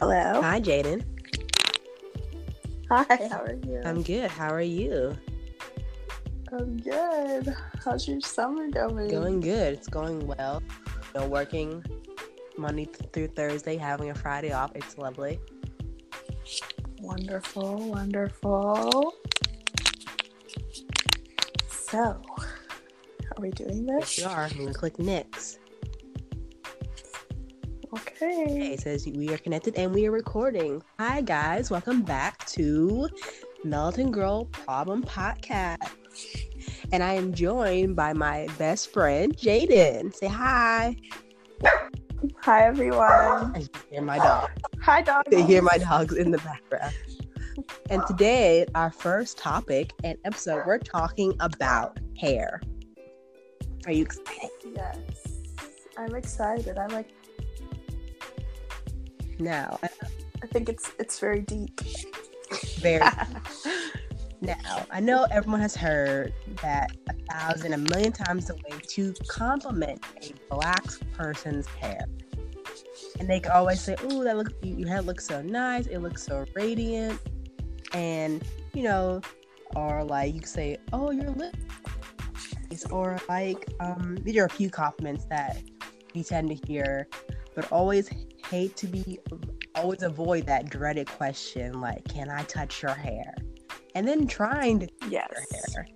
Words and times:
Hello. 0.00 0.40
Hi, 0.40 0.58
Jaden. 0.62 1.04
Hi, 2.88 3.28
how 3.30 3.42
are 3.42 3.58
you? 3.66 3.82
I'm 3.84 4.02
good. 4.02 4.30
How 4.30 4.48
are 4.48 4.62
you? 4.62 5.14
I'm 6.50 6.78
good. 6.78 7.54
How's 7.84 8.08
your 8.08 8.22
summer 8.22 8.68
going? 8.70 9.10
Going 9.10 9.40
good. 9.40 9.74
It's 9.74 9.88
going 9.88 10.26
well. 10.26 10.62
You 11.14 11.20
know, 11.20 11.26
working 11.28 11.84
Monday 12.56 12.88
through 13.12 13.28
Thursday, 13.28 13.76
having 13.76 14.08
a 14.08 14.14
Friday 14.14 14.52
off. 14.52 14.72
It's 14.74 14.96
lovely. 14.96 15.38
Wonderful, 17.02 17.90
wonderful. 17.90 19.14
So, 21.68 21.98
are 21.98 23.38
we 23.38 23.50
doing 23.50 23.86
Yes, 23.86 24.16
this? 24.16 24.18
we 24.18 24.24
are. 24.24 24.44
I'm 24.44 24.56
gonna 24.56 24.72
click 24.72 24.98
next. 24.98 25.59
Okay, 28.22 28.72
it 28.74 28.80
says 28.80 29.06
we 29.06 29.30
are 29.30 29.38
connected 29.38 29.76
and 29.76 29.94
we 29.94 30.06
are 30.06 30.10
recording. 30.10 30.82
Hi, 30.98 31.22
guys. 31.22 31.70
Welcome 31.70 32.02
back 32.02 32.44
to 32.48 33.08
Melton 33.64 34.10
Girl 34.10 34.44
Problem 34.44 35.02
Podcast. 35.02 35.88
And 36.92 37.02
I 37.02 37.14
am 37.14 37.32
joined 37.32 37.96
by 37.96 38.12
my 38.12 38.46
best 38.58 38.92
friend, 38.92 39.34
Jaden. 39.34 40.14
Say 40.14 40.26
hi. 40.26 40.96
Hi, 42.42 42.66
everyone. 42.66 43.54
You 43.58 43.68
hear 43.90 44.02
my 44.02 44.18
dog. 44.18 44.50
Hi, 44.82 45.00
dog. 45.00 45.24
They 45.30 45.42
hear 45.42 45.62
my 45.62 45.78
dogs 45.78 46.14
in 46.14 46.30
the 46.30 46.38
background. 46.38 46.94
And 47.88 48.02
today, 48.06 48.66
our 48.74 48.90
first 48.90 49.38
topic 49.38 49.94
and 50.04 50.18
episode, 50.26 50.64
we're 50.66 50.76
talking 50.76 51.32
about 51.40 51.98
hair. 52.18 52.60
Are 53.86 53.92
you 53.92 54.02
excited? 54.02 54.50
Yes. 54.76 55.38
I'm 55.96 56.14
excited. 56.14 56.76
I'm 56.76 56.90
like. 56.90 57.08
Now, 59.40 59.78
I 59.82 60.46
think 60.46 60.68
it's 60.68 60.92
it's 60.98 61.18
very 61.18 61.40
deep. 61.40 61.80
very 62.78 63.00
now. 64.42 64.84
I 64.90 65.00
know 65.00 65.26
everyone 65.30 65.60
has 65.60 65.74
heard 65.74 66.34
that 66.60 66.92
a 67.08 67.14
thousand, 67.32 67.72
a 67.72 67.78
million 67.78 68.12
times 68.12 68.48
the 68.48 68.54
way 68.56 68.78
to 68.88 69.14
compliment 69.28 70.04
a 70.22 70.34
black 70.54 70.84
person's 71.14 71.66
hair. 71.66 72.04
And 73.18 73.30
they 73.30 73.40
can 73.40 73.52
always 73.52 73.80
say, 73.80 73.96
"Oh, 74.02 74.22
that 74.24 74.36
looks 74.36 74.52
your 74.62 74.88
hair 74.88 75.00
looks 75.00 75.26
so 75.26 75.40
nice. 75.40 75.86
It 75.86 76.00
looks 76.00 76.22
so 76.22 76.44
radiant." 76.54 77.18
And 77.94 78.44
you 78.74 78.82
know, 78.82 79.22
or 79.74 80.04
like 80.04 80.34
you 80.34 80.40
can 80.40 80.48
say, 80.48 80.76
"Oh, 80.92 81.12
your 81.12 81.30
lip," 81.30 81.56
or 82.90 83.18
like 83.26 83.72
um, 83.80 84.18
these 84.22 84.36
are 84.36 84.44
a 84.44 84.50
few 84.50 84.68
compliments 84.68 85.24
that 85.30 85.62
we 86.14 86.24
tend 86.24 86.50
to 86.50 86.66
hear, 86.66 87.08
but 87.54 87.70
always 87.72 88.10
hate 88.50 88.76
to 88.76 88.86
be 88.86 89.20
always 89.76 90.02
avoid 90.02 90.46
that 90.46 90.68
dreaded 90.68 91.06
question 91.08 91.80
like, 91.80 92.04
"Can 92.08 92.28
I 92.30 92.42
touch 92.44 92.82
your 92.82 92.94
hair?" 92.94 93.34
And 93.94 94.06
then 94.06 94.26
trying 94.26 94.80
to 94.80 94.88
yes. 95.08 95.28
your 95.30 95.84
hair. 95.84 95.88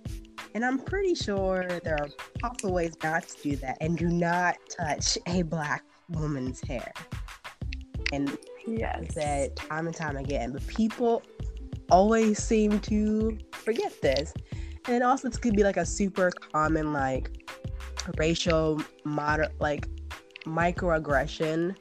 And 0.53 0.63
I'm 0.63 0.79
pretty 0.79 1.15
sure 1.15 1.67
there 1.83 1.97
are 1.99 2.07
possible 2.39 2.73
ways 2.73 2.93
not 3.03 3.27
to 3.27 3.41
do 3.43 3.55
that 3.57 3.77
and 3.81 3.97
do 3.97 4.07
not 4.07 4.55
touch 4.69 5.17
a 5.27 5.41
black 5.41 5.83
woman's 6.09 6.61
hair. 6.61 6.91
And 8.13 8.37
Yes. 8.65 9.13
said 9.13 9.55
time 9.55 9.87
and 9.87 9.95
time 9.95 10.17
again, 10.17 10.51
but 10.51 10.65
people 10.67 11.23
always 11.91 12.41
seem 12.41 12.79
to 12.81 13.37
forget 13.51 14.01
this. 14.01 14.33
And 14.87 15.03
also, 15.03 15.29
this 15.29 15.37
could 15.37 15.55
be 15.55 15.63
like 15.63 15.77
a 15.77 15.85
super 15.85 16.31
common, 16.31 16.93
like 16.93 17.29
racial, 18.17 18.81
moder- 19.03 19.51
like 19.59 19.87
microaggression, 20.45 21.75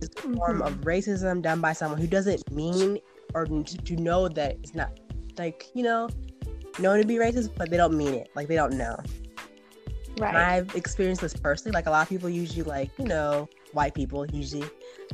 It's 0.00 0.24
a 0.24 0.28
form 0.34 0.62
of 0.62 0.74
racism 0.82 1.42
done 1.42 1.60
by 1.60 1.72
someone 1.72 2.00
who 2.00 2.06
doesn't 2.06 2.50
mean 2.52 2.98
or 3.34 3.46
to 3.46 3.96
know 3.96 4.28
that 4.28 4.56
it's 4.62 4.74
not 4.74 4.98
like 5.38 5.66
you 5.74 5.82
know, 5.82 6.08
known 6.78 7.00
to 7.00 7.06
be 7.06 7.14
racist, 7.14 7.50
but 7.56 7.70
they 7.70 7.76
don't 7.76 7.96
mean 7.96 8.14
it. 8.14 8.30
Like 8.34 8.48
they 8.48 8.56
don't 8.56 8.74
know. 8.74 8.96
Right. 10.18 10.28
And 10.34 10.38
I've 10.38 10.74
experienced 10.74 11.20
this 11.20 11.34
personally. 11.34 11.74
Like 11.74 11.86
a 11.86 11.90
lot 11.90 12.02
of 12.02 12.08
people 12.08 12.28
usually 12.28 12.62
like, 12.62 12.90
you 12.98 13.04
know, 13.04 13.48
white 13.72 13.94
people 13.94 14.26
usually 14.26 14.64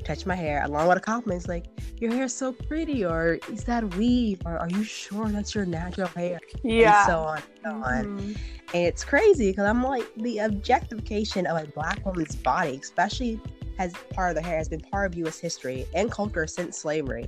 touch 0.05 0.25
my 0.27 0.35
hair 0.35 0.63
along 0.65 0.89
with 0.89 0.99
a 0.99 1.01
compliment. 1.01 1.47
like, 1.49 1.67
your 2.01 2.13
hair 2.13 2.25
is 2.25 2.35
so 2.35 2.53
pretty, 2.53 3.05
or 3.05 3.39
is 3.53 3.65
that 3.65 3.95
weave? 3.97 4.41
Or 4.45 4.59
are 4.59 4.69
you 4.71 4.83
sure 4.83 5.29
that's 5.29 5.55
your 5.55 5.67
natural 5.67 6.09
hair? 6.09 6.41
yeah. 6.63 7.01
And 7.01 7.07
so 7.07 7.19
on 7.19 7.37
and 7.37 7.45
so 7.63 7.71
on. 7.71 8.05
Mhm. 8.05 8.39
And 8.73 8.83
it's 8.87 9.05
crazy 9.05 9.51
because 9.51 9.67
I'm 9.67 9.83
like 9.83 10.07
the 10.17 10.39
objectification 10.39 11.47
of 11.47 11.63
a 11.63 11.67
black 11.67 12.05
woman's 12.05 12.35
body, 12.37 12.79
especially 12.83 13.41
as 13.79 13.93
part 14.13 14.31
of 14.31 14.37
the 14.37 14.43
hair, 14.43 14.57
has 14.59 14.69
been 14.69 14.81
part 14.81 15.13
of 15.13 15.19
US 15.27 15.39
history 15.39 15.87
and 15.95 16.11
culture 16.11 16.47
since 16.47 16.79
slavery. 16.79 17.27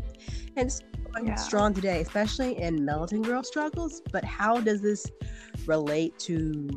And 0.57 0.67
it's 0.67 0.83
Yeah. 1.23 1.35
strong 1.37 1.73
today, 1.73 2.01
especially 2.03 2.61
in 2.61 2.85
militant 2.85 3.25
girl 3.25 3.43
struggles. 3.43 4.03
But 4.13 4.25
how 4.25 4.61
does 4.61 4.83
this 4.83 5.11
relate 5.67 6.19
to 6.21 6.69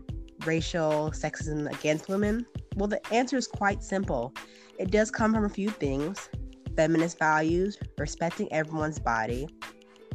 racial 0.46 1.12
sexism 1.12 1.70
against 1.72 2.08
women? 2.08 2.46
Well, 2.76 2.88
the 2.88 3.06
answer 3.14 3.38
is 3.38 3.48
quite 3.48 3.84
simple. 3.84 4.34
It 4.78 4.92
does 4.92 5.12
come 5.12 5.34
from 5.34 5.46
a 5.46 5.50
few 5.50 5.70
things 5.70 6.30
feminist 6.76 7.20
values, 7.20 7.78
respecting 7.98 8.52
everyone's 8.54 9.00
body, 9.00 9.50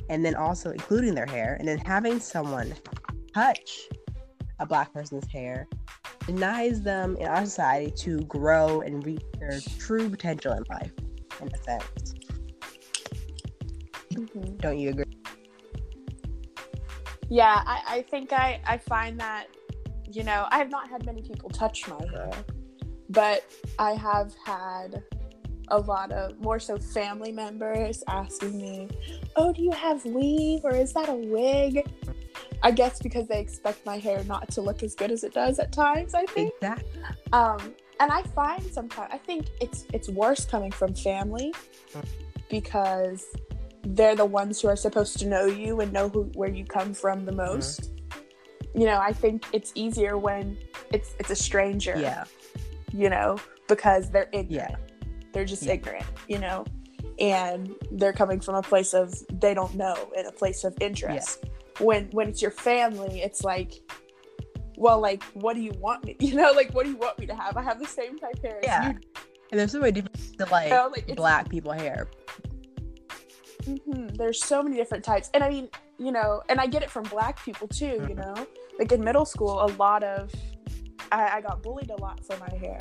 and 0.08 0.24
then 0.24 0.34
also 0.34 0.70
including 0.70 1.14
their 1.14 1.26
hair, 1.26 1.56
and 1.58 1.68
then 1.68 1.78
having 1.78 2.18
someone 2.18 2.74
touch 3.34 3.90
a 4.60 4.64
black 4.64 4.92
person's 4.94 5.30
hair 5.30 5.68
denies 6.26 6.82
them 6.82 7.16
in 7.16 7.26
our 7.26 7.44
society 7.44 7.90
to 7.90 8.18
grow 8.22 8.80
and 8.80 9.04
reach 9.04 9.22
their 9.38 9.60
true 9.78 10.08
potential 10.08 10.52
in 10.52 10.64
life, 10.70 10.92
in 11.40 11.48
a 11.52 11.62
sense. 11.62 12.14
Mhm. 14.12 14.60
Don't 14.60 14.78
you 14.78 14.90
agree? 14.90 15.04
Yeah, 17.28 17.62
I, 17.66 17.82
I 17.86 18.02
think 18.02 18.32
I, 18.32 18.60
I 18.66 18.78
find 18.78 19.18
that, 19.20 19.46
you 20.10 20.22
know, 20.22 20.46
I 20.50 20.58
have 20.58 20.70
not 20.70 20.88
had 20.88 21.04
many 21.04 21.22
people 21.22 21.50
touch 21.50 21.88
my 21.88 22.00
hair, 22.12 22.30
but 23.08 23.44
I 23.78 23.92
have 23.92 24.34
had 24.44 25.02
a 25.68 25.78
lot 25.78 26.12
of 26.12 26.38
more 26.40 26.58
so 26.58 26.78
family 26.78 27.32
members 27.32 28.02
asking 28.08 28.58
me, 28.58 28.88
Oh, 29.36 29.52
do 29.52 29.62
you 29.62 29.70
have 29.72 30.04
weave 30.04 30.64
or 30.64 30.74
is 30.74 30.92
that 30.92 31.08
a 31.08 31.14
wig? 31.14 31.86
I 32.62 32.70
guess 32.70 33.00
because 33.00 33.28
they 33.28 33.40
expect 33.40 33.84
my 33.84 33.98
hair 33.98 34.24
not 34.24 34.50
to 34.52 34.60
look 34.60 34.82
as 34.82 34.94
good 34.94 35.10
as 35.10 35.24
it 35.24 35.34
does 35.34 35.58
at 35.58 35.72
times, 35.72 36.14
I 36.14 36.24
think. 36.26 36.52
Exactly. 36.56 37.02
Um, 37.32 37.74
and 38.00 38.10
I 38.10 38.22
find 38.22 38.62
sometimes 38.72 39.10
I 39.12 39.18
think 39.18 39.46
it's 39.60 39.86
it's 39.92 40.08
worse 40.08 40.44
coming 40.44 40.72
from 40.72 40.94
family 40.94 41.54
because 42.48 43.26
they're 43.82 44.16
the 44.16 44.24
ones 44.24 44.60
who 44.60 44.68
are 44.68 44.76
supposed 44.76 45.18
to 45.18 45.26
know 45.26 45.46
you 45.46 45.80
and 45.80 45.92
know 45.92 46.08
who 46.08 46.24
where 46.34 46.48
you 46.48 46.64
come 46.64 46.94
from 46.94 47.24
the 47.24 47.32
most. 47.32 47.90
You 48.74 48.86
know, 48.86 48.98
I 48.98 49.12
think 49.12 49.46
it's 49.52 49.72
easier 49.74 50.18
when 50.18 50.58
it's 50.92 51.14
it's 51.18 51.30
a 51.30 51.36
stranger. 51.36 51.94
Yeah. 51.96 52.24
You 52.92 53.10
know, 53.10 53.38
because 53.68 54.10
they're 54.10 54.28
ignorant. 54.32 54.72
Yeah. 54.72 54.83
They're 55.34 55.44
just 55.44 55.64
Yeah. 55.64 55.74
ignorant. 55.74 56.06
You 56.28 56.38
know, 56.38 56.64
and 57.18 57.74
they're 57.92 58.12
coming 58.14 58.40
from 58.40 58.54
a 58.54 58.62
place 58.62 58.94
of 58.94 59.12
they 59.40 59.52
don't 59.52 59.74
know 59.74 59.96
and 60.16 60.26
a 60.26 60.32
place 60.32 60.64
of 60.64 60.74
interest. 60.80 61.44
When 61.80 62.06
when 62.12 62.28
it's 62.28 62.40
your 62.40 62.50
family, 62.52 63.20
it's 63.20 63.44
like 63.44 63.74
well, 64.76 64.98
like, 65.00 65.22
what 65.34 65.54
do 65.54 65.60
you 65.62 65.72
want 65.78 66.04
me? 66.04 66.16
You 66.20 66.34
know, 66.34 66.50
like, 66.50 66.72
what 66.74 66.84
do 66.84 66.90
you 66.90 66.96
want 66.96 67.16
me 67.18 67.26
to 67.26 67.34
have? 67.34 67.56
I 67.56 67.62
have 67.62 67.78
the 67.78 67.86
same 67.86 68.18
type 68.18 68.42
hair 68.42 68.58
Yeah. 68.62 68.88
you. 68.90 68.98
And 69.52 69.60
there's 69.60 69.70
so 69.70 69.78
many 69.78 69.92
different 69.92 70.16
to 70.38 70.46
like 70.46 70.64
You 70.68 70.74
know, 70.74 70.90
like, 70.92 71.14
black 71.16 71.48
people 71.48 71.70
hair. 71.72 72.08
Mhm. 73.62 74.16
There's 74.16 74.44
so 74.44 74.62
many 74.62 74.76
different 74.76 75.04
types, 75.04 75.30
and 75.32 75.42
I 75.44 75.48
mean, 75.48 75.68
you 75.98 76.12
know, 76.12 76.42
and 76.48 76.60
I 76.60 76.66
get 76.66 76.82
it 76.82 76.90
from 76.90 77.04
black 77.04 77.42
people 77.44 77.68
too. 77.68 78.04
You 78.08 78.14
know, 78.16 78.34
like 78.78 78.90
in 78.92 79.02
middle 79.02 79.24
school, 79.24 79.62
a 79.64 79.70
lot 79.78 80.02
of 80.02 80.30
I, 81.12 81.36
I 81.36 81.40
got 81.40 81.62
bullied 81.62 81.90
a 81.90 81.96
lot 82.00 82.24
for 82.24 82.36
my 82.38 82.52
hair 82.58 82.78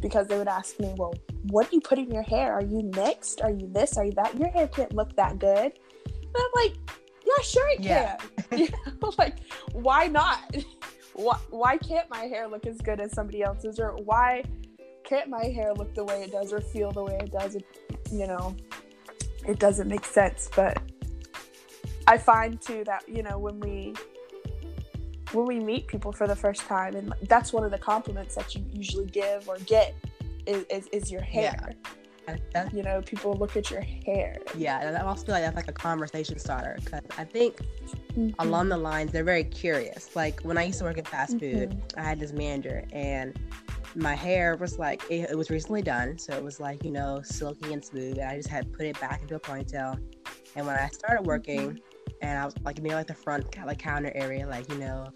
because 0.00 0.28
they 0.28 0.38
would 0.38 0.48
ask 0.48 0.78
me, 0.78 0.94
"Well, 0.96 1.14
what 1.44 1.70
do 1.70 1.76
you 1.76 1.80
put 1.80 1.98
in 1.98 2.10
your 2.10 2.22
hair? 2.22 2.52
Are 2.52 2.62
you 2.62 2.90
mixed? 2.94 3.40
Are 3.40 3.50
you 3.50 3.68
this? 3.72 3.96
Are 3.96 4.04
you 4.04 4.12
that? 4.12 4.36
Your 4.38 4.48
hair 4.50 4.68
can't 4.68 4.94
look 4.94 5.14
that 5.16 5.38
good." 5.38 5.72
And 6.04 6.36
I'm 6.36 6.50
like, 6.54 6.74
"Yeah, 7.26 7.42
sure 7.42 7.68
it 7.70 7.80
Yeah. 7.80 8.16
can." 8.50 8.58
you 8.58 8.68
know, 9.00 9.12
like, 9.18 9.36
why 9.72 10.06
not? 10.06 10.38
Why, 11.14 11.36
why 11.50 11.76
can't 11.76 12.08
my 12.08 12.20
hair 12.24 12.48
look 12.48 12.66
as 12.66 12.78
good 12.78 12.98
as 12.98 13.12
somebody 13.12 13.42
else's, 13.42 13.78
or 13.78 13.90
why 13.96 14.44
can't 15.04 15.28
my 15.28 15.44
hair 15.44 15.74
look 15.74 15.94
the 15.94 16.04
way 16.04 16.22
it 16.22 16.32
does, 16.32 16.54
or 16.54 16.62
feel 16.62 16.90
the 16.90 17.04
way 17.04 17.18
it 17.22 17.30
does? 17.30 17.54
It, 17.54 17.66
you 18.10 18.26
know, 18.26 18.56
it 19.46 19.58
doesn't 19.58 19.88
make 19.88 20.04
sense 20.04 20.48
but 20.54 20.80
i 22.06 22.16
find 22.16 22.60
too 22.60 22.84
that 22.84 23.02
you 23.08 23.22
know 23.22 23.38
when 23.38 23.58
we 23.60 23.94
when 25.32 25.46
we 25.46 25.58
meet 25.58 25.86
people 25.86 26.12
for 26.12 26.26
the 26.26 26.36
first 26.36 26.62
time 26.62 26.94
and 26.94 27.14
that's 27.22 27.52
one 27.52 27.64
of 27.64 27.70
the 27.70 27.78
compliments 27.78 28.34
that 28.34 28.54
you 28.54 28.64
usually 28.72 29.06
give 29.06 29.48
or 29.48 29.56
get 29.60 29.94
is, 30.46 30.64
is, 30.70 30.86
is 30.88 31.10
your 31.10 31.22
hair 31.22 31.72
And 32.28 32.40
that- 32.54 32.72
you 32.74 32.82
know 32.82 33.02
people 33.02 33.34
look 33.34 33.56
at 33.56 33.70
your 33.70 33.80
hair 33.80 34.36
yeah, 34.56 34.80
and 34.86 34.96
I 34.96 35.00
also 35.02 35.26
feel 35.26 35.34
like 35.34 35.44
that's 35.44 35.56
like 35.56 35.68
a 35.68 35.72
conversation 35.72 36.38
starter 36.38 36.76
because 36.84 37.00
I 37.18 37.24
think 37.24 37.60
Mhm. 38.14 38.34
along 38.38 38.68
the 38.68 38.76
lines 38.76 39.10
they're 39.12 39.24
very 39.24 39.44
curious. 39.44 40.14
Like 40.14 40.40
when 40.42 40.58
I 40.58 40.64
used 40.64 40.78
to 40.80 40.84
work 40.84 40.98
at 40.98 41.08
fast 41.08 41.38
food, 41.40 41.70
Mhm. 41.70 41.98
I 41.98 42.02
had 42.02 42.20
this 42.20 42.32
manager 42.32 42.84
and 42.92 43.38
my 43.94 44.14
hair 44.14 44.56
was 44.56 44.78
like 44.78 45.02
it, 45.10 45.30
it 45.30 45.36
was 45.36 45.50
recently 45.50 45.82
done, 45.82 46.18
so 46.18 46.32
it 46.34 46.44
was 46.44 46.60
like 46.60 46.84
you 46.84 46.90
know 46.92 47.20
silky 47.22 47.72
and 47.72 47.82
smooth. 47.84 48.18
And 48.18 48.28
I 48.30 48.36
just 48.36 48.48
had 48.48 48.72
put 48.72 48.86
it 48.86 49.00
back 49.00 49.22
into 49.22 49.34
a 49.36 49.40
ponytail. 49.40 49.98
And 50.56 50.66
when 50.66 50.76
I 50.76 50.88
started 50.88 51.26
working, 51.26 51.80
and 52.20 52.38
I 52.38 52.44
was 52.44 52.54
like 52.64 52.80
near 52.82 52.94
like 52.94 53.06
the 53.06 53.14
front 53.14 53.44
like 53.66 53.78
counter 53.78 54.12
area, 54.14 54.46
like 54.46 54.70
you 54.70 54.78
know. 54.78 55.06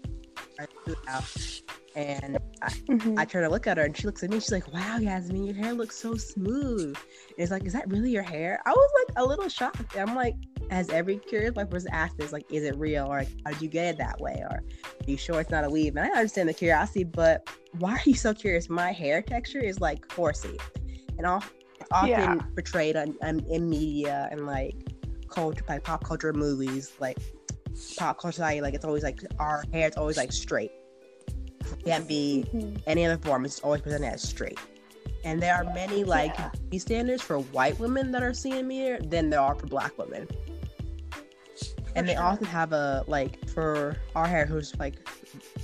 And 1.95 2.37
I, 2.61 2.69
Mhm. 2.89 3.19
I 3.19 3.25
try 3.25 3.41
to 3.41 3.49
look 3.49 3.65
at 3.65 3.77
her, 3.77 3.83
and 3.83 3.97
she 3.97 4.05
looks 4.05 4.21
at 4.23 4.29
me. 4.29 4.39
She's 4.39 4.51
like, 4.51 4.71
"Wow, 4.71 4.99
Yasmeen, 4.99 5.45
your 5.47 5.55
hair 5.55 5.73
looks 5.73 5.95
so 5.95 6.15
smooth." 6.15 6.95
And 6.95 7.37
it's 7.37 7.51
like, 7.51 7.65
"Is 7.65 7.73
that 7.73 7.89
really 7.89 8.11
your 8.11 8.21
hair?" 8.23 8.61
I 8.67 8.71
was 8.71 8.89
like 9.07 9.17
a 9.17 9.25
little 9.25 9.49
shocked. 9.49 9.97
I'm 9.97 10.13
like, 10.13 10.35
as 10.69 10.89
every 10.91 11.17
curious 11.17 11.55
white 11.55 11.71
person 11.71 11.89
asked 11.91 12.17
this, 12.17 12.31
like, 12.31 12.45
"Is 12.51 12.63
it 12.63 12.77
real?" 12.77 13.05
or 13.07 13.17
like, 13.19 13.29
"How 13.45 13.51
did 13.53 13.61
you 13.63 13.69
get 13.69 13.95
it 13.95 13.97
that 13.97 14.19
way?" 14.21 14.43
or 14.47 14.57
"Are 14.57 14.63
you 15.07 15.17
sure 15.17 15.39
it's 15.41 15.49
not 15.49 15.63
a 15.63 15.69
weave?" 15.69 15.95
And 15.95 16.05
I 16.05 16.09
understand 16.09 16.49
the 16.49 16.53
curiosity, 16.53 17.03
but 17.03 17.47
why 17.79 17.93
are 17.93 18.01
you 18.05 18.13
so 18.15 18.33
curious? 18.33 18.69
My 18.69 18.91
hair 18.91 19.23
texture 19.23 19.59
is 19.61 19.79
like 19.79 20.11
horsey, 20.13 20.59
and 21.17 21.25
off, 21.25 21.51
often 21.91 22.09
Yeah. 22.09 22.35
portrayed 22.53 22.95
on, 22.95 23.17
on 23.23 23.39
in 23.49 23.69
media 23.69 24.27
and 24.31 24.45
like 24.45 24.75
culture, 25.29 25.63
like 25.67 25.83
pop 25.83 26.03
culture 26.03 26.31
movies, 26.33 26.93
like 26.99 27.17
pop 27.97 28.19
culture 28.19 28.33
society. 28.35 28.61
Like 28.61 28.73
it's 28.73 28.85
always 28.85 29.03
like 29.03 29.19
our 29.39 29.63
hair. 29.73 29.87
It's 29.87 29.97
always 29.97 30.17
like 30.17 30.31
straight. 30.31 30.71
Can't 31.85 32.07
be 32.07 32.45
Mhm. 32.53 32.81
any 32.87 33.05
other 33.05 33.17
form. 33.17 33.45
It's 33.45 33.59
always 33.59 33.81
presented 33.81 34.07
as 34.13 34.21
straight. 34.21 34.59
And 35.23 35.41
there 35.41 35.55
are 35.55 35.63
many 35.73 36.03
like 36.03 36.37
Yeah. 36.37 36.79
standards 36.79 37.21
for 37.21 37.39
white 37.39 37.77
women 37.79 38.11
that 38.11 38.23
are 38.23 38.33
seen 38.33 38.67
media 38.67 38.99
than 39.01 39.29
there 39.29 39.41
are 39.41 39.55
for 39.55 39.67
black 39.67 39.97
women. 39.97 40.27
and 41.95 42.07
they 42.07 42.13
sure. 42.13 42.21
often 42.23 42.45
have 42.45 42.73
a 42.73 43.03
like 43.07 43.49
for 43.49 43.97
our 44.15 44.27
hair 44.27 44.45
who's 44.45 44.75
like 44.77 44.99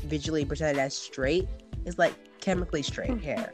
visually 0.05 0.43
presented 0.43 0.79
as 0.79 0.95
straight 0.95 1.47
is 1.85 1.99
like 1.99 2.15
chemically 2.41 2.81
straight 2.81 3.11
Mhm. 3.11 3.21
hair. 3.21 3.51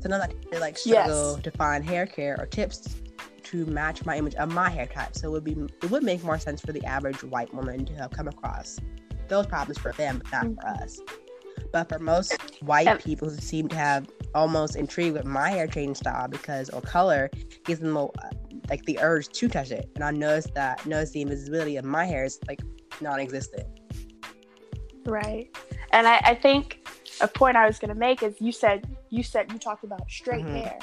So 0.00 0.10
now 0.10 0.18
that 0.18 0.34
they 0.50 0.58
like 0.58 0.76
Yes. 0.84 1.04
struggle 1.06 1.38
to 1.38 1.50
find 1.52 1.82
hair 1.82 2.04
care 2.04 2.36
or 2.38 2.44
tips 2.44 2.86
to 3.50 3.66
match 3.66 4.04
my 4.04 4.16
image 4.16 4.34
of 4.36 4.52
my 4.52 4.70
hair 4.70 4.86
type. 4.86 5.14
So 5.16 5.28
it 5.28 5.30
would 5.32 5.44
be 5.44 5.52
it 5.82 5.90
would 5.90 6.02
make 6.02 6.22
more 6.22 6.38
sense 6.38 6.60
for 6.60 6.72
the 6.72 6.84
average 6.84 7.22
white 7.24 7.52
woman 7.54 7.84
to 7.86 7.94
have 7.94 8.10
come 8.10 8.28
across 8.28 8.78
those 9.28 9.46
problems 9.46 9.78
for 9.78 9.92
them, 9.92 10.22
but 10.22 10.32
not 10.32 10.54
for 10.54 10.82
us. 10.82 11.00
But 11.72 11.88
for 11.88 11.98
most 11.98 12.32
white 12.62 13.02
people 13.04 13.30
who 13.30 13.36
seem 13.36 13.68
to 13.68 13.76
have 13.76 14.08
almost 14.34 14.76
intrigued 14.76 15.14
with 15.16 15.24
my 15.24 15.50
hair 15.50 15.66
change 15.66 15.98
style 15.98 16.28
because 16.28 16.70
or 16.70 16.80
color 16.80 17.30
gives 17.64 17.80
them 17.80 17.96
a, 17.96 18.08
like 18.68 18.84
the 18.86 18.98
urge 19.00 19.28
to 19.28 19.48
touch 19.48 19.70
it. 19.70 19.88
And 19.94 20.02
I 20.02 20.10
noticed 20.10 20.54
that 20.54 20.84
noticed 20.86 21.12
the 21.12 21.22
invisibility 21.22 21.76
of 21.76 21.84
my 21.84 22.04
hair 22.06 22.24
is 22.24 22.38
like 22.48 22.60
non-existent. 23.00 23.66
Right. 25.04 25.48
And 25.92 26.06
I, 26.06 26.20
I 26.24 26.34
think 26.34 26.88
a 27.20 27.28
point 27.28 27.56
I 27.56 27.66
was 27.66 27.78
going 27.78 27.88
to 27.92 27.98
make 27.98 28.22
is 28.22 28.40
you 28.40 28.52
said 28.52 28.86
you 29.10 29.22
said 29.22 29.52
you 29.52 29.58
talked 29.58 29.84
about 29.84 30.08
straight 30.08 30.44
Mhm. 30.44 30.64
hair, 30.64 30.78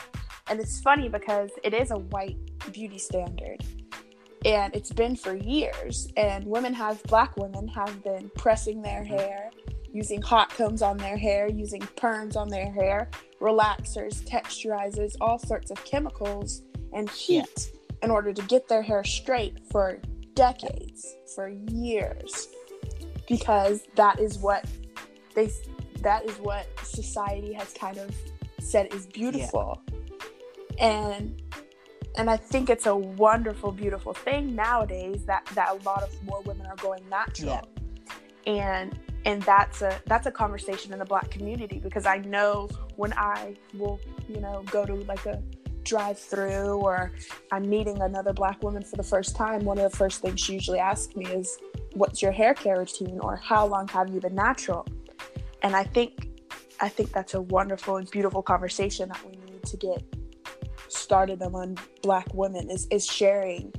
and 0.49 0.59
it's 0.59 0.81
funny 0.81 1.07
because 1.09 1.51
it 1.63 1.73
is 1.73 1.91
a 1.91 1.97
white 1.97 2.37
beauty 2.71 2.97
standard, 2.97 3.63
and 4.45 4.75
it's 4.75 4.91
been 4.91 5.15
for 5.15 5.35
years. 5.35 6.07
And 6.17 6.45
women 6.45 6.73
have 6.73 7.01
black 7.03 7.35
women 7.37 7.67
have 7.69 8.03
been 8.03 8.29
pressing 8.35 8.81
their 8.81 9.01
mm-hmm. 9.01 9.17
hair, 9.17 9.51
using 9.91 10.21
hot 10.21 10.49
combs 10.49 10.81
on 10.81 10.97
their 10.97 11.17
hair, 11.17 11.49
using 11.49 11.81
perms 11.81 12.35
on 12.35 12.49
their 12.49 12.71
hair, 12.71 13.09
relaxers, 13.39 14.21
texturizers, 14.23 15.15
all 15.21 15.39
sorts 15.39 15.71
of 15.71 15.83
chemicals 15.85 16.63
and 16.93 17.09
heat 17.09 17.71
in 18.03 18.11
order 18.11 18.33
to 18.33 18.41
get 18.43 18.67
their 18.67 18.81
hair 18.81 19.03
straight 19.03 19.59
for 19.71 19.99
decades, 20.33 21.15
for 21.35 21.49
years. 21.49 22.47
Because 23.27 23.83
that 23.95 24.19
is 24.19 24.37
what 24.37 24.65
they 25.35 25.51
that 26.01 26.25
is 26.25 26.37
what 26.37 26.67
society 26.83 27.53
has 27.53 27.73
kind 27.73 27.97
of 27.97 28.15
said 28.59 28.93
is 28.93 29.07
beautiful. 29.07 29.81
And 30.79 31.41
and 32.17 32.29
i 32.29 32.37
think 32.37 32.69
it's 32.69 32.85
a 32.85 32.95
wonderful 32.95 33.71
beautiful 33.71 34.13
thing 34.13 34.55
nowadays 34.55 35.23
that 35.25 35.45
that 35.53 35.69
a 35.69 35.83
lot 35.83 36.03
of 36.03 36.23
more 36.23 36.41
women 36.41 36.65
are 36.65 36.75
going 36.77 37.07
natural 37.09 37.67
and 38.45 38.99
and 39.25 39.41
that's 39.43 39.81
a 39.81 39.99
that's 40.05 40.27
a 40.27 40.31
conversation 40.31 40.93
in 40.93 40.99
the 40.99 41.05
black 41.05 41.29
community 41.31 41.79
because 41.79 42.05
i 42.05 42.17
know 42.19 42.67
when 42.95 43.13
i 43.13 43.55
will 43.73 43.99
you 44.27 44.39
know 44.41 44.63
go 44.71 44.85
to 44.85 44.95
like 45.05 45.25
a 45.25 45.41
drive 45.83 46.19
through 46.19 46.75
or 46.81 47.13
i'm 47.51 47.67
meeting 47.69 48.01
another 48.01 48.33
black 48.33 48.61
woman 48.61 48.83
for 48.83 48.97
the 48.97 49.03
first 49.03 49.35
time 49.35 49.63
one 49.63 49.77
of 49.77 49.89
the 49.89 49.97
first 49.97 50.21
things 50.21 50.39
she 50.39 50.53
usually 50.53 50.79
asks 50.79 51.15
me 51.15 51.25
is 51.25 51.57
what's 51.93 52.21
your 52.21 52.31
hair 52.31 52.53
care 52.53 52.77
routine 52.77 53.19
or 53.21 53.35
how 53.37 53.65
long 53.65 53.87
have 53.87 54.09
you 54.09 54.19
been 54.19 54.35
natural? 54.35 54.85
And 55.63 55.75
i 55.75 55.83
think 55.83 56.29
i 56.79 56.89
think 56.89 57.11
that's 57.11 57.33
a 57.33 57.41
wonderful 57.41 57.97
and 57.97 58.09
beautiful 58.11 58.41
conversation 58.41 59.09
that 59.09 59.25
we 59.25 59.31
need 59.51 59.63
to 59.63 59.77
get 59.77 60.03
started 60.89 61.41
among 61.41 61.77
black 62.01 62.27
women 62.33 62.69
is, 62.69 62.87
is 62.91 63.05
sharing 63.05 63.73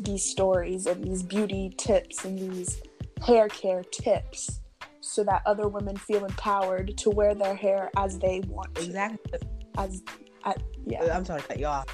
these 0.00 0.24
stories 0.24 0.86
and 0.86 1.02
these 1.04 1.22
beauty 1.22 1.72
tips 1.76 2.24
and 2.24 2.38
these 2.38 2.80
hair 3.24 3.48
care 3.48 3.82
tips 3.84 4.60
so 5.00 5.22
that 5.24 5.42
other 5.46 5.68
women 5.68 5.96
feel 5.96 6.24
empowered 6.24 6.96
to 6.96 7.10
wear 7.10 7.34
their 7.34 7.54
hair 7.54 7.90
as 7.96 8.18
they 8.18 8.40
want 8.48 8.74
to. 8.74 8.82
Exactly. 8.82 9.38
as 9.78 10.02
I, 10.44 10.54
yeah 10.86 11.14
I'm 11.14 11.24
sorry 11.24 11.42
to 11.42 11.48
cut 11.48 11.58
you 11.58 11.66
off. 11.66 11.86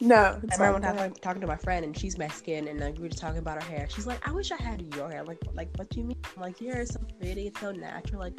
no 0.00 0.40
I 0.58 0.66
remember 0.66 0.72
one 0.72 0.96
time 0.96 1.12
talking 1.20 1.40
to 1.40 1.46
my 1.46 1.56
friend 1.56 1.84
and 1.84 1.96
she's 1.96 2.16
Mexican 2.18 2.68
and 2.68 2.80
like, 2.80 2.96
we 2.96 3.02
were 3.02 3.08
just 3.08 3.20
talking 3.20 3.38
about 3.38 3.62
her 3.62 3.68
hair. 3.68 3.86
She's 3.90 4.06
like, 4.06 4.26
I 4.26 4.32
wish 4.32 4.50
I 4.50 4.56
had 4.56 4.94
your 4.94 5.10
hair. 5.10 5.24
Like, 5.24 5.38
like 5.54 5.68
what 5.76 5.90
do 5.90 6.00
you 6.00 6.06
mean? 6.06 6.18
I'm 6.36 6.42
like, 6.42 6.60
your 6.60 6.74
hair 6.74 6.82
is 6.82 6.90
so 6.90 7.00
pretty, 7.20 7.48
it's 7.48 7.60
so 7.60 7.72
natural. 7.72 8.20
Like 8.20 8.38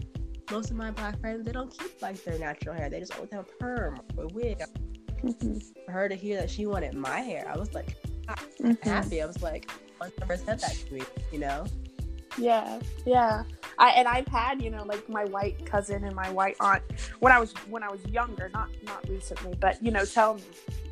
most 0.51 0.71
of 0.71 0.77
my 0.77 0.91
black 0.91 1.19
friends, 1.19 1.45
they 1.45 1.51
don't 1.51 1.71
keep 1.71 2.01
like 2.01 2.23
their 2.23 2.37
natural 2.39 2.75
hair. 2.75 2.89
They 2.89 2.99
just 2.99 3.13
always 3.15 3.31
have 3.31 3.45
a 3.45 3.63
perm 3.63 4.01
or 4.17 4.23
a 4.23 4.27
wig. 4.27 4.61
Mhm. 5.23 5.61
For 5.85 5.91
her 5.91 6.09
to 6.09 6.15
hear 6.15 6.37
that 6.39 6.49
she 6.49 6.65
wanted 6.65 6.93
my 6.93 7.19
hair, 7.19 7.45
I 7.53 7.57
was 7.57 7.73
like 7.73 7.97
Mhm. 8.61 8.81
happy. 8.83 9.21
I 9.21 9.25
was 9.25 9.41
like, 9.41 9.69
one 9.97 10.11
never 10.19 10.37
said 10.37 10.59
that 10.59 10.71
to 10.87 10.93
me, 10.93 11.01
you 11.31 11.39
know? 11.39 11.65
Yeah, 12.37 12.79
yeah. 13.05 13.43
I 13.77 13.89
and 13.91 14.07
I've 14.07 14.27
had 14.27 14.61
you 14.61 14.69
know 14.69 14.83
like 14.83 15.07
my 15.09 15.25
white 15.25 15.65
cousin 15.65 16.03
and 16.03 16.15
my 16.15 16.29
white 16.31 16.55
aunt 16.59 16.83
when 17.19 17.31
I 17.31 17.39
was 17.39 17.51
when 17.69 17.83
I 17.83 17.89
was 17.89 18.03
younger, 18.05 18.49
not 18.53 18.69
not 18.83 19.07
recently, 19.09 19.55
but 19.59 19.81
you 19.83 19.91
know 19.91 20.05
tell 20.05 20.35
me, 20.35 20.43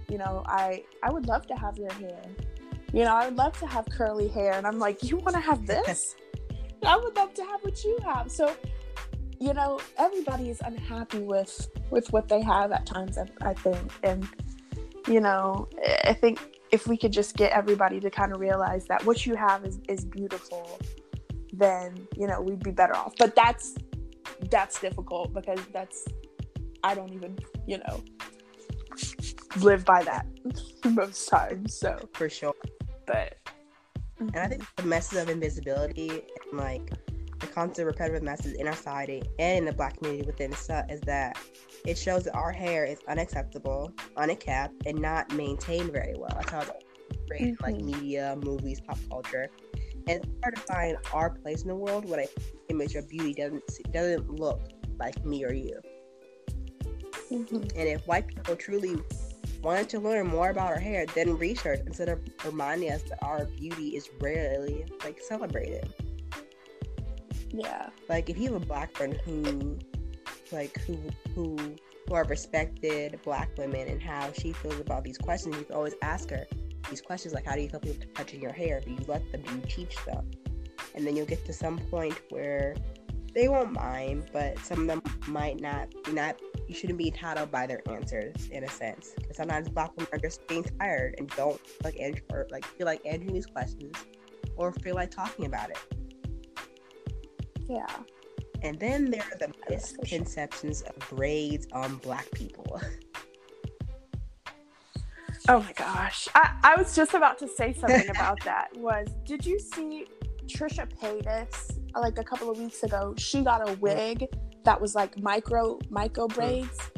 you 0.10 0.18
know 0.18 0.44
I 0.46 0.84
I 1.04 1.12
would 1.12 1.26
love 1.28 1.46
to 1.48 1.56
have 1.56 1.78
your 1.78 1.92
hair, 1.94 2.22
you 2.94 3.04
know 3.04 3.14
I 3.16 3.26
would 3.26 3.38
love 3.38 3.58
to 3.60 3.68
have 3.68 3.86
curly 3.90 4.28
hair, 4.30 4.54
and 4.54 4.66
I'm 4.66 4.80
like 4.80 5.04
you 5.04 5.18
want 5.18 5.36
to 5.36 5.42
have 5.42 5.66
this? 5.66 6.16
I 6.86 6.96
would 6.98 7.16
love 7.16 7.34
to 7.36 7.44
have 7.44 7.62
what 7.64 7.84
you 7.84 7.98
have. 8.06 8.32
So, 8.32 8.56
you 9.40 9.54
know 9.54 9.80
everybody 9.98 10.50
is 10.50 10.62
unhappy 10.62 11.20
with 11.20 11.70
with 11.90 12.12
what 12.12 12.28
they 12.28 12.42
have 12.42 12.72
at 12.72 12.86
times. 12.86 13.18
I, 13.18 13.26
I 13.42 13.54
think, 13.54 13.92
and 14.04 14.28
you 15.08 15.20
know 15.20 15.68
I 16.04 16.14
think 16.14 16.40
if 16.72 16.88
we 16.88 16.98
could 16.98 17.12
just 17.14 17.36
get 17.36 17.52
everybody 17.52 18.00
to 18.00 18.10
kind 18.10 18.34
of 18.34 18.40
realize 18.40 18.86
that 18.88 19.06
what 19.06 19.26
you 19.26 19.36
have 19.36 19.66
is 19.66 19.80
is 19.88 20.04
beautiful 20.06 20.80
then 21.54 22.08
you 22.16 22.28
know 22.28 22.42
we'd 22.42 22.62
be 22.64 22.72
better 22.72 22.96
off 22.96 23.14
but 23.18 23.36
that's 23.36 23.76
that's 24.52 24.80
difficult 24.80 25.34
because 25.34 25.60
that's 25.74 26.06
i 26.84 26.94
don't 26.94 27.14
even 27.14 27.38
you 27.66 27.78
know 27.80 28.04
live 29.62 29.84
by 29.86 30.04
that 30.04 30.26
most 30.86 31.28
times 31.30 31.74
so 31.76 31.98
For 32.14 32.30
sure. 32.30 32.54
but 33.06 33.38
And 34.20 34.36
I 34.36 34.48
think 34.48 34.64
the 34.76 34.84
message 34.84 35.20
of 35.20 35.30
invisibility 35.30 36.10
and 36.10 36.60
like 36.60 36.92
the 37.40 37.48
constant 37.48 37.86
repetitive 37.86 38.24
message 38.24 38.56
in 38.56 38.68
our 38.68 38.76
society 38.76 39.22
and 39.40 39.60
in 39.60 39.66
the 39.66 39.74
black 39.74 39.98
community 39.98 40.26
within 40.26 40.52
itself 40.52 40.86
is 40.90 41.02
that 41.02 41.38
it 41.86 41.98
shows 41.98 42.24
that 42.24 42.36
our 42.36 42.52
hair 42.52 42.86
is 42.86 43.00
unacceptable, 43.08 43.92
unkept, 44.18 44.74
and 44.86 45.00
not 45.00 45.32
maintained 45.34 45.92
very 45.92 46.16
well. 46.18 46.32
That's 46.36 46.52
how 46.52 46.62
it's 46.62 46.72
portrayed 47.10 47.50
in, 47.50 47.58
like 47.62 47.76
media, 47.76 48.38
movies, 48.44 48.82
pop 48.82 48.98
culture. 49.10 49.50
And 50.08 50.24
it's 50.24 50.28
hard 50.42 50.56
to 50.56 50.62
find 50.62 50.98
our 51.14 51.30
place 51.30 51.62
in 51.62 51.68
the 51.68 51.76
world 51.76 52.06
when 52.06 52.22
a 52.22 52.28
image 52.70 52.96
of 52.96 53.08
beauty 53.10 53.34
doesn't 53.34 53.64
doesn't 53.92 54.30
look 54.30 54.62
like 55.00 55.24
me 55.26 55.46
or 55.46 55.54
you. 55.54 55.80
Mhm. 57.30 57.72
And 57.76 57.90
if 57.90 58.08
white 58.08 58.28
people 58.28 58.56
truly 58.56 58.98
wanted 59.62 59.90
to 59.90 60.00
learn 60.00 60.28
more 60.28 60.50
about 60.50 60.72
our 60.72 60.80
hair, 60.80 61.06
then 61.08 61.38
research 61.38 61.82
instead 61.86 62.10
of 62.10 62.20
reminding 62.46 62.92
us 62.92 63.04
that 63.04 63.22
our 63.22 63.46
beauty 63.46 63.96
is 63.96 64.10
rarely 64.20 64.86
like 65.04 65.20
celebrated. 65.20 65.94
Yeah 67.50 67.90
Like 68.10 68.30
if 68.30 68.38
you 68.38 68.54
have 68.54 68.62
a 68.62 68.66
black 68.66 68.96
friend 68.96 69.20
who 69.26 69.78
like 70.52 70.78
who 70.82 70.98
who 71.36 71.58
who 72.08 72.14
are 72.14 72.24
respected 72.26 73.20
black 73.24 73.50
women 73.58 73.88
and 73.88 74.02
how 74.02 74.32
she 74.32 74.54
feels 74.54 74.80
about 74.80 75.04
these 75.04 75.18
questions, 75.18 75.58
you 75.58 75.66
can 75.66 75.76
always 75.76 75.96
ask 76.02 76.30
her 76.30 76.48
these 76.90 77.02
questions 77.02 77.34
like 77.34 77.46
how 77.46 77.56
do 77.56 77.62
you 77.62 77.70
feel 77.70 77.80
people 77.80 78.06
touching 78.16 78.42
your 78.42 78.54
hair? 78.54 78.80
Do 78.80 78.92
you 78.92 79.00
let 79.08 79.30
them? 79.32 79.42
Do 79.42 79.56
you 79.56 79.62
teach 79.68 79.96
them? 80.06 80.30
And 80.96 81.06
then 81.06 81.16
you'll 81.16 81.26
get 81.26 81.46
to 81.46 81.54
some 81.54 81.78
point 81.78 82.20
where 82.30 82.76
they 83.34 83.50
won't 83.50 83.74
mind, 83.74 84.30
but 84.32 84.58
some 84.60 84.82
of 84.82 84.88
them 84.88 85.02
might 85.28 85.60
not 85.60 85.94
not 86.12 86.40
you 86.68 86.76
shouldn't 86.76 86.98
be 86.98 87.08
entitled 87.08 87.52
by 87.52 87.68
their 87.68 87.82
answers 87.90 88.48
in 88.52 88.64
a 88.64 88.70
sense. 88.70 89.12
Because 89.16 89.38
sometimes 89.38 89.70
black 89.70 89.96
women 89.96 90.10
are 90.12 90.20
just 90.20 90.46
being 90.48 90.64
tired 90.64 91.16
and 91.18 91.30
don't 91.32 91.60
like 91.84 92.00
answer 92.00 92.24
or 92.32 92.48
like 92.52 92.66
feel 92.66 92.86
like 92.86 93.02
answering 93.06 93.34
these 93.34 93.46
questions 93.46 93.96
or 94.56 94.74
feel 94.74 94.96
like 94.96 95.12
talking 95.12 95.46
about 95.46 95.70
it. 95.70 95.78
Yeah 97.70 97.86
And 98.64 98.80
then 98.80 99.12
there 99.12 99.22
are 99.22 99.38
the 99.38 99.54
misconceptions 99.70 100.82
of 100.82 100.98
braids 101.10 101.68
on 101.72 101.98
black 101.98 102.30
people. 102.32 102.82
Oh 105.50 105.62
my 105.62 105.72
gosh. 105.74 106.28
I, 106.36 106.56
I 106.64 106.76
was 106.76 106.96
just 106.96 107.14
about 107.14 107.38
to 107.40 107.48
say 107.48 107.74
something 107.74 108.10
about 108.10 108.44
that. 108.44 108.70
Was 108.76 109.08
did 109.24 109.46
you 109.46 109.60
see 109.60 110.08
Trisha 110.48 110.90
Paytas 110.92 111.78
uh, 111.96 112.02
like 112.02 112.18
a 112.18 112.24
couple 112.24 112.50
of 112.50 112.58
weeks 112.58 112.84
ago? 112.84 113.14
She 113.18 113.42
got 113.42 113.68
a 113.68 113.74
wig 113.74 114.28
that 114.66 114.80
was 114.80 114.96
like 114.96 115.18
micro 115.22 115.80
micro 115.90 116.28
mm. 116.28 116.36
braids. 116.36 116.92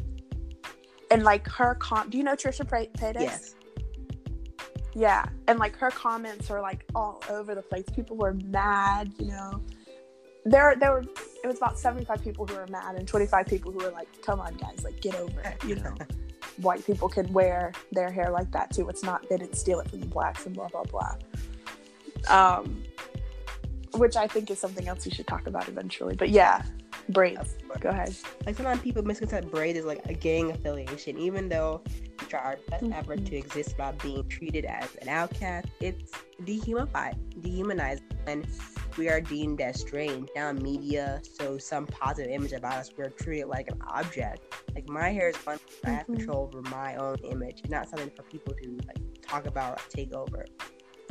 And 1.12 1.22
like 1.22 1.46
her 1.48 1.74
com 1.76 2.10
do 2.10 2.18
you 2.18 2.24
know 2.24 2.34
Trisha 2.34 2.64
Paytas? 2.68 3.20
Yes. 3.20 3.54
Yeah. 4.94 5.24
And 5.46 5.58
like 5.58 5.76
her 5.76 5.90
comments 5.90 6.50
are 6.50 6.60
like 6.60 6.84
all 6.94 7.22
over 7.28 7.54
the 7.54 7.62
place. 7.62 7.84
People 7.94 8.16
were 8.16 8.34
mad, 8.46 9.12
you 9.18 9.28
know. 9.28 9.62
There 10.44 10.74
there 10.76 10.92
were 10.92 11.04
it 11.42 11.46
was 11.46 11.56
about 11.56 11.78
75 11.78 12.22
people 12.22 12.46
who 12.46 12.54
were 12.54 12.66
mad 12.66 12.96
and 12.96 13.08
25 13.08 13.46
people 13.46 13.72
who 13.72 13.78
were 13.78 13.90
like, 13.90 14.08
come 14.22 14.40
on 14.40 14.54
guys, 14.56 14.84
like 14.84 15.00
get 15.00 15.14
over 15.16 15.40
it, 15.40 15.64
you 15.64 15.76
know. 15.76 15.94
white 16.62 16.84
people 16.84 17.08
can 17.08 17.32
wear 17.32 17.72
their 17.92 18.10
hair 18.10 18.30
like 18.30 18.50
that 18.52 18.70
too. 18.70 18.88
It's 18.88 19.02
not 19.02 19.28
they 19.28 19.38
didn't 19.38 19.56
steal 19.56 19.80
it 19.80 19.88
from 19.88 20.00
the 20.00 20.06
blacks 20.06 20.46
and 20.46 20.54
blah 20.54 20.68
blah 20.68 20.84
blah. 20.84 21.14
Um, 22.28 22.82
which 23.94 24.16
I 24.16 24.26
think 24.26 24.50
is 24.50 24.58
something 24.58 24.86
else 24.88 25.04
we 25.04 25.10
should 25.10 25.26
talk 25.26 25.46
about 25.46 25.68
eventually. 25.68 26.14
But 26.16 26.30
yeah, 26.30 26.62
braids. 27.08 27.56
Go 27.80 27.90
ahead. 27.90 28.14
Like 28.46 28.56
sometimes 28.56 28.80
people 28.80 29.02
misconstrue 29.02 29.42
braids 29.50 29.78
as 29.78 29.84
like 29.84 30.04
a 30.06 30.14
gang 30.14 30.50
affiliation, 30.50 31.18
even 31.18 31.48
though 31.48 31.82
we 31.86 32.26
try 32.26 32.40
our 32.40 32.58
best 32.68 32.84
mm-hmm. 32.84 32.92
effort 32.92 33.24
to 33.26 33.36
exist 33.36 33.70
without 33.70 33.98
being 34.02 34.26
treated 34.28 34.64
as 34.64 34.94
an 35.02 35.08
outcast. 35.08 35.68
It's 35.80 36.12
dehumanized, 36.44 37.40
dehumanized, 37.40 38.02
and 38.26 38.46
we 38.96 39.08
are 39.08 39.20
deemed 39.20 39.60
as 39.60 39.80
strange. 39.80 40.28
Now 40.34 40.52
media 40.52 41.20
so 41.22 41.58
some 41.58 41.86
positive 41.86 42.30
image 42.30 42.52
about 42.52 42.74
us, 42.74 42.90
we're 42.96 43.10
treated 43.10 43.46
like 43.46 43.68
an 43.68 43.80
object. 43.88 44.54
Like 44.74 44.88
my 44.88 45.10
hair 45.10 45.30
is 45.30 45.36
fun. 45.36 45.58
Mm-hmm. 45.58 45.86
I 45.86 45.90
have 45.90 46.02
mm-hmm. 46.04 46.16
control 46.16 46.50
over 46.52 46.62
my 46.70 46.96
own 46.96 47.16
image. 47.18 47.60
It's 47.60 47.70
not 47.70 47.88
something 47.88 48.10
for 48.10 48.22
people 48.24 48.54
to 48.54 48.78
like 48.86 48.98
talk 49.22 49.46
about 49.46 49.80
or 49.80 49.90
take 49.90 50.12
over. 50.14 50.46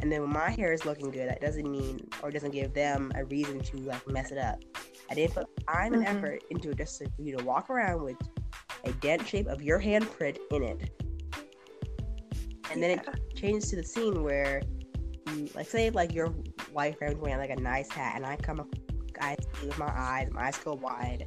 And 0.01 0.11
then 0.11 0.21
when 0.21 0.31
my 0.31 0.49
hair 0.49 0.71
is 0.71 0.85
looking 0.85 1.11
good, 1.11 1.29
that 1.29 1.41
doesn't 1.41 1.69
mean 1.69 2.07
or 2.23 2.31
doesn't 2.31 2.51
give 2.51 2.73
them 2.73 3.11
a 3.15 3.25
reason 3.25 3.59
to 3.59 3.77
like 3.77 4.07
mess 4.07 4.31
it 4.31 4.37
up. 4.37 4.63
I 5.11 5.15
didn't 5.15 5.33
put 5.33 5.47
time 5.67 5.93
and 5.93 6.05
mm-hmm. 6.05 6.17
effort 6.17 6.43
into 6.49 6.71
it 6.71 6.77
just 6.77 6.99
for 6.99 7.07
you 7.17 7.37
to 7.37 7.43
walk 7.43 7.69
around 7.69 8.03
with 8.03 8.17
a 8.85 8.91
dent 8.93 9.27
shape 9.27 9.47
of 9.47 9.61
your 9.61 9.79
handprint 9.79 10.37
in 10.51 10.63
it. 10.63 10.89
And 12.71 12.81
then 12.81 12.99
it 12.99 13.35
changes 13.35 13.69
to 13.71 13.75
the 13.77 13.83
scene 13.83 14.23
where 14.23 14.61
you 15.35 15.49
like 15.55 15.67
say 15.67 15.89
like 15.89 16.13
your 16.13 16.33
white 16.73 16.97
friend 16.97 17.19
wearing 17.19 17.37
like 17.37 17.49
a 17.49 17.61
nice 17.61 17.89
hat 17.89 18.13
and 18.15 18.25
I 18.25 18.35
come 18.35 18.59
up 18.59 18.67
I 19.21 19.35
see 19.59 19.67
with 19.67 19.77
my 19.77 19.91
eyes, 19.93 20.29
my 20.31 20.47
eyes 20.47 20.57
go 20.57 20.75
wide 20.75 21.25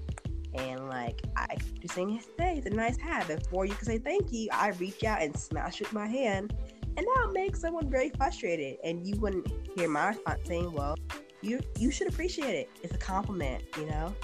and 0.54 0.88
like 0.88 1.20
I 1.36 1.56
just 1.80 1.94
saying, 1.94 2.20
hey, 2.38 2.58
it's 2.58 2.66
a 2.66 2.70
nice 2.70 2.96
hat. 2.96 3.26
Before 3.26 3.66
you 3.66 3.74
can 3.74 3.84
say 3.84 3.98
thank 3.98 4.32
you, 4.32 4.48
I 4.52 4.70
reach 4.70 5.04
out 5.04 5.20
and 5.22 5.36
smash 5.36 5.80
with 5.80 5.92
my 5.92 6.06
hand 6.06 6.54
and 6.96 7.06
that 7.06 7.32
makes 7.32 7.60
someone 7.60 7.90
very 7.90 8.10
frustrated. 8.10 8.78
And 8.84 9.06
you 9.06 9.16
wouldn't 9.16 9.50
hear 9.74 9.88
my 9.88 10.08
response 10.08 10.40
saying, 10.44 10.72
"Well, 10.72 10.96
you 11.40 11.60
you 11.78 11.90
should 11.90 12.08
appreciate 12.08 12.54
it. 12.54 12.70
It's 12.82 12.94
a 12.94 12.98
compliment, 12.98 13.64
you 13.78 13.86
know." 13.86 14.14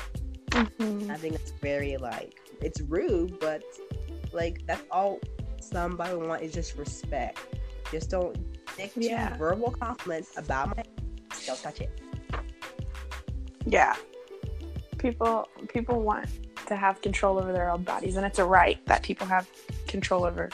Mm-hmm. 0.50 1.10
I 1.10 1.16
think 1.16 1.34
it's 1.34 1.52
very 1.62 1.96
like 1.96 2.40
it's 2.60 2.80
rude, 2.82 3.38
but 3.40 3.62
like 4.32 4.66
that's 4.66 4.82
all 4.90 5.20
somebody 5.60 6.14
want 6.16 6.42
is 6.42 6.52
just 6.52 6.76
respect. 6.76 7.38
Just 7.90 8.10
don't 8.10 8.37
stick 8.72 8.92
to 8.94 9.02
yeah. 9.02 9.37
verbal 9.37 9.70
compliments 9.70 10.37
about 10.37 10.76
my. 10.76 10.82
Don't 11.48 11.62
touch 11.62 11.80
it. 11.80 11.90
Yeah, 13.64 13.96
people 14.98 15.48
people 15.68 16.02
want 16.02 16.28
to 16.66 16.76
have 16.76 17.00
control 17.00 17.38
over 17.38 17.52
their 17.52 17.70
own 17.70 17.82
bodies, 17.82 18.16
and 18.16 18.26
it's 18.26 18.38
a 18.38 18.44
right 18.44 18.84
that 18.84 19.02
people 19.02 19.26
have 19.26 19.48
control 19.86 20.24
over 20.24 20.50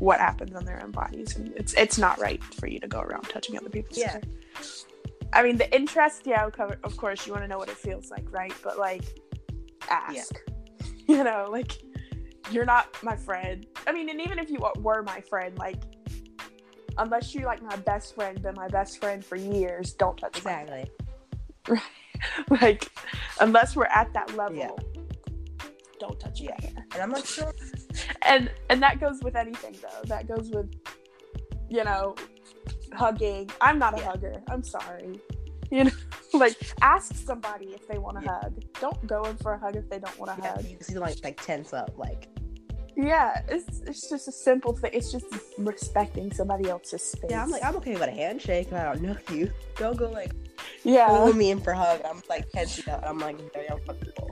what 0.00 0.18
happens 0.18 0.54
on 0.54 0.64
their 0.64 0.82
own 0.82 0.90
bodies. 0.90 1.36
And 1.36 1.52
it's 1.54 1.74
it's 1.74 1.96
not 1.96 2.18
right 2.18 2.42
for 2.42 2.66
you 2.66 2.80
to 2.80 2.88
go 2.88 3.00
around 3.00 3.22
touching 3.22 3.56
other 3.56 3.70
people's 3.70 3.98
yeah. 3.98 4.12
hair. 4.12 4.22
I 5.32 5.44
mean, 5.44 5.56
the 5.56 5.72
interest, 5.74 6.22
yeah, 6.24 6.48
of 6.82 6.96
course, 6.96 7.26
you 7.26 7.32
want 7.32 7.44
to 7.44 7.48
know 7.48 7.58
what 7.58 7.68
it 7.68 7.76
feels 7.76 8.10
like, 8.10 8.24
right? 8.32 8.54
But 8.64 8.78
like, 8.78 9.04
ask. 9.88 10.34
Yeah. 10.34 10.52
You 11.08 11.22
know, 11.22 11.46
like, 11.52 11.70
you're 12.50 12.64
not 12.64 13.00
my 13.00 13.14
friend. 13.14 13.64
I 13.86 13.92
mean, 13.92 14.08
and 14.08 14.20
even 14.20 14.40
if 14.40 14.50
you 14.50 14.58
were 14.80 15.04
my 15.04 15.20
friend, 15.20 15.56
like, 15.56 15.80
unless 16.98 17.34
you're 17.34 17.44
like 17.44 17.62
my 17.62 17.76
best 17.76 18.14
friend, 18.14 18.40
been 18.42 18.54
my 18.54 18.68
best 18.68 19.00
friend 19.00 19.24
for 19.24 19.36
years, 19.36 19.92
don't 19.92 20.16
touch 20.16 20.38
exactly. 20.38 20.90
Right. 21.68 21.82
like, 22.60 22.88
unless 23.40 23.76
we're 23.76 23.84
at 23.86 24.12
that 24.14 24.34
level, 24.36 24.56
yeah. 24.56 24.70
don't 26.00 26.18
touch 26.18 26.40
yeah. 26.40 26.56
hair. 26.60 26.86
And 26.92 27.02
I'm 27.02 27.10
not 27.10 27.26
sure 27.26 27.52
and 28.22 28.50
and 28.70 28.82
that 28.82 29.00
goes 29.00 29.22
with 29.22 29.36
anything 29.36 29.74
though. 29.82 30.02
That 30.04 30.28
goes 30.28 30.50
with 30.50 30.72
you 31.68 31.84
know 31.84 32.14
hugging. 32.92 33.50
I'm 33.60 33.78
not 33.78 33.94
a 33.94 33.98
yeah. 33.98 34.10
hugger. 34.10 34.42
I'm 34.48 34.62
sorry. 34.62 35.20
You 35.70 35.84
know, 35.84 35.90
like 36.34 36.56
ask 36.82 37.14
somebody 37.14 37.66
if 37.66 37.86
they 37.88 37.98
want 37.98 38.18
to 38.18 38.24
yeah. 38.24 38.40
hug. 38.42 38.64
Don't 38.80 39.06
go 39.06 39.24
in 39.24 39.36
for 39.36 39.54
a 39.54 39.58
hug 39.58 39.76
if 39.76 39.88
they 39.88 39.98
don't 39.98 40.18
want 40.18 40.36
to 40.36 40.42
yeah, 40.42 40.54
hug. 40.54 40.64
You 40.64 40.76
see, 40.80 40.98
like 40.98 41.22
like 41.24 41.40
tense 41.40 41.72
up, 41.72 41.92
like. 41.96 42.28
Yeah, 42.96 43.42
it's 43.48 43.80
it's 43.80 44.08
just 44.08 44.26
a 44.26 44.32
simple 44.32 44.74
thing. 44.74 44.90
It's 44.94 45.12
just 45.12 45.26
respecting 45.58 46.32
somebody 46.32 46.70
else's 46.70 47.02
space. 47.02 47.30
Yeah, 47.30 47.42
I'm 47.42 47.50
like 47.50 47.62
I'm 47.62 47.76
okay 47.76 47.92
with 47.92 48.02
a 48.02 48.10
handshake. 48.10 48.72
I 48.72 48.84
don't 48.84 49.02
know 49.02 49.16
you. 49.30 49.52
Don't 49.76 49.98
go 49.98 50.08
like 50.08 50.32
yeah, 50.82 51.08
pull 51.08 51.34
me 51.34 51.50
in 51.50 51.60
for 51.60 51.72
a 51.72 51.76
hug. 51.76 52.00
I'm 52.08 52.22
like 52.30 52.50
tensing 52.50 52.90
up. 52.90 53.02
I'm 53.04 53.18
like 53.18 53.36
very 53.52 53.66
uncomfortable. 53.66 54.30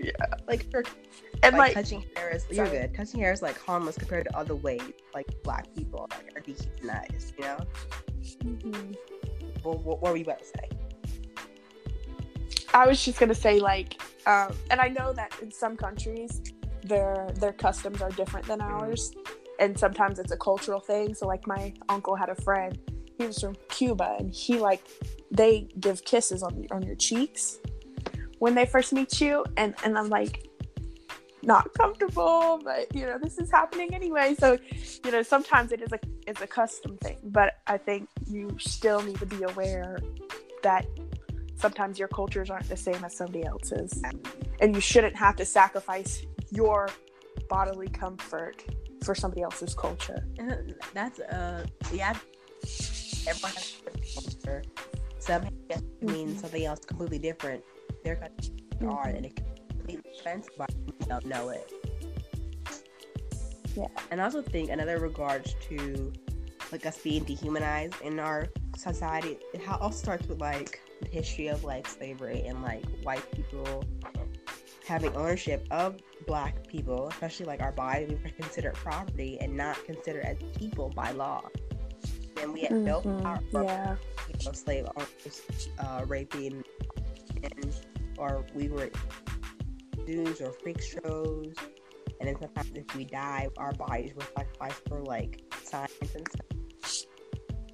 Yeah, 0.00 0.12
like 0.46 0.70
for 0.70 0.84
and 1.42 1.56
like, 1.56 1.74
like 1.74 1.74
touching 1.74 2.04
hair 2.14 2.30
is 2.30 2.46
you're 2.50 2.68
good. 2.68 2.94
Touching 2.94 3.18
hair 3.18 3.32
is 3.32 3.42
like 3.42 3.58
harmless 3.58 3.98
compared 3.98 4.28
to 4.28 4.36
other 4.36 4.54
ways 4.54 4.82
like 5.12 5.26
black 5.42 5.66
people 5.74 6.08
like, 6.10 6.36
are 6.36 6.40
dehumanized. 6.40 7.34
You 7.36 7.44
know. 7.44 7.58
Mm-hmm. 8.44 8.92
Well, 9.64 9.78
what, 9.78 10.00
what 10.02 10.12
were 10.12 10.16
you 10.16 10.22
about 10.22 10.38
to 10.38 10.44
say? 10.44 10.68
I 12.72 12.86
was 12.86 13.04
just 13.04 13.18
gonna 13.18 13.34
say 13.34 13.58
like, 13.58 14.00
um, 14.24 14.54
and 14.70 14.80
I 14.80 14.86
know 14.86 15.12
that 15.14 15.32
in 15.42 15.50
some 15.50 15.76
countries 15.76 16.42
their 16.88 17.28
their 17.36 17.52
customs 17.52 18.02
are 18.02 18.10
different 18.10 18.46
than 18.46 18.60
mm-hmm. 18.60 18.74
ours, 18.74 19.12
and 19.58 19.78
sometimes 19.78 20.18
it's 20.18 20.32
a 20.32 20.36
cultural 20.36 20.80
thing. 20.80 21.14
So 21.14 21.26
like 21.26 21.46
my 21.46 21.72
uncle 21.88 22.16
had 22.16 22.28
a 22.28 22.34
friend, 22.34 22.78
he 23.18 23.26
was 23.26 23.40
from 23.40 23.56
Cuba, 23.68 24.16
and 24.18 24.32
he 24.32 24.58
like 24.58 24.86
they 25.30 25.68
give 25.78 26.04
kisses 26.04 26.42
on 26.42 26.66
on 26.70 26.82
your 26.82 26.96
cheeks 26.96 27.58
when 28.38 28.54
they 28.54 28.66
first 28.66 28.92
meet 28.92 29.20
you, 29.20 29.44
and 29.56 29.74
and 29.84 29.98
I'm 29.98 30.08
like, 30.08 30.48
not 31.42 31.72
comfortable, 31.74 32.60
but 32.62 32.94
you 32.94 33.06
know, 33.06 33.18
this 33.18 33.38
is 33.38 33.50
happening 33.50 33.94
anyway. 33.94 34.34
So, 34.38 34.58
you 35.04 35.10
know, 35.10 35.22
sometimes 35.22 35.72
it 35.72 35.82
is 35.82 35.92
a 35.92 35.98
it's 36.26 36.40
a 36.40 36.46
custom 36.46 36.96
thing, 36.98 37.18
but 37.24 37.58
I 37.66 37.78
think 37.78 38.08
you 38.26 38.56
still 38.58 39.02
need 39.02 39.18
to 39.18 39.26
be 39.26 39.42
aware 39.42 39.98
that 40.62 40.86
sometimes 41.56 41.98
your 41.98 42.08
cultures 42.08 42.50
aren't 42.50 42.68
the 42.68 42.76
same 42.76 43.02
as 43.04 43.16
somebody 43.16 43.44
else's. 43.44 44.02
And 44.60 44.74
you 44.74 44.80
shouldn't 44.80 45.16
have 45.16 45.36
to 45.36 45.44
sacrifice 45.44 46.22
your 46.50 46.88
bodily 47.48 47.88
comfort 47.88 48.64
for 49.04 49.14
somebody 49.14 49.42
else's 49.42 49.74
culture. 49.74 50.26
And 50.38 50.74
that's 50.94 51.20
uh 51.20 51.66
yeah 51.92 52.14
everyone 53.26 53.52
has 53.52 53.76
culture. 54.14 54.62
Some 55.18 55.42
mm-hmm. 55.42 56.36
something 56.36 56.64
else 56.64 56.80
completely 56.84 57.18
different. 57.18 57.62
Their 58.04 58.16
country 58.16 58.54
mm-hmm. 58.76 58.90
are 58.90 59.08
and 59.08 59.26
it 59.26 59.36
completely 59.68 60.02
but 60.56 60.74
I 61.02 61.04
don't 61.06 61.26
know 61.26 61.50
it. 61.50 61.72
Yeah. 63.76 63.86
And 64.10 64.20
I 64.20 64.24
also 64.24 64.42
think 64.42 64.70
another 64.70 64.98
regards 64.98 65.54
to 65.68 66.12
like 66.72 66.84
us 66.84 66.98
being 66.98 67.24
dehumanized 67.24 68.00
in 68.02 68.18
our 68.18 68.48
society, 68.76 69.38
it 69.54 69.68
all 69.68 69.92
starts 69.92 70.26
with 70.26 70.40
like 70.40 70.80
the 71.00 71.08
history 71.08 71.48
of 71.48 71.64
like 71.64 71.86
slavery 71.86 72.42
and 72.46 72.62
like 72.62 72.84
white 73.02 73.30
people 73.32 73.84
having 74.88 75.14
ownership 75.14 75.66
of 75.70 75.96
black 76.26 76.66
people, 76.66 77.08
especially 77.08 77.44
like 77.44 77.60
our 77.60 77.72
bodies, 77.72 78.08
we 78.08 78.14
were 78.16 78.30
considered 78.30 78.74
property 78.74 79.38
and 79.40 79.54
not 79.54 79.76
considered 79.84 80.24
as 80.24 80.38
people 80.56 80.88
by 80.96 81.10
law. 81.10 81.44
And 82.40 82.54
we 82.54 82.62
had 82.62 82.72
mm-hmm. 82.72 82.84
no 82.84 83.00
power 83.00 83.40
for 83.52 83.64
yeah. 83.64 83.96
you 84.28 84.46
know, 84.46 84.52
slave 84.52 84.86
owners 84.96 85.68
uh, 85.78 86.04
raping 86.06 86.64
and 87.42 87.74
or 88.16 88.44
we 88.54 88.68
were 88.68 88.90
news 90.06 90.40
or 90.40 90.52
freak 90.52 90.80
shows. 90.80 91.54
And 92.20 92.28
then 92.28 92.36
sometimes 92.40 92.72
if 92.74 92.96
we 92.96 93.04
die, 93.04 93.48
our 93.58 93.72
bodies 93.72 94.12
were 94.16 94.26
sacrificed 94.36 94.88
for 94.88 95.02
like 95.02 95.42
science 95.62 95.92
and 96.00 96.26
stuff. 96.28 97.04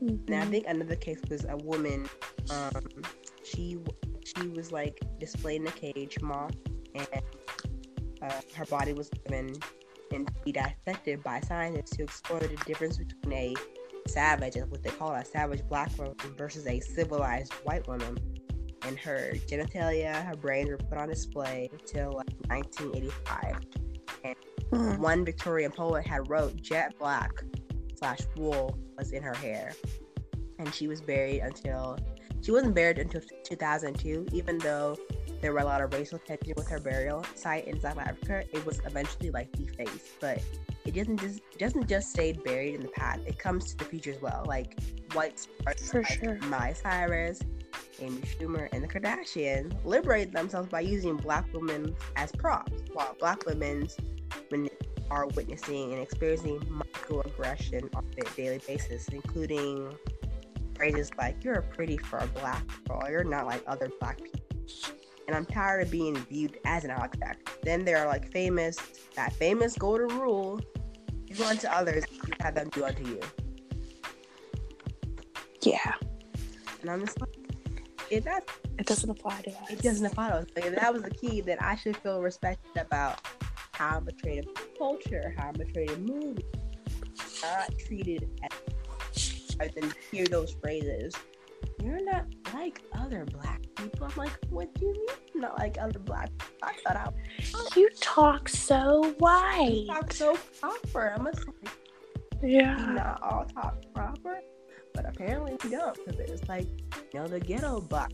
Mm-hmm. 0.02 0.32
And 0.32 0.42
I 0.42 0.46
think 0.46 0.64
another 0.66 0.96
case 0.96 1.20
was 1.30 1.46
a 1.48 1.56
woman. 1.58 2.08
Um, 2.50 2.82
she 3.44 3.78
she 4.24 4.48
was 4.48 4.72
like 4.72 5.00
displayed 5.20 5.60
in 5.60 5.66
a 5.66 5.70
cage, 5.70 6.18
moth, 6.20 6.54
and 6.94 7.08
uh, 8.22 8.40
her 8.54 8.64
body 8.66 8.92
was 8.92 9.08
given 9.10 9.54
and 10.12 10.30
be 10.44 10.52
dissected 10.52 11.22
by 11.22 11.40
scientists 11.40 11.96
to 11.96 12.02
explore 12.02 12.40
the 12.40 12.48
difference 12.66 12.98
between 12.98 13.32
a 13.32 13.54
savage, 14.06 14.56
what 14.68 14.82
they 14.82 14.90
call 14.90 15.12
a 15.12 15.24
savage 15.24 15.62
black 15.68 15.90
woman, 15.98 16.14
versus 16.36 16.66
a 16.66 16.80
civilized 16.80 17.52
white 17.64 17.86
woman. 17.88 18.18
and 18.86 18.98
her 18.98 19.32
genitalia, 19.48 20.24
her 20.26 20.36
brains 20.36 20.68
were 20.68 20.76
put 20.76 20.98
on 20.98 21.08
display 21.08 21.70
until 21.72 22.12
like 22.12 22.30
1985. 22.48 23.56
Mm. 24.72 24.98
One 24.98 25.24
Victorian 25.24 25.70
poet 25.70 26.06
had 26.06 26.28
wrote 26.28 26.60
jet 26.60 26.94
black 26.98 27.30
slash 27.96 28.20
wool 28.36 28.78
was 28.98 29.12
in 29.12 29.22
her 29.22 29.34
hair, 29.34 29.72
and 30.58 30.72
she 30.74 30.88
was 30.88 31.00
buried 31.00 31.40
until 31.40 31.98
she 32.42 32.50
wasn't 32.50 32.74
buried 32.74 32.98
until 32.98 33.22
2002. 33.44 34.26
Even 34.32 34.58
though 34.58 34.96
there 35.44 35.52
were 35.52 35.58
a 35.58 35.64
lot 35.64 35.82
of 35.82 35.92
racial 35.92 36.18
tension 36.18 36.54
with 36.56 36.66
her 36.66 36.80
burial 36.80 37.22
site 37.34 37.66
in 37.66 37.78
South 37.78 37.98
Africa, 37.98 38.44
it 38.50 38.64
was 38.64 38.80
eventually 38.86 39.30
like 39.30 39.52
defaced. 39.52 40.18
But 40.18 40.40
it 40.86 40.94
doesn't 40.94 41.20
just 41.20 41.42
doesn't 41.58 41.86
just 41.86 42.08
stay 42.12 42.32
buried 42.32 42.76
in 42.76 42.80
the 42.80 42.88
past. 42.88 43.20
It 43.26 43.38
comes 43.38 43.66
to 43.66 43.76
the 43.76 43.84
future 43.84 44.12
as 44.12 44.22
well. 44.22 44.42
Like 44.46 44.80
white 45.12 45.38
stars 45.38 45.90
For 45.90 46.00
like 46.00 46.18
sure. 46.18 46.38
Miley 46.48 46.72
Cyrus, 46.72 47.40
Amy 48.00 48.22
Schumer, 48.22 48.70
and 48.72 48.82
the 48.82 48.88
Kardashians 48.88 49.76
liberate 49.84 50.32
themselves 50.32 50.70
by 50.70 50.80
using 50.80 51.18
black 51.18 51.44
women 51.52 51.94
as 52.16 52.32
props, 52.32 52.72
while 52.94 53.14
black 53.20 53.44
women 53.44 53.86
are 55.10 55.26
witnessing 55.26 55.92
and 55.92 56.00
experiencing 56.00 56.58
microaggression 56.60 57.94
on 57.94 58.06
a 58.16 58.24
daily 58.34 58.62
basis, 58.66 59.08
including 59.08 59.94
phrases 60.74 61.10
like 61.18 61.44
"You're 61.44 61.60
pretty 61.60 61.98
for 61.98 62.20
a 62.20 62.26
black 62.28 62.64
girl," 62.88 63.02
"You're 63.10 63.24
not 63.24 63.44
like 63.44 63.62
other 63.66 63.90
black 64.00 64.22
people." 64.22 64.40
And 65.26 65.36
I'm 65.36 65.46
tired 65.46 65.82
of 65.82 65.90
being 65.90 66.16
viewed 66.16 66.58
as 66.64 66.84
an 66.84 66.90
object. 66.90 67.50
Then 67.62 67.84
there 67.84 67.98
are 67.98 68.06
like 68.06 68.30
famous, 68.30 68.78
that 69.16 69.32
famous 69.32 69.76
golden 69.76 70.08
rule: 70.18 70.60
you 71.26 71.34
do 71.34 71.44
unto 71.44 71.66
others, 71.68 72.04
you 72.12 72.34
have 72.40 72.54
them 72.54 72.68
do 72.70 72.84
unto 72.84 73.06
you. 73.08 73.20
Yeah, 75.62 75.94
And 76.82 76.90
I'm 76.90 77.00
just 77.00 77.18
like, 77.20 77.30
if 78.10 78.24
that 78.24 78.46
it 78.78 78.86
doesn't 78.86 79.08
apply 79.08 79.40
to 79.42 79.50
us. 79.50 79.70
it 79.70 79.80
doesn't 79.80 80.04
apply 80.04 80.28
to 80.28 80.34
us. 80.36 80.46
Like, 80.54 80.66
if 80.66 80.74
that 80.74 80.92
was 80.92 81.02
the 81.02 81.10
key, 81.10 81.40
then 81.40 81.56
I 81.60 81.74
should 81.74 81.96
feel 81.96 82.20
respected 82.20 82.76
about 82.76 83.20
how 83.72 83.96
I'm 83.96 84.04
portrayed 84.04 84.44
in 84.44 84.54
culture, 84.76 85.34
how 85.38 85.48
I'm 85.48 85.54
portrayed 85.54 85.90
in 85.90 86.04
movies, 86.04 86.44
not 87.42 87.72
treated 87.78 88.28
as 88.42 89.56
rather 89.58 89.72
than 89.80 89.92
hear 90.10 90.26
those 90.26 90.54
phrases. 90.60 91.14
You're 91.82 92.04
not 92.04 92.26
like 92.54 92.80
other 92.98 93.24
black 93.26 93.60
people. 93.76 94.06
I'm 94.06 94.16
like, 94.16 94.32
what 94.50 94.72
do 94.74 94.86
you 94.86 94.92
mean? 94.92 95.42
Not 95.42 95.58
like 95.58 95.76
other 95.80 95.98
black 95.98 96.30
people. 96.38 96.54
I 96.62 96.72
thought 96.84 96.96
I 96.96 97.78
You 97.78 97.90
talk 98.00 98.48
so 98.48 99.14
white. 99.18 99.70
You 99.72 99.86
talk 99.86 100.12
so 100.12 100.36
proper. 100.60 101.14
I'm 101.18 101.26
just 101.26 101.46
like, 101.46 101.70
Yeah. 102.42 102.76
not 102.92 103.22
all 103.22 103.44
talk 103.54 103.76
proper, 103.94 104.40
but 104.94 105.06
apparently 105.08 105.56
we 105.64 105.70
don't 105.70 105.94
because 106.06 106.20
it's 106.20 106.48
like, 106.48 106.66
you 107.12 107.20
know, 107.20 107.26
the 107.28 107.40
ghetto 107.40 107.80
black, 107.80 108.12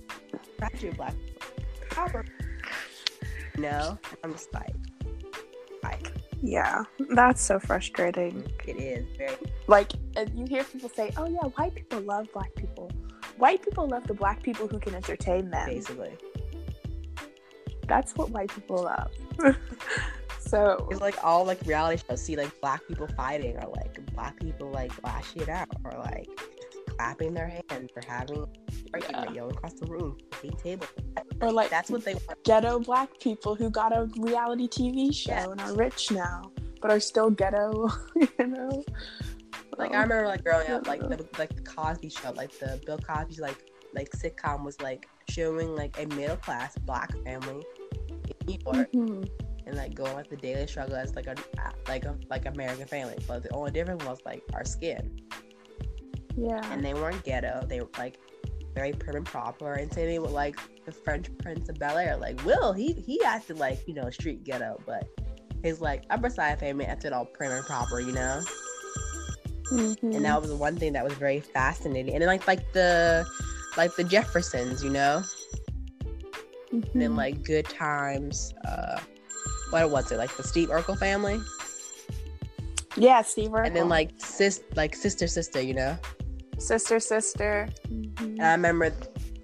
ratchet 0.60 0.96
black, 0.96 1.14
proper. 1.90 2.24
No, 3.58 3.98
I'm 4.24 4.32
just 4.32 4.52
like, 4.54 4.74
like 5.82 6.12
Yeah, 6.40 6.84
that's 7.10 7.42
so 7.42 7.58
frustrating. 7.58 8.50
it 8.66 8.76
is 8.76 9.06
very 9.18 9.36
Like, 9.66 9.92
you 10.34 10.46
hear 10.48 10.64
people 10.64 10.88
say, 10.88 11.12
"Oh 11.16 11.26
yeah, 11.28 11.40
white 11.56 11.74
people 11.74 12.00
love 12.00 12.26
black 12.32 12.54
people." 12.54 12.90
White 13.40 13.62
people 13.62 13.88
love 13.88 14.06
the 14.06 14.14
black 14.14 14.42
people 14.42 14.68
who 14.68 14.78
can 14.78 14.94
entertain 14.94 15.50
them. 15.50 15.66
basically. 15.68 16.16
That's 17.88 18.14
what 18.14 18.30
white 18.30 18.50
people 18.54 18.84
love. 18.84 19.10
so 20.40 20.86
It's 20.90 21.00
like 21.00 21.16
all 21.24 21.44
like 21.44 21.60
reality 21.66 22.02
shows 22.08 22.22
see 22.22 22.36
like 22.36 22.52
black 22.60 22.86
people 22.86 23.08
fighting 23.16 23.56
or 23.56 23.68
like 23.76 23.98
black 24.14 24.38
people 24.38 24.70
like 24.70 24.92
lash 25.02 25.34
it 25.36 25.48
out 25.48 25.68
or 25.84 25.92
like 25.98 26.28
clapping 26.96 27.34
their 27.34 27.48
hands 27.48 27.90
or 27.96 28.02
having 28.06 28.46
Yeah. 28.94 29.22
radio 29.24 29.48
across 29.48 29.72
the 29.74 29.86
room, 29.86 30.18
being 30.42 30.56
table. 30.56 30.86
or 31.40 31.50
like 31.50 31.70
That's 31.70 31.90
what 31.90 32.04
they 32.04 32.14
want. 32.14 32.44
ghetto 32.44 32.78
black 32.78 33.08
people 33.20 33.54
who 33.54 33.70
got 33.70 33.92
a 33.96 34.08
reality 34.18 34.68
TV 34.68 35.12
show 35.12 35.32
Yeah. 35.32 35.50
and 35.50 35.60
are 35.60 35.74
rich 35.74 36.10
now, 36.12 36.50
but 36.80 36.90
are 36.90 37.00
still 37.00 37.30
ghetto. 37.30 37.88
You 38.38 38.46
know. 38.46 38.84
Like 39.78 39.92
I 39.92 40.02
remember 40.02 40.26
like 40.26 40.44
growing 40.44 40.68
up, 40.70 40.86
like 40.86 41.00
the 41.00 41.26
like 41.38 41.54
the 41.54 41.62
Cosby 41.62 42.08
Show, 42.10 42.32
like 42.32 42.56
the 42.58 42.80
Bill 42.86 42.98
Cosby's 42.98 43.40
like 43.40 43.58
like 43.94 44.08
sitcom 44.10 44.64
was 44.64 44.80
like 44.80 45.08
showing 45.28 45.74
like 45.74 45.98
a 46.00 46.06
middle 46.14 46.36
class 46.36 46.76
black 46.78 47.12
family 47.24 47.64
in 48.28 48.46
New 48.46 48.58
York 48.64 48.92
Mhm. 48.92 49.28
and 49.66 49.76
like 49.76 49.94
going 49.94 50.12
like 50.14 50.28
the 50.28 50.36
daily 50.36 50.66
struggle 50.66 50.96
as 50.96 51.14
like 51.14 51.26
a 51.26 51.34
like 51.88 52.04
a 52.04 52.16
like 52.28 52.46
American 52.46 52.86
family. 52.86 53.16
But 53.26 53.42
the 53.42 53.52
only 53.52 53.70
difference 53.70 54.04
was 54.04 54.18
like 54.24 54.42
our 54.54 54.64
skin, 54.64 55.18
Yeah. 56.36 56.60
and 56.72 56.84
they 56.84 56.94
weren't 56.94 57.22
ghetto. 57.24 57.64
They 57.66 57.80
were 57.80 57.88
like 57.98 58.18
very 58.74 58.92
prim 58.92 59.16
and 59.16 59.26
proper. 59.26 59.72
And 59.74 59.92
same 59.92 60.22
with 60.22 60.30
like 60.30 60.56
the 60.86 60.92
Fresh 60.92 61.24
Prince 61.38 61.68
of 61.68 61.76
Bel 61.78 61.98
Air. 61.98 62.16
Like 62.16 62.44
Will, 62.44 62.72
he 62.72 62.92
he 62.92 63.22
acted 63.24 63.58
like 63.58 63.86
you 63.88 63.94
know 63.94 64.10
street 64.10 64.44
ghetto, 64.44 64.80
but 64.86 65.08
his 65.62 65.80
like 65.80 66.04
upper 66.10 66.30
side 66.30 66.60
family 66.60 66.84
acted 66.86 67.12
all 67.12 67.24
prim 67.24 67.52
and 67.52 67.64
proper, 67.66 68.00
you 68.00 68.12
know. 68.12 68.42
Mhm. 69.70 69.96
and 70.16 70.24
that 70.24 70.40
was 70.40 70.50
the 70.50 70.56
one 70.56 70.76
thing 70.76 70.92
that 70.94 71.04
was 71.04 71.14
very 71.14 71.40
fascinating. 71.40 72.14
And 72.14 72.22
then 72.22 72.28
like 72.28 72.46
like 72.46 72.72
the 72.72 73.26
like 73.76 73.94
the 73.96 74.04
Jeffersons, 74.04 74.82
you 74.82 74.90
know, 74.90 75.22
and 76.72 76.84
then 76.94 77.16
like 77.16 77.42
Good 77.44 77.66
Times. 77.66 78.52
Uh, 78.64 78.98
what 79.70 79.90
was 79.90 80.10
it? 80.10 80.18
Like 80.18 80.36
the 80.36 80.42
Steve 80.42 80.68
Urkel 80.70 80.98
family, 80.98 81.40
yeah, 82.96 83.22
Steve 83.22 83.50
Urkel. 83.50 83.66
and 83.68 83.76
then 83.76 83.88
like 83.88 84.10
sis 84.18 84.62
like 84.74 84.94
sister 84.96 85.26
sister, 85.26 85.60
you 85.60 85.74
know. 85.74 85.96
sister, 86.58 86.98
sister, 87.00 87.68
Mhm. 87.88 88.18
And 88.38 88.42
I 88.42 88.50
remember, 88.52 88.92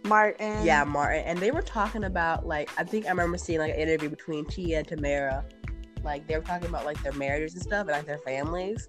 Martin. 0.04 0.64
yeah, 0.64 0.84
Martin, 0.84 1.24
and 1.24 1.38
they 1.38 1.50
were 1.50 1.62
talking 1.62 2.04
about 2.04 2.46
like 2.46 2.68
I 2.76 2.84
think 2.84 3.06
I 3.06 3.10
remember 3.10 3.38
seeing 3.38 3.58
like 3.60 3.72
an 3.72 3.78
interview 3.80 4.08
between 4.08 4.44
Tia 4.46 4.78
and 4.80 4.86
Tamera, 4.88 5.44
like 6.04 6.26
they 6.26 6.36
were 6.36 6.42
talking 6.44 6.68
about 6.68 6.84
like 6.84 7.00
their 7.02 7.12
marriages 7.12 7.54
and 7.54 7.62
stuff 7.62 7.82
and 7.82 7.90
like 7.90 8.06
their 8.06 8.18
families. 8.18 8.88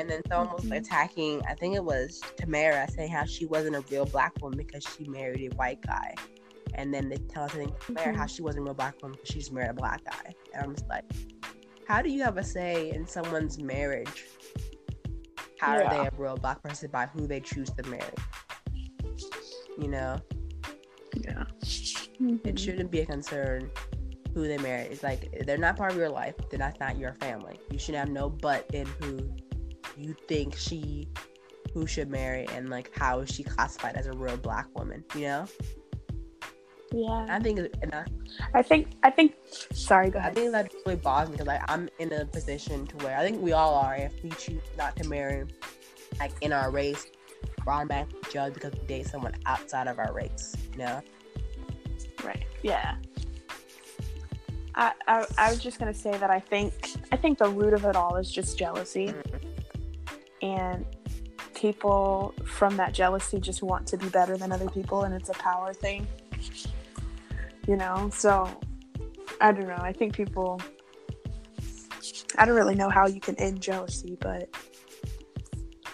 And 0.00 0.08
then 0.08 0.22
someone 0.30 0.54
was 0.54 0.64
Mhm. 0.64 0.78
attacking, 0.78 1.42
I 1.46 1.54
think 1.54 1.76
it 1.76 1.84
was 1.84 2.22
Tamera, 2.38 2.90
saying 2.90 3.10
how 3.10 3.26
she 3.26 3.44
wasn't 3.44 3.76
a 3.76 3.82
real 3.90 4.06
black 4.06 4.32
woman 4.40 4.56
because 4.56 4.82
she 4.82 5.06
married 5.06 5.52
a 5.52 5.54
white 5.56 5.82
guy. 5.82 6.14
And 6.72 6.94
then 6.94 7.10
they 7.10 7.18
tell 7.18 7.50
Tamera 7.50 8.16
how 8.16 8.24
she 8.24 8.40
wasn't 8.40 8.62
a 8.62 8.64
real 8.64 8.74
black 8.74 8.94
woman 9.02 9.18
because 9.20 9.34
she's 9.34 9.52
married 9.52 9.72
a 9.72 9.74
black 9.74 10.02
guy. 10.06 10.34
And 10.54 10.64
I'm 10.64 10.74
just 10.74 10.88
like, 10.88 11.04
how 11.86 12.00
do 12.00 12.08
you 12.08 12.22
have 12.22 12.38
a 12.38 12.42
say 12.42 12.90
in 12.92 13.06
someone's 13.06 13.60
marriage? 13.60 14.24
How 15.58 15.76
are 15.76 15.90
they 15.90 16.06
a 16.06 16.10
real 16.16 16.36
black 16.38 16.62
person 16.62 16.90
by 16.90 17.04
who 17.04 17.26
they 17.26 17.40
choose 17.40 17.68
to 17.68 17.82
marry? 17.82 18.14
You 19.78 19.88
know, 19.88 20.16
Yeah. 21.12 21.44
it 21.60 22.54
Mhm. 22.54 22.58
shouldn't 22.58 22.90
be 22.90 23.00
a 23.00 23.06
concern 23.06 23.70
who 24.32 24.48
they 24.48 24.56
marry. 24.56 24.84
It's 24.86 25.02
like 25.02 25.44
they're 25.44 25.58
not 25.58 25.76
part 25.76 25.92
of 25.92 25.98
your 25.98 26.08
life, 26.08 26.36
then 26.48 26.60
that's 26.60 26.80
not 26.80 26.96
your 26.96 27.12
family. 27.14 27.60
You 27.70 27.78
should 27.78 27.96
have 27.96 28.08
no 28.08 28.30
butt 28.30 28.64
in 28.72 28.86
who 29.02 29.30
you 30.00 30.14
think 30.28 30.56
she 30.56 31.08
who 31.74 31.86
should 31.86 32.10
marry 32.10 32.46
and 32.48 32.68
like 32.68 32.90
how 32.96 33.20
is 33.20 33.30
she 33.30 33.42
classified 33.44 33.96
as 33.96 34.06
a 34.06 34.12
real 34.12 34.36
black 34.36 34.66
woman, 34.76 35.04
you 35.14 35.22
know? 35.22 35.46
Yeah. 36.92 37.26
I 37.28 37.38
think 37.38 37.60
and 37.82 37.94
I, 37.94 38.04
I 38.52 38.62
think. 38.62 38.88
I 39.04 39.10
think. 39.10 39.36
Sorry. 39.72 40.10
Go 40.10 40.18
ahead. 40.18 40.32
I 40.32 40.34
think 40.34 40.52
that 40.52 40.72
really 40.84 40.96
bothers 40.96 41.28
me 41.28 41.34
because 41.34 41.46
like 41.46 41.62
I'm 41.70 41.88
in 42.00 42.12
a 42.12 42.24
position 42.24 42.86
to 42.88 42.96
where 43.04 43.16
I 43.16 43.22
think 43.22 43.40
we 43.40 43.52
all 43.52 43.74
are 43.74 43.94
if 43.94 44.12
we 44.24 44.30
choose 44.30 44.62
not 44.76 44.96
to 44.96 45.08
marry 45.08 45.46
like 46.18 46.32
in 46.40 46.52
our 46.52 46.70
race, 46.72 47.06
we're 47.64 47.72
automatically 47.72 48.18
judged 48.32 48.54
because 48.54 48.72
we 48.72 48.86
date 48.88 49.06
someone 49.06 49.34
outside 49.46 49.86
of 49.86 50.00
our 50.00 50.12
race, 50.12 50.56
you 50.72 50.78
know? 50.78 51.00
Right. 52.24 52.44
Yeah. 52.62 52.96
I, 54.74 54.92
I 55.06 55.26
I 55.38 55.50
was 55.50 55.60
just 55.60 55.78
gonna 55.78 55.94
say 55.94 56.16
that 56.16 56.30
I 56.30 56.40
think 56.40 56.72
I 57.12 57.16
think 57.16 57.38
the 57.38 57.48
root 57.48 57.72
of 57.72 57.84
it 57.84 57.94
all 57.96 58.16
is 58.16 58.30
just 58.30 58.58
jealousy, 58.58 59.08
Mhm. 59.08 59.49
And 60.42 60.84
people 61.54 62.34
from 62.44 62.76
that 62.76 62.94
jealousy 62.94 63.38
just 63.40 63.62
want 63.62 63.86
to 63.88 63.96
be 63.96 64.08
better 64.08 64.36
than 64.36 64.52
other 64.52 64.68
people, 64.70 65.02
and 65.02 65.14
it's 65.14 65.28
a 65.28 65.34
power 65.34 65.72
thing. 65.72 66.06
You 67.66 67.76
know, 67.76 68.10
so 68.12 68.48
I 69.40 69.52
don't 69.52 69.68
know. 69.68 69.78
I 69.78 69.92
think 69.92 70.14
people. 70.14 70.60
I 72.38 72.46
don't 72.46 72.56
really 72.56 72.74
know 72.74 72.88
how 72.88 73.06
you 73.06 73.20
can 73.20 73.34
end 73.36 73.60
jealousy, 73.60 74.16
but 74.20 74.48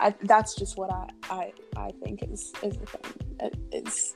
I, 0.00 0.14
that's 0.22 0.54
just 0.54 0.76
what 0.76 0.92
I, 0.92 1.08
I 1.30 1.52
I 1.76 1.90
think 2.02 2.22
is 2.22 2.52
is 2.62 2.76
the 2.76 2.86
thing. 2.86 3.12
It, 3.40 3.58
it's 3.72 4.14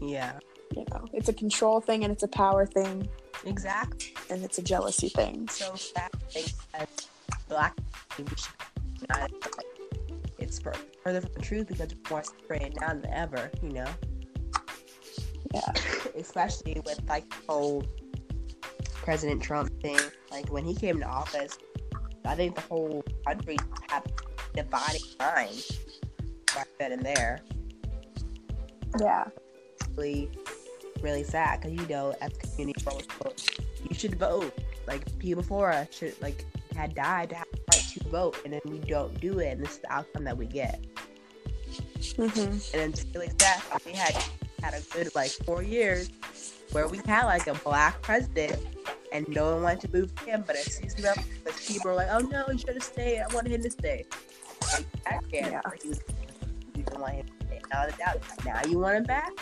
Yeah, 0.00 0.38
you 0.76 0.84
know, 0.90 1.04
it's 1.12 1.28
a 1.28 1.32
control 1.32 1.80
thing 1.80 2.04
and 2.04 2.12
it's 2.12 2.22
a 2.22 2.28
power 2.28 2.66
thing 2.66 3.08
exactly. 3.44 4.14
and 4.30 4.44
it's 4.44 4.58
a 4.58 4.62
jealousy 4.62 5.08
thing. 5.08 5.48
so 5.48 5.74
things 6.28 6.54
as 6.74 6.86
black 7.48 7.76
people 9.00 9.40
should 9.42 9.56
be 9.56 10.14
united. 10.14 10.32
It's 10.38 10.58
fur- 10.58 10.72
further 11.02 11.20
from 11.20 11.32
the 11.34 11.40
truth 11.40 11.68
because 11.68 11.92
it's 11.92 12.10
more 12.10 12.22
spread 12.22 12.74
now 12.80 12.94
than 12.94 13.06
ever, 13.12 13.50
you 13.62 13.70
know? 13.70 13.88
Yeah. 15.54 15.72
Especially 16.16 16.80
with 16.84 17.00
like 17.08 17.28
the 17.28 17.36
whole 17.48 17.84
President 18.94 19.42
Trump 19.42 19.70
thing. 19.80 19.98
Like 20.30 20.50
when 20.52 20.64
he 20.64 20.74
came 20.74 20.98
to 21.00 21.06
office, 21.06 21.58
I 22.24 22.34
think 22.34 22.54
the 22.54 22.60
whole 22.62 23.04
country 23.26 23.56
had 23.88 24.12
dividing 24.54 25.02
minds 25.18 25.78
right 26.54 26.66
then 26.78 26.92
and 26.92 27.02
there. 27.02 27.40
Yeah. 29.00 29.24
Really 29.96 30.30
really 31.02 31.24
sad 31.24 31.60
because 31.60 31.78
you 31.78 31.86
know, 31.88 32.14
as 32.20 32.32
community, 32.34 32.84
you 33.88 33.94
should 33.94 34.18
vote. 34.18 34.56
Like 34.86 35.18
people 35.18 35.42
before 35.42 35.72
us 35.72 35.88
should 35.92 36.20
like 36.20 36.44
had 36.74 36.94
died 36.94 37.30
to 37.30 37.36
have 37.36 37.49
to 37.94 38.08
vote, 38.08 38.36
and 38.44 38.52
then 38.52 38.60
we 38.66 38.78
don't 38.78 39.18
do 39.20 39.38
it, 39.38 39.52
and 39.52 39.62
this 39.62 39.72
is 39.72 39.78
the 39.78 39.92
outcome 39.92 40.24
that 40.24 40.36
we 40.36 40.46
get. 40.46 40.84
Mm-hmm. 42.00 42.78
And 42.78 42.92
it's 42.92 43.04
really 43.14 43.30
sad. 43.38 43.62
We 43.84 43.92
had 43.92 44.16
had 44.62 44.74
a 44.74 44.80
good 44.92 45.14
like 45.14 45.30
four 45.30 45.62
years 45.62 46.10
where 46.72 46.86
we 46.86 46.98
had 47.06 47.24
like 47.24 47.46
a 47.46 47.54
black 47.54 48.00
president 48.02 48.60
and 49.12 49.28
no 49.28 49.54
one 49.54 49.62
wanted 49.62 49.80
to 49.80 49.88
move 49.92 50.12
him, 50.20 50.44
but 50.46 50.56
as 50.56 50.74
soon 50.74 50.86
as 50.86 50.94
the 50.94 51.52
people 51.66 51.90
were 51.90 51.96
like, 51.96 52.08
"Oh 52.10 52.18
no, 52.18 52.44
he 52.50 52.58
should 52.58 52.74
have 52.74 52.82
stayed. 52.82 53.20
I 53.20 53.34
wanted 53.34 53.52
him 53.52 53.62
to 53.62 53.70
stay." 53.70 54.06
Like, 54.74 54.86
yeah. 55.32 55.60
He 55.82 55.88
was, 55.88 56.00
you 56.76 56.82
don't 56.84 57.00
want 57.00 57.14
him 57.14 57.26
to 57.26 57.46
stay. 57.46 57.60
Now, 57.72 58.14
now 58.44 58.60
you 58.68 58.78
want 58.78 58.96
him 58.96 59.04
back? 59.04 59.32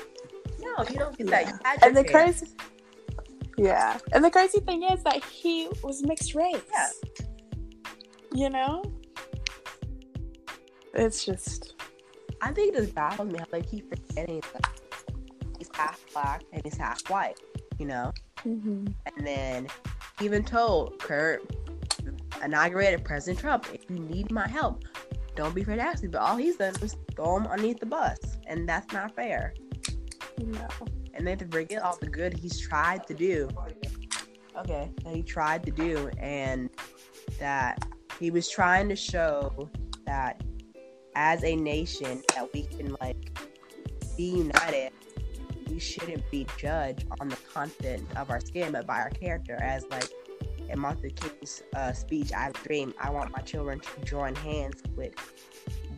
No, 0.61 0.85
you 0.91 0.99
don't 0.99 1.17
do 1.19 1.25
that. 1.25 1.49
You 1.49 1.59
and 1.83 1.97
the 1.97 2.05
crazy, 2.05 2.47
yeah, 3.57 3.99
and 4.13 4.25
the 4.25 4.31
crazy 4.31 4.61
thing 4.61 4.83
is 4.85 5.03
that 5.03 5.23
he 5.25 5.69
was 5.83 6.03
mixed 6.03 6.35
race. 6.35 6.63
Yeah. 6.73 7.27
You 8.39 8.51
know, 8.51 8.85
it's 10.95 11.25
just. 11.25 11.75
I 12.41 12.53
think 12.53 12.73
this 12.73 12.89
baffles 12.89 13.33
me 13.33 13.41
how 13.41 13.47
they 13.51 13.63
keep 13.63 13.89
forgetting 13.91 14.41
that 14.53 14.81
he's 15.59 15.69
half 15.75 16.01
black 16.13 16.45
and 16.53 16.63
he's 16.63 16.77
half 16.77 17.01
white. 17.11 17.41
You 17.81 17.87
know, 17.87 18.13
mm-hmm. 18.47 18.87
and 19.07 19.27
then 19.27 19.67
even 20.21 20.45
told 20.45 21.01
Kurt 21.01 21.53
inaugurated 22.41 23.05
President 23.05 23.41
Trump, 23.41 23.67
if 23.75 23.91
you 23.91 23.99
need 23.99 24.31
my 24.31 24.47
help, 24.47 24.85
don't 25.35 25.53
be 25.53 25.63
afraid 25.63 25.79
to 25.79 25.83
ask 25.83 26.05
me. 26.05 26.09
But 26.09 26.21
all 26.21 26.37
he's 26.37 26.59
done 26.59 26.77
is 26.81 26.95
throw 27.17 27.39
him 27.39 27.49
underneath 27.49 27.81
the 27.81 27.87
bus, 27.87 28.19
and 28.47 28.69
that's 28.69 28.93
not 28.93 29.17
fair. 29.17 29.53
No. 30.39 30.69
And 31.13 31.27
then 31.27 31.39
to 31.39 31.49
forget 31.49 31.83
all 31.83 31.99
the 32.01 32.07
good 32.07 32.35
he's 32.35 32.61
tried 32.61 33.05
to 33.09 33.15
do. 33.15 33.49
Okay, 34.57 34.93
that 35.03 35.13
he 35.13 35.25
tried 35.25 35.65
to 35.65 35.73
do, 35.73 36.09
and 36.21 36.71
that 37.41 37.85
he 38.19 38.31
was 38.31 38.49
trying 38.49 38.89
to 38.89 38.97
show 38.97 39.69
that 40.07 40.43
as 41.15 41.45
a 41.45 41.55
nation 41.57 42.23
that 42.35 42.53
we 42.53 42.63
can 42.65 42.97
like 43.01 43.39
be 44.17 44.25
united 44.25 44.93
we 45.71 45.79
shouldn't 45.79 46.29
be 46.31 46.47
judged 46.57 47.07
on 47.21 47.29
the 47.29 47.37
content 47.37 48.05
of 48.17 48.31
our 48.31 48.41
skin 48.41 48.73
but 48.73 48.87
by 48.87 48.99
our 48.99 49.11
character 49.11 49.57
as 49.63 49.85
like 49.91 50.09
in 50.69 50.79
Martin 50.79 51.11
King's 51.11 51.63
uh, 51.77 51.93
speech 51.93 52.33
I 52.33 52.51
dream 52.65 52.93
I 53.01 53.11
want 53.11 53.31
my 53.33 53.41
children 53.41 53.81
to 53.81 54.05
join 54.05 54.35
hands 54.35 54.83
with 54.97 55.15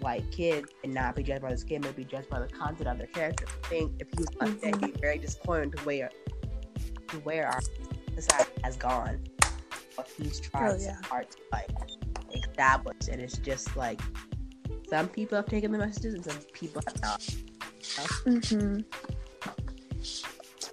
white 0.01 0.31
kids 0.31 0.71
and 0.85 0.95
not 0.95 1.17
be 1.17 1.23
judged 1.23 1.43
by 1.43 1.51
the 1.51 1.59
skin 1.59 1.83
but 1.83 1.97
be 1.97 2.05
judged 2.05 2.29
by 2.29 2.41
the 2.41 2.47
content 2.47 2.89
of 2.89 2.99
their 2.99 3.07
character 3.09 3.47
I 3.49 3.67
think 3.67 3.93
if 4.01 4.09
he 4.11 4.17
was 4.19 4.29
left 4.41 4.61
mm-hmm. 4.61 4.85
he'd 4.85 4.95
be 4.95 5.01
very 5.01 5.19
disappointed 5.19 5.77
to 5.77 5.85
where 5.85 6.11
to 7.09 7.17
where 7.19 7.49
our 7.49 7.61
society 8.15 8.53
has 8.63 8.77
gone 8.77 9.21
what 9.97 10.09
he's 10.17 10.41
trying 10.41 10.73
oh, 10.73 10.79
yeah. 10.81 10.97
so 10.97 11.09
hard 11.09 11.31
to 11.31 11.39
like 11.53 11.69
establish 12.51 13.09
and 13.11 13.21
it's 13.21 13.39
just 13.39 13.77
like 13.77 14.01
some 14.89 15.09
people 15.09 15.37
have 15.37 15.47
taken 15.47 15.73
the 15.73 15.79
messages 15.79 16.15
and 16.15 16.25
some 16.25 16.39
people 16.53 16.83
have 16.87 17.01
not. 17.01 17.21
Mm-hmm. 18.27 18.81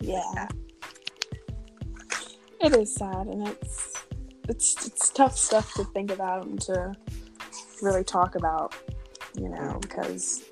Yeah. 0.01 0.47
It 2.59 2.75
is 2.75 2.95
sad 2.95 3.27
and 3.27 3.47
it's 3.47 3.93
it's 4.49 4.87
it's 4.87 5.09
tough 5.09 5.37
stuff 5.37 5.73
to 5.75 5.83
think 5.85 6.11
about 6.11 6.45
and 6.45 6.59
to 6.61 6.93
really 7.81 8.03
talk 8.03 8.35
about, 8.35 8.75
you 9.35 9.49
know, 9.49 9.77
because 9.81 10.43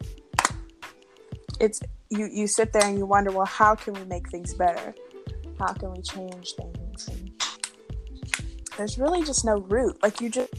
it's 1.60 1.82
you 2.10 2.30
you 2.32 2.48
sit 2.48 2.72
there 2.72 2.84
and 2.86 2.98
you 2.98 3.06
wonder, 3.06 3.32
well, 3.32 3.46
how 3.46 3.74
can 3.74 3.94
we 3.94 4.04
make 4.06 4.30
things 4.30 4.54
better? 4.54 4.94
How 5.58 5.74
can 5.74 5.92
we 5.92 6.02
change 6.02 6.54
things? 6.54 7.08
And 7.08 7.32
there's 8.78 8.98
really 9.00 9.24
just 9.24 9.46
no 9.46 9.60
root. 9.62 10.02
Like 10.04 10.22
you 10.22 10.30
just 10.30 10.54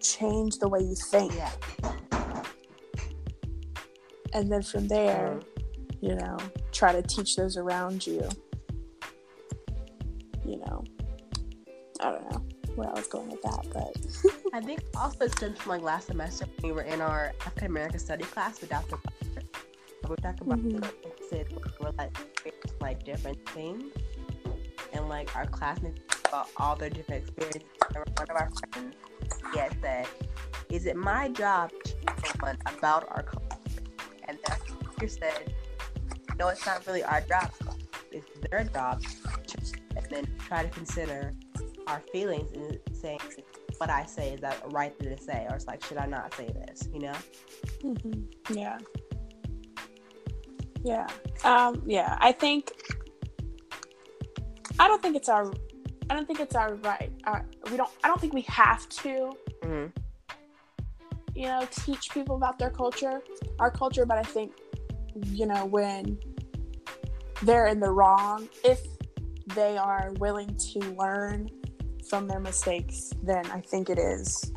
change 0.00 0.58
the 0.58 0.68
way 0.68 0.80
you 0.80 0.94
think. 0.94 1.34
Yeah. 1.34 1.50
And 4.32 4.50
then 4.50 4.62
from 4.62 4.88
there, 4.88 5.40
mm-hmm. 5.40 6.06
you 6.06 6.14
know, 6.14 6.36
try 6.72 6.92
to 6.92 7.02
teach 7.02 7.36
those 7.36 7.56
around 7.56 8.06
you. 8.06 8.28
You 10.44 10.58
know, 10.58 10.84
I 12.00 12.12
don't 12.12 12.30
know 12.30 12.42
where 12.74 12.88
I 12.88 12.92
was 12.92 13.06
going 13.06 13.28
with 13.28 13.42
that, 13.42 13.66
but 13.72 14.42
I 14.54 14.60
think 14.60 14.82
also 14.96 15.28
stems 15.28 15.58
from 15.58 15.72
like 15.72 15.82
last 15.82 16.06
semester 16.06 16.46
we 16.62 16.72
were 16.72 16.82
in 16.82 17.00
our 17.00 17.32
African 17.40 17.66
American 17.68 17.98
study 17.98 18.24
class 18.24 18.60
with 18.60 18.70
Dr. 18.70 18.96
Butler. 18.96 19.42
We 20.08 20.16
talked 20.16 20.40
about 20.40 20.58
mm-hmm. 20.58 20.80
said 21.28 21.46
we're 21.80 21.92
like 21.98 22.16
like 22.80 23.04
different 23.04 23.48
things, 23.50 23.92
and 24.92 25.08
like 25.08 25.36
our 25.36 25.46
classmates 25.46 26.00
about 26.26 26.48
all 26.56 26.74
their 26.74 26.90
different 26.90 27.24
experiences. 27.24 27.62
One 27.92 28.30
of 28.30 28.36
our 28.36 28.50
friends 28.72 28.96
Yes, 29.54 29.72
said, 29.80 30.06
Is 30.68 30.86
it 30.86 30.96
my 30.96 31.28
job 31.28 31.70
to 31.84 31.94
someone 32.26 32.58
about 32.66 33.08
our 33.08 33.22
culture? 33.22 33.82
And 34.28 34.38
that 34.46 34.60
teacher 34.66 35.08
said, 35.08 35.54
No, 36.38 36.48
it's 36.48 36.64
not 36.66 36.86
really 36.86 37.02
our 37.02 37.20
job. 37.22 37.50
It's 38.12 38.26
their 38.50 38.64
job. 38.64 39.02
And 39.96 40.06
then 40.10 40.26
try 40.38 40.62
to 40.62 40.68
consider 40.68 41.34
our 41.86 42.02
feelings 42.12 42.52
and 42.52 42.78
saying, 42.92 43.20
What 43.78 43.90
I 43.90 44.06
say, 44.06 44.34
is 44.34 44.40
that 44.40 44.62
right 44.72 44.96
thing 44.98 45.16
to 45.16 45.22
say? 45.22 45.46
Or 45.48 45.56
it's 45.56 45.66
like, 45.66 45.84
Should 45.84 45.98
I 45.98 46.06
not 46.06 46.34
say 46.34 46.46
this? 46.46 46.88
You 46.92 47.00
know? 47.00 47.16
Mm-hmm. 47.82 48.56
Yeah. 48.56 48.78
Yeah. 50.82 51.06
Um, 51.44 51.82
yeah. 51.86 52.16
I 52.20 52.32
think 52.32 52.72
I 54.78 54.88
don't 54.88 55.02
think 55.02 55.14
it's 55.14 55.28
our 55.28 55.52
I 56.10 56.14
don't 56.14 56.26
think 56.26 56.40
it's 56.40 56.56
our 56.56 56.74
right. 56.74 57.12
Our, 57.24 57.46
we 57.70 57.76
don't. 57.76 57.88
I 58.02 58.08
don't 58.08 58.20
think 58.20 58.34
we 58.34 58.42
have 58.42 58.88
to. 58.88 59.32
Mm-hmm. 59.62 59.86
You 61.36 61.46
know, 61.46 61.66
teach 61.70 62.10
people 62.10 62.34
about 62.34 62.58
their 62.58 62.70
culture, 62.70 63.22
our 63.60 63.70
culture. 63.70 64.04
But 64.04 64.18
I 64.18 64.22
think, 64.24 64.52
you 65.24 65.46
know, 65.46 65.64
when 65.64 66.18
they're 67.42 67.68
in 67.68 67.78
the 67.78 67.90
wrong, 67.90 68.48
if 68.64 68.80
they 69.54 69.78
are 69.78 70.12
willing 70.18 70.54
to 70.56 70.80
learn 70.98 71.48
from 72.08 72.26
their 72.26 72.40
mistakes, 72.40 73.12
then 73.22 73.46
I 73.46 73.60
think 73.60 73.88
it 73.88 73.98
is 73.98 74.52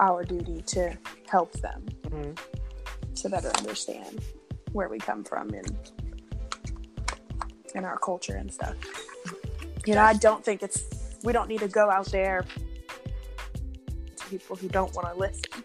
our 0.00 0.22
duty 0.24 0.62
to 0.66 0.96
help 1.26 1.52
them 1.54 1.86
mm-hmm. 2.02 3.14
to 3.14 3.28
better 3.30 3.50
understand 3.56 4.20
where 4.72 4.88
we 4.90 4.98
come 4.98 5.24
from 5.24 5.48
and 5.48 5.90
in 7.74 7.84
our 7.84 7.98
culture 7.98 8.36
and 8.36 8.52
stuff. 8.52 8.76
You 9.86 9.94
know, 9.94 10.02
I 10.02 10.12
don't 10.12 10.44
think 10.44 10.62
it's 10.62 10.84
we 11.24 11.32
don't 11.32 11.48
need 11.48 11.60
to 11.60 11.68
go 11.68 11.90
out 11.90 12.06
there 12.06 12.44
to 14.16 14.24
people 14.26 14.56
who 14.56 14.68
don't 14.68 14.94
want 14.94 15.08
to 15.12 15.18
listen 15.18 15.64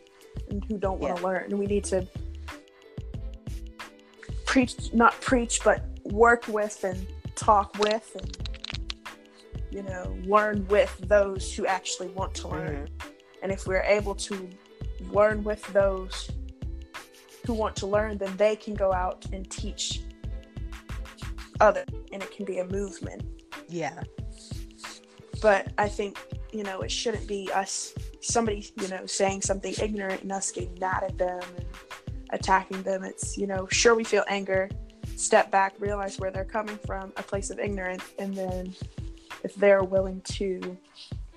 and 0.49 0.63
who 0.65 0.77
don't 0.77 0.99
want 0.99 1.15
to 1.17 1.21
yeah. 1.21 1.27
learn. 1.27 1.57
We 1.57 1.65
need 1.65 1.83
to 1.85 2.07
preach, 4.45 4.93
not 4.93 5.19
preach, 5.21 5.63
but 5.63 5.83
work 6.05 6.47
with 6.47 6.83
and 6.83 7.05
talk 7.35 7.77
with 7.79 8.15
and 8.19 8.49
you 9.71 9.81
know 9.81 10.15
learn 10.25 10.67
with 10.67 10.95
those 11.07 11.53
who 11.53 11.65
actually 11.65 12.09
want 12.09 12.33
to 12.35 12.47
learn. 12.47 12.87
Mm-hmm. 12.87 13.09
And 13.41 13.51
if 13.51 13.67
we're 13.67 13.81
able 13.81 14.15
to 14.15 14.49
learn 15.11 15.43
with 15.43 15.61
those 15.73 16.29
who 17.45 17.53
want 17.53 17.75
to 17.77 17.87
learn, 17.87 18.17
then 18.17 18.35
they 18.37 18.55
can 18.55 18.73
go 18.73 18.93
out 18.93 19.25
and 19.33 19.49
teach 19.49 20.01
others, 21.59 21.85
and 22.11 22.23
it 22.23 22.31
can 22.31 22.45
be 22.45 22.59
a 22.59 22.65
movement. 22.65 23.23
Yeah 23.67 24.01
but 25.43 25.67
I 25.77 25.89
think 25.89 26.17
you 26.53 26.63
know 26.63 26.81
it 26.81 26.89
shouldn't 26.89 27.27
be 27.27 27.51
us 27.53 27.93
somebody 28.21 28.65
you 28.81 28.87
know 28.87 29.05
saying 29.05 29.41
something 29.41 29.75
ignorant 29.79 30.23
and 30.23 30.31
us 30.31 30.51
getting 30.51 30.79
mad 30.79 31.03
at 31.03 31.17
them 31.17 31.41
and 31.57 31.65
attacking 32.31 32.81
them. 32.81 33.03
It's 33.03 33.37
you 33.37 33.45
know 33.45 33.67
sure 33.69 33.93
we 33.93 34.05
feel 34.05 34.23
anger, 34.29 34.69
step 35.17 35.51
back, 35.51 35.75
realize 35.79 36.17
where 36.17 36.31
they're 36.31 36.45
coming 36.45 36.79
from, 36.87 37.11
a 37.17 37.23
place 37.23 37.49
of 37.49 37.59
ignorance, 37.59 38.05
and 38.17 38.33
then 38.33 38.73
if 39.43 39.53
they're 39.55 39.83
willing 39.83 40.21
to 40.21 40.77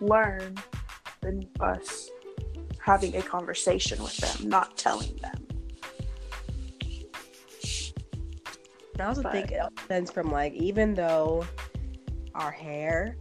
learn, 0.00 0.54
then 1.20 1.44
us 1.58 2.08
having 2.78 3.16
a 3.16 3.22
conversation 3.22 4.00
with 4.00 4.16
them, 4.18 4.48
not 4.48 4.76
telling 4.76 5.16
them. 5.16 5.46
I 9.00 9.02
also 9.02 9.22
but, 9.22 9.32
think 9.32 9.50
it 9.50 9.60
stems 9.84 10.12
from 10.12 10.30
like 10.30 10.52
even 10.54 10.94
though 10.94 11.44
our 12.36 12.52
hair 12.52 13.16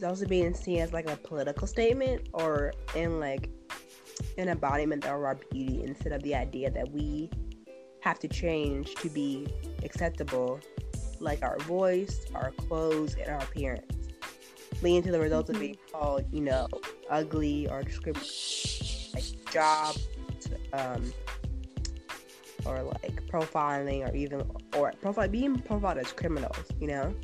is 0.00 0.04
also 0.04 0.26
being 0.26 0.54
seen 0.54 0.78
as 0.78 0.92
like 0.94 1.08
a 1.10 1.16
political 1.16 1.66
statement 1.66 2.28
or 2.32 2.72
in 2.94 3.20
like 3.20 3.50
an 4.38 4.48
embodiment 4.48 5.04
of 5.04 5.10
our 5.10 5.38
beauty 5.50 5.82
instead 5.82 6.12
of 6.12 6.22
the 6.22 6.34
idea 6.34 6.70
that 6.70 6.90
we 6.90 7.30
have 8.00 8.18
to 8.18 8.26
change 8.26 8.94
to 8.94 9.10
be 9.10 9.46
acceptable, 9.84 10.58
like 11.20 11.42
our 11.42 11.58
voice, 11.60 12.24
our 12.34 12.50
clothes, 12.52 13.14
and 13.14 13.28
our 13.28 13.40
appearance. 13.40 14.08
Leading 14.80 15.02
to 15.02 15.12
the 15.12 15.20
results 15.20 15.50
mm-hmm. 15.50 15.56
of 15.56 15.60
being 15.60 15.78
called, 15.92 16.24
you 16.32 16.40
know, 16.40 16.66
ugly 17.10 17.68
or 17.68 17.82
discriminated, 17.82 18.32
like 19.12 19.52
job, 19.52 19.94
um, 20.72 21.12
or 22.64 22.82
like 22.82 23.22
profiling 23.26 24.08
or 24.08 24.16
even 24.16 24.42
or 24.74 24.94
profile 25.02 25.28
being 25.28 25.58
profiled 25.58 25.98
as 25.98 26.10
criminals. 26.12 26.56
You 26.80 26.86
know. 26.86 27.14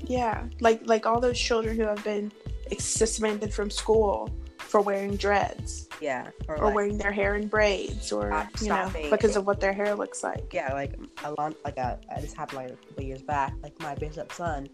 Yeah, 0.00 0.44
like 0.60 0.80
like 0.84 1.06
all 1.06 1.20
those 1.20 1.38
children 1.38 1.76
who 1.76 1.82
have 1.82 2.02
been 2.04 2.32
suspended 2.78 3.52
from 3.52 3.70
school 3.70 4.30
for 4.58 4.80
wearing 4.80 5.16
dreads. 5.16 5.88
Yeah, 6.00 6.28
or, 6.46 6.56
or 6.56 6.66
like, 6.66 6.74
wearing 6.74 6.98
their 6.98 7.10
hair 7.10 7.34
in 7.34 7.48
braids, 7.48 8.12
or 8.12 8.46
you 8.60 8.68
know, 8.68 8.90
because 9.10 9.36
of 9.36 9.46
what 9.46 9.60
their 9.60 9.72
hair 9.72 9.94
looks 9.94 10.22
like. 10.22 10.52
Yeah, 10.52 10.72
like 10.72 10.94
a 11.24 11.32
lot, 11.32 11.54
like 11.64 11.78
a, 11.78 11.98
this 12.20 12.32
happened 12.32 12.58
like 12.58 12.70
a 12.70 12.76
couple 12.76 13.04
years 13.04 13.22
back. 13.22 13.54
Like 13.62 13.78
my 13.80 13.94
bishop's 13.94 14.36
son, 14.36 14.68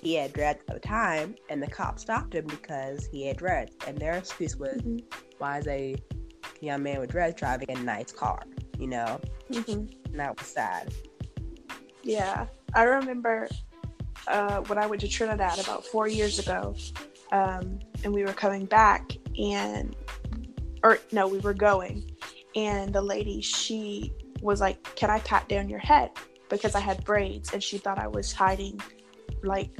he 0.00 0.14
had 0.14 0.32
dreads 0.32 0.60
at 0.68 0.74
the 0.74 0.80
time, 0.80 1.34
and 1.50 1.62
the 1.62 1.66
cop 1.66 1.98
stopped 1.98 2.34
him 2.34 2.46
because 2.46 3.08
he 3.12 3.26
had 3.26 3.36
dreads, 3.36 3.76
and 3.86 3.98
their 3.98 4.14
excuse 4.14 4.56
was, 4.56 4.80
mm-hmm. 4.80 4.98
"Why 5.38 5.58
is 5.58 5.66
a 5.66 5.96
young 6.60 6.82
man 6.82 7.00
with 7.00 7.10
dreads 7.10 7.34
driving 7.34 7.70
a 7.70 7.80
nice 7.80 8.12
car?" 8.12 8.42
You 8.78 8.86
know, 8.86 9.20
mm-hmm. 9.50 10.10
and 10.10 10.20
that 10.20 10.38
was 10.38 10.46
sad. 10.46 10.94
Yeah, 12.02 12.46
I 12.74 12.84
remember 12.84 13.48
uh, 14.28 14.60
when 14.62 14.78
I 14.78 14.86
went 14.86 15.00
to 15.02 15.08
Trinidad 15.08 15.58
about 15.58 15.84
four 15.86 16.06
years 16.06 16.38
ago, 16.38 16.74
um, 17.32 17.78
and 18.04 18.12
we 18.12 18.24
were 18.24 18.32
coming 18.32 18.66
back, 18.66 19.12
and 19.38 19.96
or 20.82 20.98
no, 21.12 21.26
we 21.26 21.38
were 21.38 21.54
going, 21.54 22.10
and 22.54 22.92
the 22.92 23.02
lady 23.02 23.40
she 23.40 24.12
was 24.40 24.60
like, 24.60 24.82
"Can 24.96 25.10
I 25.10 25.18
pat 25.20 25.48
down 25.48 25.68
your 25.68 25.78
head?" 25.78 26.10
Because 26.48 26.74
I 26.74 26.80
had 26.80 27.04
braids, 27.04 27.52
and 27.52 27.62
she 27.62 27.78
thought 27.78 27.98
I 27.98 28.06
was 28.06 28.32
hiding 28.32 28.80
like 29.42 29.70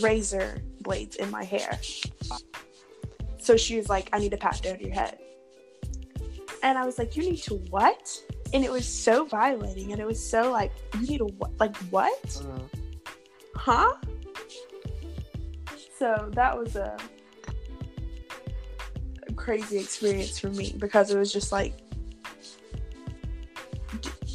razor 0.00 0.58
blades 0.80 1.16
in 1.16 1.30
my 1.30 1.44
hair. 1.44 1.78
So 3.38 3.56
she 3.56 3.76
was 3.76 3.88
like, 3.88 4.08
"I 4.12 4.18
need 4.18 4.30
to 4.30 4.36
pat 4.36 4.62
down 4.62 4.80
your 4.80 4.94
head," 4.94 5.18
and 6.62 6.78
I 6.78 6.84
was 6.84 6.98
like, 6.98 7.16
"You 7.16 7.22
need 7.22 7.42
to 7.42 7.54
what?" 7.70 8.20
And 8.54 8.64
it 8.64 8.70
was 8.70 8.86
so 8.86 9.24
violating, 9.24 9.92
and 9.92 10.00
it 10.00 10.06
was 10.06 10.22
so 10.22 10.50
like, 10.50 10.72
"You 10.94 11.06
need 11.06 11.18
to 11.18 11.26
what? 11.38 11.50
Like 11.60 11.76
what?" 11.90 12.22
Mm-hmm. 12.24 12.81
Huh? 13.54 13.92
So 15.98 16.30
that 16.32 16.58
was 16.58 16.76
a 16.76 16.96
crazy 19.36 19.78
experience 19.78 20.38
for 20.38 20.50
me 20.50 20.74
because 20.78 21.10
it 21.10 21.18
was 21.18 21.32
just 21.32 21.52
like 21.52 21.74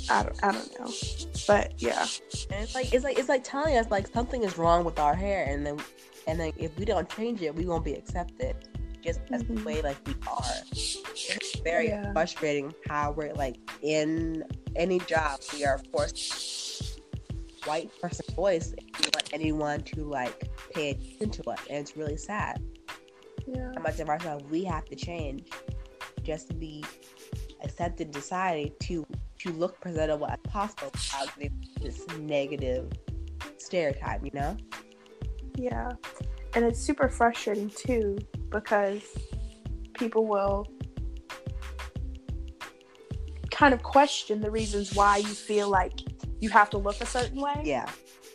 I 0.10 0.24
don't, 0.24 0.44
I 0.44 0.52
don't 0.52 0.80
know, 0.80 0.92
but 1.48 1.74
yeah. 1.82 2.06
And 2.52 2.64
it's 2.64 2.76
like 2.76 2.94
it's 2.94 3.04
like 3.04 3.20
it's 3.20 3.30
like 3.30 3.44
telling 3.44 3.78
us 3.78 3.92
like 3.92 4.08
something 4.08 4.44
is 4.44 4.58
wrong 4.58 4.86
with 4.86 5.00
our 5.00 5.14
hair, 5.14 5.46
and 5.50 5.66
then 5.66 5.78
and 6.28 6.40
then 6.40 6.54
if 6.58 6.78
we 6.78 6.86
don't 6.86 7.10
change 7.10 7.42
it, 7.42 7.54
we 7.54 7.66
won't 7.66 7.84
be 7.84 7.94
accepted 7.94 8.56
just 9.04 9.22
as 9.32 9.44
mm-hmm. 9.44 9.56
the 9.56 9.64
way 9.64 9.82
like 9.82 9.98
we 10.06 10.14
are. 10.28 10.44
It's 10.72 11.60
very 11.60 11.90
yeah. 11.90 12.14
frustrating 12.14 12.74
how 12.88 13.12
we're 13.12 13.34
like 13.34 13.58
in 13.82 14.44
any 14.76 15.00
job 15.00 15.40
we 15.54 15.66
are 15.66 15.80
forced 15.92 17.02
white 17.66 17.90
person 18.00 18.26
voice 18.36 18.74
we 19.04 19.07
want 19.18 19.34
anyone 19.34 19.82
to 19.82 20.04
like 20.04 20.50
pay 20.72 20.92
attention 20.92 21.32
to 21.32 21.50
us, 21.50 21.60
and 21.70 21.80
it's 21.80 21.98
really 21.98 22.18
sad 22.18 22.62
yeah. 23.48 23.72
how 23.76 23.82
much 23.82 24.00
of 24.00 24.10
ourselves 24.10 24.44
we 24.52 24.64
have 24.64 24.86
to 24.86 24.96
change 24.96 25.50
just 26.24 26.48
to 26.50 26.54
be 26.54 26.84
accepted 27.64 28.14
society 28.14 28.74
to 28.80 29.06
to 29.40 29.52
look 29.52 29.80
presentable 29.80 30.28
as 30.28 30.38
possible 30.44 30.92
without 30.94 31.30
this 31.82 32.06
negative 32.20 32.92
stereotype, 33.58 34.24
you 34.24 34.32
know? 34.34 34.58
Yeah. 35.56 35.92
And 36.56 36.66
it's 36.66 36.80
super 36.80 37.08
frustrating 37.08 37.70
too 37.70 38.18
because 38.50 39.04
people 39.94 40.26
will 40.26 40.68
kind 43.52 43.76
of 43.76 43.84
question 43.84 44.42
the 44.42 44.50
reasons 44.50 44.96
why 44.96 45.18
you 45.18 45.28
feel 45.28 45.70
like 45.70 45.94
you 46.40 46.50
have 46.50 46.70
to 46.72 46.78
look 46.78 47.00
a 47.02 47.06
certain 47.06 47.42
way. 47.42 47.62
Yeah. 47.64 47.88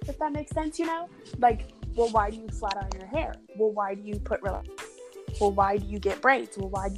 If 0.07 0.19
that 0.19 0.33
makes 0.33 0.51
sense, 0.53 0.79
you 0.79 0.87
know? 0.87 1.09
Like, 1.39 1.73
well, 1.95 2.09
why 2.09 2.31
do 2.31 2.37
you 2.37 2.49
flat 2.49 2.77
iron 2.77 2.91
your 2.95 3.07
hair? 3.07 3.35
Well, 3.57 3.73
why 3.73 3.95
do 3.95 4.03
you 4.03 4.19
put 4.19 4.43
real 4.43 4.63
well, 5.41 5.53
why 5.53 5.79
do 5.79 5.87
you 5.87 5.99
get 5.99 6.21
braids? 6.21 6.57
Well, 6.57 6.71
why? 6.71 6.91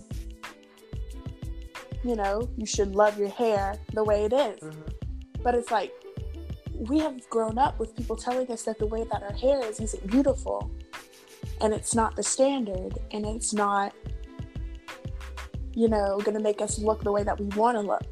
You 2.02 2.16
know, 2.16 2.48
you 2.56 2.66
should 2.66 2.94
love 2.94 3.18
your 3.18 3.28
hair 3.28 3.76
the 3.92 4.04
way 4.04 4.24
it 4.24 4.32
is. 4.32 4.60
Mm-hmm. 4.60 5.42
But 5.42 5.54
it's 5.54 5.70
like, 5.70 5.92
we 6.74 6.98
have 6.98 7.28
grown 7.30 7.58
up 7.58 7.78
with 7.78 7.96
people 7.96 8.16
telling 8.16 8.50
us 8.50 8.64
that 8.64 8.78
the 8.78 8.86
way 8.86 9.04
that 9.10 9.22
our 9.22 9.32
hair 9.32 9.64
is 9.64 9.80
isn't 9.80 10.06
beautiful. 10.06 10.70
And 11.60 11.72
it's 11.72 11.94
not 11.94 12.16
the 12.16 12.22
standard. 12.22 12.98
And 13.12 13.24
it's 13.24 13.54
not, 13.54 13.94
you 15.74 15.88
know, 15.88 16.18
going 16.20 16.36
to 16.36 16.42
make 16.42 16.60
us 16.60 16.78
look 16.78 17.02
the 17.04 17.12
way 17.12 17.22
that 17.22 17.38
we 17.38 17.46
want 17.56 17.76
to 17.76 17.80
look. 17.80 18.04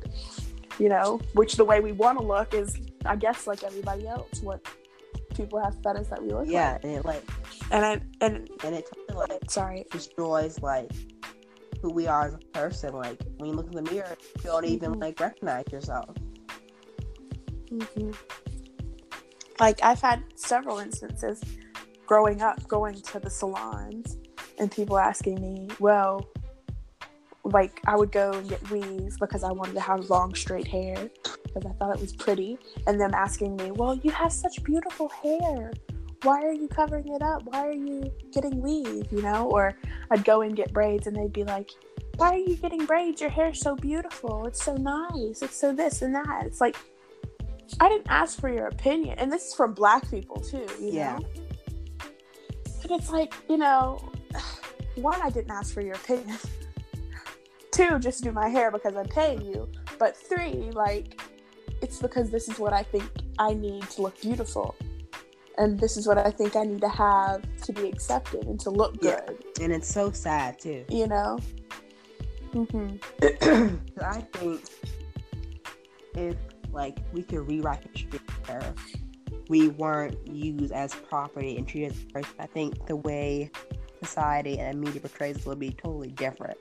You 0.79 0.89
know, 0.89 1.21
which 1.35 1.57
the 1.57 1.65
way 1.65 1.81
we 1.81 1.93
want 1.93 2.19
to 2.19 2.25
look 2.25 2.55
is, 2.55 2.79
I 3.05 3.17
guess, 3.17 3.47
like 3.47 3.63
everybody 3.63 4.07
else. 4.07 4.41
What 4.41 4.67
people 5.35 5.61
have 5.63 5.81
fetishes 5.83 6.09
that 6.09 6.23
we 6.23 6.31
look 6.31 6.47
yeah, 6.47 6.73
like. 6.73 6.85
and 6.85 6.93
it 6.93 7.05
like 7.05 7.25
and 7.71 7.85
I 7.85 7.93
and 8.21 8.49
and 8.65 8.75
it 8.75 8.87
totally 9.09 9.27
like 9.29 9.51
sorry 9.51 9.85
destroys 9.91 10.61
like 10.61 10.91
who 11.83 11.91
we 11.91 12.07
are 12.07 12.29
as 12.29 12.35
a 12.35 12.39
person. 12.53 12.95
Like 12.95 13.21
when 13.37 13.51
you 13.51 13.57
look 13.57 13.67
in 13.67 13.85
the 13.85 13.91
mirror, 13.91 14.17
you 14.37 14.43
don't 14.45 14.65
mm-hmm. 14.65 14.75
even 14.75 14.93
like 14.99 15.21
recognize 15.21 15.65
yourself. 15.71 16.15
Mm-hmm. 17.71 18.13
Like 19.61 19.83
I've 19.83 20.01
had 20.01 20.23
several 20.37 20.79
instances 20.79 21.43
growing 22.07 22.43
up 22.43 22.67
going 22.69 23.01
to 23.01 23.19
the 23.19 23.31
salons 23.31 24.19
and 24.59 24.71
people 24.71 24.99
asking 24.99 25.41
me, 25.41 25.69
well, 25.81 26.29
like 27.45 27.81
I 27.87 27.97
would 27.97 28.13
go 28.13 28.33
and 28.33 28.49
get 28.49 28.71
weaves 28.71 29.19
because 29.19 29.43
I 29.43 29.51
wanted 29.51 29.75
to 29.75 29.81
have 29.81 30.09
long 30.09 30.35
straight 30.35 30.67
hair 30.67 31.11
because 31.53 31.71
I 31.71 31.75
thought 31.75 31.95
it 31.95 32.01
was 32.01 32.15
pretty, 32.15 32.59
and 32.87 33.01
them 33.01 33.13
asking 33.15 33.57
me, 33.57 33.71
"Well, 33.71 33.95
you 33.97 34.11
have 34.11 34.33
such 34.33 34.63
beautiful 34.63 35.09
hair. 35.09 35.73
Why 36.23 36.43
are 36.43 36.53
you 36.53 36.69
covering 36.69 37.09
it 37.09 37.23
up? 37.23 37.43
Why 37.45 37.67
are 37.67 37.73
you 37.73 38.13
getting 38.33 38.61
weave?" 38.61 39.11
You 39.13 39.23
know, 39.23 39.51
or 39.51 39.75
I'd 40.11 40.25
go 40.25 40.43
and 40.43 40.57
get 40.57 40.73
braids, 40.73 41.07
and 41.07 41.17
they'd 41.17 41.33
be 41.33 41.45
like, 41.45 41.71
"Why 42.17 42.31
are 42.31 42.39
you 42.39 42.57
getting 42.57 42.87
braids? 42.87 43.21
Your 43.21 43.31
hair's 43.31 43.61
so 43.61 43.77
beautiful. 43.77 44.47
It's 44.47 44.63
so 44.65 44.75
nice. 44.75 45.43
It's 45.43 45.57
so 45.57 45.73
this 45.73 46.03
and 46.03 46.15
that." 46.15 46.47
It's 46.47 46.61
like 46.61 46.77
I 47.81 47.89
didn't 47.89 48.09
ask 48.09 48.41
for 48.41 48.53
your 48.53 48.67
opinion, 48.67 49.19
and 49.19 49.33
this 49.33 49.49
is 49.49 49.55
from 49.55 49.75
Black 49.75 50.09
people 50.11 50.41
too. 50.41 50.67
You 50.81 50.93
yeah. 50.93 51.19
know, 51.19 51.27
and 52.83 52.91
it's 52.93 53.11
like 53.11 53.35
you 53.49 53.57
know, 53.57 53.99
one, 54.97 55.21
I 55.21 55.31
didn't 55.31 55.51
ask 55.51 55.73
for 55.73 55.81
your 55.81 55.95
opinion. 55.95 56.37
Two, 57.73 57.99
just 57.99 58.23
do 58.23 58.33
my 58.33 58.49
hair 58.49 58.71
because 58.71 58.95
I'm 58.95 59.07
paying 59.07 59.41
you. 59.41 59.67
But 59.99 60.15
three, 60.15 60.71
like 60.73 61.21
it's 61.83 61.99
because 61.99 62.31
this 62.31 62.49
is 62.49 62.59
what 62.59 62.73
I 62.73 62.83
think 62.85 63.05
I 63.39 63.55
need 63.55 63.83
to 63.91 64.03
look 64.03 64.21
beautiful. 64.21 64.75
And 65.59 65.79
this 65.79 65.97
is 65.97 66.07
what 66.07 66.17
I 66.17 66.31
think 66.31 66.57
I 66.57 66.65
need 66.65 66.81
to 66.81 66.89
have 66.89 67.43
to 67.63 67.73
be 67.73 67.89
accepted 67.89 68.45
and 68.45 68.59
to 68.61 68.71
look 68.71 69.01
good. 69.01 69.39
Yeah. 69.59 69.65
And 69.65 69.73
it's 69.73 69.89
so 69.89 70.11
sad 70.11 70.59
too. 70.59 70.85
You 70.89 71.09
know? 71.09 71.39
Mm-hmm. 72.55 73.77
I 74.03 74.21
think 74.33 74.63
if 76.15 76.37
like 76.73 76.99
we 77.13 77.23
could 77.23 77.47
rewrite 77.47 77.87
history 77.93 78.21
where 78.47 78.75
we 79.49 79.69
weren't 79.69 80.27
used 80.27 80.73
as 80.73 80.95
property 80.95 81.57
and 81.57 81.69
treated 81.69 81.93
as 81.93 82.05
person, 82.05 82.35
I 82.39 82.47
think 82.47 82.87
the 82.87 82.97
way 82.97 83.51
society 84.03 84.59
and 84.59 84.81
media 84.81 85.01
portrays 85.01 85.37
it 85.39 85.47
will 85.47 85.57
be 85.57 85.71
totally 85.71 86.11
different. 86.11 86.57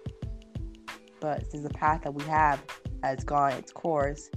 But 1.20 1.50
since 1.50 1.64
the 1.64 1.74
path 1.74 2.02
that 2.04 2.14
we 2.14 2.24
have 2.26 2.62
has 3.04 3.24
gone 3.24 3.54
its 3.54 3.72
course, 3.72 4.30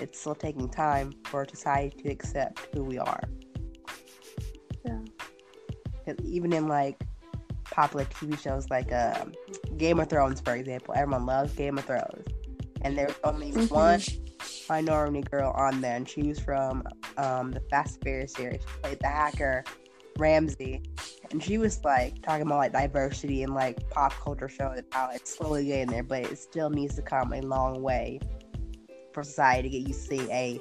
it's 0.00 0.18
still 0.18 0.34
taking 0.34 0.68
time 0.68 1.12
for 1.24 1.46
society 1.48 2.02
to 2.02 2.10
accept 2.10 2.68
who 2.74 2.84
we 2.84 2.98
are. 2.98 3.22
Yeah. 4.84 4.98
Even 6.24 6.52
in 6.52 6.68
like 6.68 7.02
popular 7.64 8.04
TV 8.06 8.38
shows 8.38 8.68
like 8.70 8.92
uh, 8.92 9.24
Game 9.76 10.00
of 10.00 10.08
Thrones, 10.08 10.40
for 10.40 10.54
example, 10.54 10.94
everyone 10.96 11.26
loves 11.26 11.52
Game 11.54 11.78
of 11.78 11.84
Thrones, 11.84 12.26
and 12.82 12.96
there's 12.96 13.14
only 13.24 13.52
mm-hmm. 13.52 13.72
one 13.74 14.00
minority 14.68 15.22
girl 15.22 15.52
on 15.56 15.80
there, 15.80 15.96
and 15.96 16.08
she 16.08 16.22
was 16.22 16.38
from 16.38 16.82
um, 17.16 17.52
the 17.52 17.60
Fast 17.70 17.96
and 17.96 18.04
Furious 18.04 18.32
series. 18.32 18.60
She 18.62 18.80
played 18.82 18.98
the 19.00 19.08
hacker 19.08 19.64
Ramsey, 20.18 20.82
and 21.30 21.42
she 21.42 21.58
was 21.58 21.82
like 21.84 22.20
talking 22.22 22.46
about 22.46 22.58
like 22.58 22.72
diversity 22.72 23.42
and 23.42 23.54
like 23.54 23.88
pop 23.90 24.12
culture 24.12 24.48
shows 24.48 24.78
and 24.78 24.86
how 24.90 25.10
it's 25.12 25.36
slowly 25.36 25.66
getting 25.66 25.88
there, 25.88 26.02
but 26.02 26.24
it 26.24 26.38
still 26.38 26.70
needs 26.70 26.94
to 26.96 27.02
come 27.02 27.32
a 27.32 27.40
long 27.40 27.82
way 27.82 28.20
for 29.12 29.22
society 29.22 29.68
get 29.68 29.94
see 29.94 30.30
a 30.30 30.60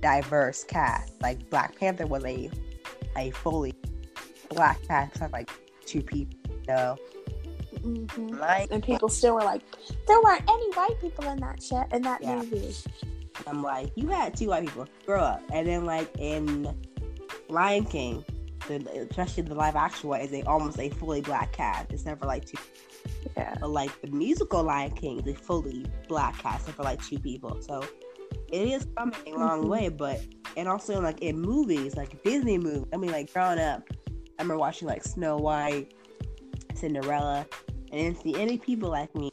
diverse 0.00 0.64
cast. 0.64 1.20
Like 1.22 1.48
Black 1.50 1.78
Panther 1.78 2.06
was 2.06 2.24
a 2.24 2.50
a 3.16 3.30
fully 3.30 3.74
black 4.50 4.82
cast, 4.86 5.20
like 5.32 5.50
two 5.86 6.02
people, 6.02 6.38
you 6.50 6.66
know. 6.66 6.96
Mm-hmm. 7.80 8.28
Like, 8.38 8.70
and 8.70 8.82
people 8.82 9.08
still 9.08 9.34
were 9.34 9.42
like, 9.42 9.62
there 10.06 10.20
weren't 10.22 10.42
any 10.48 10.70
white 10.72 10.98
people 11.00 11.28
in 11.28 11.38
that 11.40 11.62
shit 11.62 11.86
in 11.92 12.02
that 12.02 12.22
yeah. 12.22 12.36
movie. 12.36 12.74
I'm 13.46 13.62
like, 13.62 13.90
you 13.94 14.08
had 14.08 14.36
two 14.36 14.48
white 14.48 14.64
people 14.64 14.86
grow 15.04 15.20
up, 15.20 15.42
and 15.52 15.66
then 15.66 15.84
like 15.84 16.08
in 16.18 16.74
Lion 17.48 17.84
King, 17.84 18.24
the, 18.68 19.06
especially 19.10 19.42
the 19.42 19.54
live 19.54 19.76
action 19.76 20.08
one, 20.08 20.20
is 20.20 20.32
a 20.32 20.42
almost 20.42 20.78
a 20.78 20.88
fully 20.90 21.20
black 21.20 21.52
cast. 21.52 21.92
It's 21.92 22.04
never 22.04 22.26
like 22.26 22.44
two 22.44 22.58
yeah. 23.36 23.54
But 23.60 23.70
like 23.70 24.00
the 24.00 24.08
musical 24.08 24.62
Lion 24.62 24.90
King 24.92 25.20
is 25.20 25.34
a 25.34 25.38
fully 25.38 25.86
black 26.08 26.38
cast 26.38 26.68
for 26.70 26.82
like 26.82 27.02
two 27.04 27.18
people. 27.18 27.60
So 27.60 27.82
it 28.52 28.68
is 28.68 28.86
coming 28.96 29.16
a 29.26 29.30
long 29.38 29.64
Mhm. 29.64 29.68
way, 29.68 29.88
but 29.88 30.20
and 30.56 30.68
also 30.68 31.00
like 31.00 31.20
in 31.22 31.40
movies, 31.40 31.96
like 31.96 32.22
Disney 32.22 32.58
movies. 32.58 32.86
I 32.92 32.96
mean, 32.96 33.10
like 33.10 33.32
growing 33.32 33.58
up, 33.58 33.82
I 33.90 34.42
remember 34.42 34.58
watching 34.58 34.86
like 34.88 35.02
Snow 35.04 35.36
White, 35.36 35.92
Cinderella, 36.74 37.46
and 37.92 38.00
didn't 38.00 38.22
see 38.22 38.40
any 38.40 38.58
people 38.58 38.90
like 38.90 39.14
me. 39.14 39.30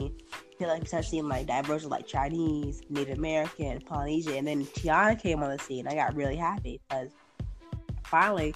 Feel 0.58 0.68
like 0.68 0.88
started 0.88 1.08
seeing 1.08 1.28
like 1.28 1.48
diverse 1.48 1.86
like 1.86 2.06
Chinese, 2.06 2.82
Native 2.90 3.18
American, 3.18 3.82
Polynesian, 3.82 4.36
and 4.36 4.48
then 4.48 4.66
Tiana 4.66 5.20
came 5.20 5.42
on 5.42 5.50
the 5.50 5.58
scene. 5.60 5.88
I 5.88 5.96
got 5.96 6.16
really 6.16 6.36
happy 6.36 6.80
because 6.88 7.10
finally 8.06 8.54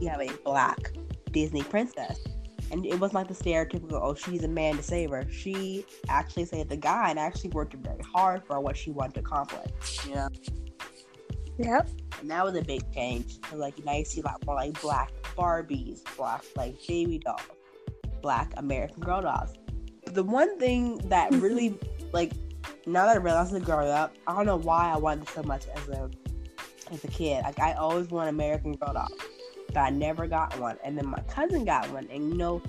you 0.00 0.08
have 0.08 0.20
a 0.20 0.30
black 0.44 0.92
Disney 1.32 1.62
princess. 1.62 2.18
And 2.70 2.84
it 2.84 2.98
wasn't 2.98 3.14
like 3.14 3.28
the 3.28 3.34
stereotypical, 3.34 4.00
oh, 4.02 4.14
she's 4.14 4.42
a 4.42 4.48
man 4.48 4.76
to 4.76 4.82
save 4.82 5.10
her. 5.10 5.26
She 5.30 5.84
actually 6.08 6.46
saved 6.46 6.68
the 6.70 6.76
guy 6.76 7.10
and 7.10 7.18
actually 7.18 7.50
worked 7.50 7.74
very 7.74 8.02
hard 8.02 8.42
for 8.44 8.60
what 8.60 8.76
she 8.76 8.90
wanted 8.90 9.14
to 9.14 9.20
accomplish. 9.20 9.70
Know? 10.08 10.28
Yep. 11.58 11.88
And 12.20 12.30
that 12.30 12.44
was 12.44 12.54
a 12.56 12.62
big 12.62 12.82
change. 12.92 13.38
So, 13.50 13.56
like, 13.56 13.82
now 13.84 13.94
you 13.94 14.04
see 14.04 14.20
a 14.20 14.24
lot 14.24 14.44
more 14.44 14.56
like 14.56 14.80
black 14.80 15.12
Barbies, 15.36 16.02
black 16.16 16.44
like 16.56 16.76
baby 16.86 17.18
dolls, 17.18 17.40
black 18.22 18.52
American 18.56 19.02
Girl 19.02 19.22
dolls. 19.22 19.54
But 20.04 20.14
The 20.14 20.22
one 20.22 20.58
thing 20.58 20.98
that 21.08 21.32
really, 21.34 21.78
like, 22.12 22.32
now 22.86 23.06
that 23.06 23.16
I 23.16 23.18
realize 23.18 23.52
it 23.52 23.64
growing 23.64 23.90
up, 23.90 24.14
I 24.26 24.34
don't 24.34 24.46
know 24.46 24.56
why 24.56 24.92
I 24.92 24.96
wanted 24.96 25.28
so 25.28 25.42
much 25.42 25.66
as 25.74 25.88
a 25.88 26.10
as 26.92 27.02
a 27.02 27.08
kid. 27.08 27.42
Like, 27.42 27.58
I 27.58 27.72
always 27.74 28.08
wanted 28.08 28.30
American 28.30 28.74
Girl 28.74 28.92
dolls, 28.92 29.12
I 29.76 29.90
never 29.90 30.26
got 30.26 30.58
one. 30.58 30.76
And 30.84 30.96
then 30.96 31.06
my 31.06 31.20
cousin 31.28 31.64
got 31.64 31.90
one, 31.90 32.08
and 32.10 32.30
you 32.30 32.36
know, 32.36 32.62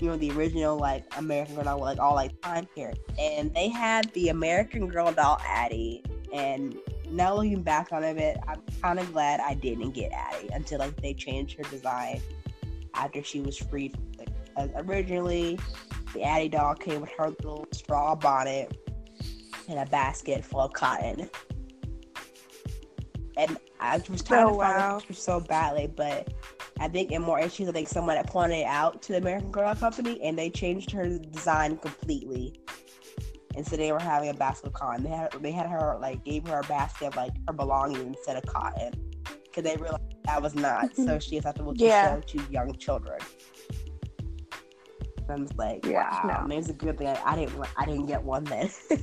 you 0.00 0.08
know 0.08 0.16
the 0.16 0.30
original 0.32 0.76
like 0.76 1.04
American 1.16 1.54
Girl 1.54 1.64
doll 1.64 1.80
like 1.80 1.98
all 1.98 2.14
like 2.14 2.40
time 2.42 2.66
period, 2.74 2.98
and 3.18 3.52
they 3.54 3.68
had 3.68 4.12
the 4.14 4.28
American 4.28 4.88
Girl 4.88 5.12
doll 5.12 5.40
Addie, 5.46 6.02
and 6.32 6.76
now 7.10 7.34
looking 7.34 7.62
back 7.62 7.92
on 7.92 8.02
it, 8.04 8.38
I'm 8.48 8.62
kind 8.80 8.98
of 8.98 9.12
glad 9.12 9.40
I 9.40 9.54
didn't 9.54 9.90
get 9.90 10.12
Addie 10.12 10.48
until 10.52 10.78
like 10.78 10.96
they 11.00 11.14
changed 11.14 11.56
her 11.58 11.64
design 11.64 12.20
after 12.94 13.22
she 13.22 13.40
was 13.40 13.58
freed. 13.58 13.96
Like, 14.18 14.28
uh, 14.56 14.68
originally, 14.76 15.58
the 16.14 16.22
Addie 16.22 16.48
doll 16.48 16.74
came 16.74 17.00
with 17.00 17.10
her 17.18 17.28
little 17.28 17.66
straw 17.72 18.14
bonnet 18.14 18.76
and 19.68 19.78
a 19.78 19.86
basket 19.86 20.44
full 20.44 20.60
of 20.60 20.72
cotton. 20.72 21.28
And 23.36 23.58
I 23.80 23.96
was 24.08 24.22
trying 24.22 24.46
Oh, 24.46 24.52
to 24.52 24.58
find 24.58 24.76
wow. 24.78 25.00
the 25.08 25.14
so 25.14 25.40
badly, 25.40 25.86
but 25.86 26.32
I 26.80 26.88
think 26.88 27.10
in 27.12 27.22
more 27.22 27.40
issues, 27.40 27.68
I 27.68 27.72
think 27.72 27.88
someone 27.88 28.16
had 28.16 28.26
pointed 28.26 28.58
it 28.58 28.66
out 28.66 29.02
to 29.02 29.12
the 29.12 29.18
American 29.18 29.50
Girl 29.50 29.74
Company, 29.74 30.20
and 30.22 30.38
they 30.38 30.50
changed 30.50 30.90
her 30.92 31.18
design 31.18 31.76
completely. 31.78 32.54
And 33.54 33.66
so 33.66 33.76
they 33.76 33.92
were 33.92 33.98
having 34.00 34.28
a 34.30 34.34
basket 34.34 34.68
of 34.68 34.72
cotton. 34.74 35.02
They 35.04 35.10
had 35.10 35.32
they 35.40 35.52
had 35.52 35.66
her 35.68 35.98
like 36.00 36.24
gave 36.24 36.46
her 36.48 36.60
a 36.60 36.66
basket 36.66 37.08
of 37.08 37.16
like 37.16 37.32
her 37.46 37.52
belongings 37.52 38.16
instead 38.18 38.36
of 38.36 38.46
cotton, 38.46 38.92
because 39.44 39.62
they 39.64 39.76
realized 39.76 40.02
that 40.24 40.40
was 40.42 40.54
not 40.54 40.94
so 40.96 41.18
she 41.18 41.36
acceptable 41.38 41.74
to 41.74 41.84
Yeah. 41.84 42.14
show 42.16 42.20
to 42.20 42.42
young 42.50 42.72
children. 42.76 43.18
And 45.18 45.30
I 45.30 45.36
was 45.36 45.54
like, 45.56 45.84
Yeah, 45.86 46.08
wow, 46.24 46.40
no. 46.40 46.46
maybe 46.48 46.60
it's 46.60 46.68
a 46.70 46.74
good 46.74 46.98
thing 46.98 47.08
I, 47.08 47.20
I 47.24 47.36
didn't 47.36 47.64
I 47.76 47.84
didn't 47.86 48.06
get 48.06 48.22
one 48.22 48.44
then. 48.44 48.70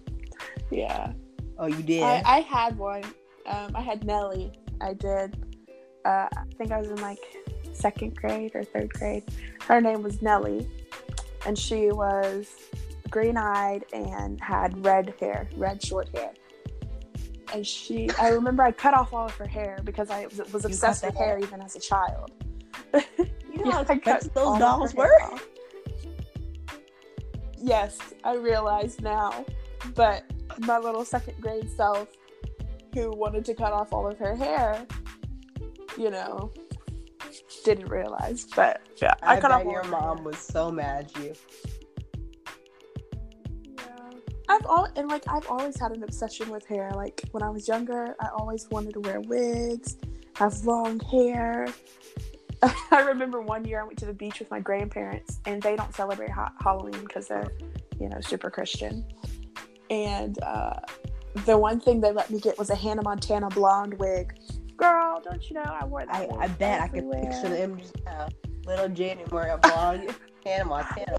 Yeah. 0.71 1.13
oh, 1.57 1.67
you 1.67 1.83
did. 1.83 2.03
I, 2.03 2.23
I 2.25 2.39
had 2.41 2.77
one. 2.77 3.03
Um, 3.45 3.71
I 3.75 3.81
had 3.81 4.03
Nellie. 4.05 4.51
I 4.81 4.93
did. 4.93 5.37
Uh, 6.05 6.27
I 6.31 6.43
think 6.57 6.71
I 6.71 6.79
was 6.79 6.89
in 6.89 7.01
like 7.01 7.19
second 7.73 8.15
grade 8.15 8.51
or 8.55 8.63
third 8.63 8.91
grade. 8.93 9.23
Her 9.67 9.81
name 9.81 10.01
was 10.01 10.21
Nellie, 10.21 10.69
and 11.45 11.57
she 11.57 11.91
was 11.91 12.47
green 13.09 13.37
eyed 13.37 13.85
and 13.93 14.41
had 14.41 14.83
red 14.83 15.13
hair, 15.19 15.49
red 15.55 15.83
short 15.83 16.09
hair. 16.15 16.31
And 17.53 17.67
she, 17.67 18.09
I 18.19 18.29
remember 18.29 18.63
I 18.63 18.71
cut 18.71 18.93
off 18.93 19.13
all 19.13 19.25
of 19.25 19.35
her 19.35 19.47
hair 19.47 19.79
because 19.83 20.09
I 20.09 20.25
was, 20.25 20.37
was 20.53 20.63
obsessed 20.63 21.03
with 21.03 21.13
the 21.13 21.19
hair 21.19 21.37
even 21.37 21.61
as 21.61 21.75
a 21.75 21.79
child. 21.81 22.31
you 22.93 23.65
know 23.65 23.71
how 23.71 23.79
I 23.81 23.83
cut 23.83 23.97
expensive 23.97 24.33
those 24.33 24.59
dolls 24.59 24.93
hair 24.93 25.05
were. 25.05 25.33
off. 25.33 25.47
Yes, 27.57 27.99
I 28.23 28.35
realize 28.35 29.01
now. 29.01 29.45
But 29.93 30.23
my 30.59 30.77
little 30.77 31.05
second 31.05 31.39
grade 31.41 31.69
self, 31.69 32.07
who 32.93 33.11
wanted 33.11 33.45
to 33.45 33.53
cut 33.53 33.73
off 33.73 33.93
all 33.93 34.07
of 34.07 34.17
her 34.17 34.35
hair, 34.35 34.85
you 35.97 36.09
know, 36.09 36.51
didn't 37.63 37.89
realize. 37.89 38.45
But 38.55 38.81
yeah, 39.01 39.13
I, 39.23 39.37
I, 39.37 39.39
cut 39.39 39.51
off 39.51 39.59
bet 39.59 39.67
all 39.67 39.73
your 39.73 39.83
mom 39.85 40.17
hair. 40.17 40.25
was 40.25 40.37
so 40.37 40.71
mad 40.71 41.11
at 41.15 41.23
you. 41.23 41.33
Yeah. 43.77 43.83
I've 44.49 44.65
all 44.65 44.87
and 44.95 45.07
like 45.09 45.23
I've 45.27 45.47
always 45.47 45.79
had 45.79 45.91
an 45.91 46.03
obsession 46.03 46.49
with 46.49 46.65
hair. 46.65 46.91
Like 46.95 47.21
when 47.31 47.43
I 47.43 47.49
was 47.49 47.67
younger, 47.67 48.15
I 48.19 48.29
always 48.37 48.69
wanted 48.69 48.93
to 48.93 48.99
wear 49.01 49.21
wigs, 49.21 49.97
have 50.35 50.65
long 50.65 50.99
hair. 50.99 51.67
I 52.91 53.01
remember 53.01 53.41
one 53.41 53.65
year 53.65 53.81
I 53.81 53.83
went 53.83 53.97
to 53.99 54.05
the 54.05 54.13
beach 54.13 54.39
with 54.39 54.51
my 54.51 54.59
grandparents, 54.59 55.39
and 55.45 55.61
they 55.61 55.75
don't 55.75 55.93
celebrate 55.95 56.29
ha- 56.29 56.53
Halloween 56.59 57.01
because 57.01 57.27
they're, 57.27 57.51
you 57.99 58.07
know, 58.07 58.19
super 58.21 58.51
Christian. 58.51 59.03
And 59.91 60.41
uh, 60.41 60.79
the 61.45 61.57
one 61.57 61.79
thing 61.81 61.99
they 62.01 62.11
let 62.13 62.29
me 62.31 62.39
get 62.39 62.57
was 62.57 62.69
a 62.69 62.75
Hannah 62.75 63.03
Montana 63.03 63.49
blonde 63.49 63.95
wig. 63.99 64.33
Girl, 64.77 65.21
don't 65.23 65.47
you 65.49 65.55
know 65.55 65.63
I 65.63 65.85
wore 65.85 66.05
that? 66.05 66.15
I, 66.15 66.29
I 66.39 66.47
bet 66.47 66.81
I 66.81 66.87
could 66.87 67.11
picture 67.11 67.49
the 67.49 67.61
images 67.63 67.91
now. 68.05 68.29
Little 68.65 68.87
Jenny 68.89 69.25
wearing 69.31 69.51
a 69.51 69.57
blonde 69.67 70.15
Hannah 70.45 70.65
Montana. 70.65 71.17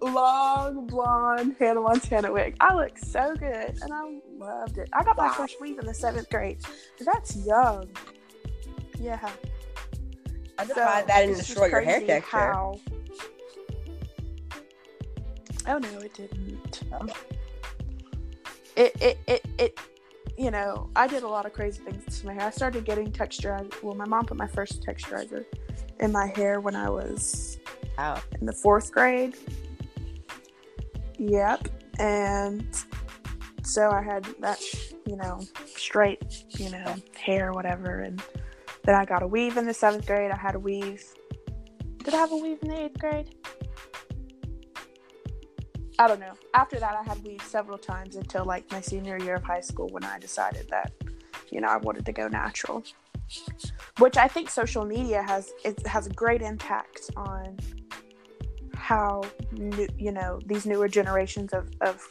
long 0.00 0.86
blonde 0.86 1.56
Hannah 1.58 1.80
Montana 1.80 2.32
wig. 2.32 2.56
I 2.60 2.74
looked 2.74 3.04
so 3.04 3.34
good 3.34 3.76
and 3.82 3.92
I 3.92 4.20
loved 4.38 4.78
it. 4.78 4.88
I 4.92 5.02
got 5.02 5.16
my 5.16 5.26
Wow. 5.26 5.32
first 5.32 5.60
weave 5.60 5.78
in 5.78 5.86
the 5.86 5.94
seventh 5.94 6.30
grade. 6.30 6.58
That's 7.00 7.36
young. 7.44 7.88
Yeah. 9.00 9.18
I 10.58 10.62
just 10.64 10.74
So, 10.74 10.84
find 10.84 11.06
that 11.08 11.20
didn't 11.20 11.38
it's 11.38 11.46
destroy 11.48 11.66
your 11.66 11.80
hair 11.80 12.00
texture. 12.00 12.36
how- 12.36 12.78
Oh 15.66 15.78
no, 15.78 15.98
it 15.98 16.14
didn't. 16.14 16.82
Oh. 16.92 17.06
It, 18.76 18.94
it 19.00 19.18
it 19.26 19.46
it 19.58 19.78
you 20.38 20.50
know, 20.50 20.90
I 20.94 21.06
did 21.06 21.22
a 21.22 21.28
lot 21.28 21.46
of 21.46 21.52
crazy 21.54 21.82
things 21.82 22.20
to 22.20 22.26
my 22.26 22.34
hair. 22.34 22.42
I 22.48 22.50
started 22.50 22.84
getting 22.84 23.10
texturizer. 23.10 23.82
Well, 23.82 23.94
my 23.94 24.04
mom 24.04 24.26
put 24.26 24.36
my 24.36 24.46
first 24.46 24.84
texturizer 24.84 25.44
in 26.00 26.12
my 26.12 26.26
hair 26.36 26.60
when 26.60 26.76
I 26.76 26.90
was 26.90 27.58
Wow. 27.96 28.20
in 28.38 28.46
the 28.46 28.52
fourth 28.52 28.92
grade. 28.92 29.34
Yep. 31.18 31.68
And 31.98 32.66
so 33.62 33.90
I 33.90 34.02
had 34.02 34.24
that, 34.40 34.62
you 35.06 35.16
know, 35.16 35.40
straight, 35.64 36.44
you 36.58 36.68
know, 36.70 36.94
hair, 37.18 37.52
whatever. 37.52 38.00
And 38.00 38.22
then 38.84 38.94
I 38.94 39.06
got 39.06 39.22
a 39.22 39.26
weave 39.26 39.56
in 39.56 39.64
the 39.64 39.72
seventh 39.72 40.06
grade. 40.06 40.30
I 40.30 40.36
had 40.36 40.54
a 40.54 40.58
weave. 40.58 41.02
Did 42.04 42.12
I 42.12 42.18
have 42.18 42.32
a 42.32 42.36
weave 42.36 42.58
in 42.62 42.68
the 42.68 42.84
eighth 42.84 42.98
grade? 42.98 43.34
I 45.98 46.08
don't 46.08 46.20
know. 46.20 46.32
After 46.54 46.78
that, 46.78 46.94
I 46.94 47.02
had 47.02 47.22
weave 47.24 47.42
several 47.42 47.78
times 47.78 48.16
until 48.16 48.44
like 48.44 48.70
my 48.70 48.80
senior 48.80 49.18
year 49.18 49.36
of 49.36 49.44
high 49.44 49.60
school 49.60 49.88
when 49.88 50.04
I 50.04 50.18
decided 50.18 50.68
that, 50.68 50.92
you 51.50 51.60
know, 51.60 51.68
I 51.68 51.78
wanted 51.78 52.04
to 52.06 52.12
go 52.12 52.28
natural. 52.28 52.84
Which 53.98 54.16
I 54.16 54.28
think 54.28 54.50
social 54.50 54.84
media 54.84 55.22
has 55.22 55.52
it 55.64 55.84
has 55.86 56.06
a 56.06 56.10
great 56.10 56.42
impact 56.42 57.10
on 57.16 57.58
how 58.74 59.22
new, 59.50 59.88
you 59.98 60.12
know 60.12 60.38
these 60.46 60.64
newer 60.64 60.86
generations 60.86 61.52
of, 61.52 61.68
of 61.80 62.06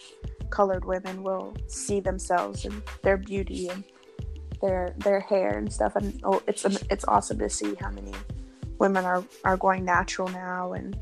colored 0.49 0.83
women 0.83 1.23
will 1.23 1.55
see 1.67 2.01
themselves 2.01 2.65
and 2.65 2.81
their 3.01 3.15
beauty 3.15 3.69
and 3.69 3.83
their 4.61 4.93
their 4.97 5.21
hair 5.21 5.57
and 5.57 5.71
stuff 5.71 5.95
and 5.95 6.19
oh, 6.25 6.41
it's 6.47 6.65
it's 6.65 7.05
awesome 7.05 7.39
to 7.39 7.49
see 7.49 7.75
how 7.79 7.89
many 7.91 8.11
women 8.77 9.05
are 9.05 9.23
are 9.45 9.55
going 9.55 9.85
natural 9.85 10.27
now 10.29 10.73
and 10.73 10.99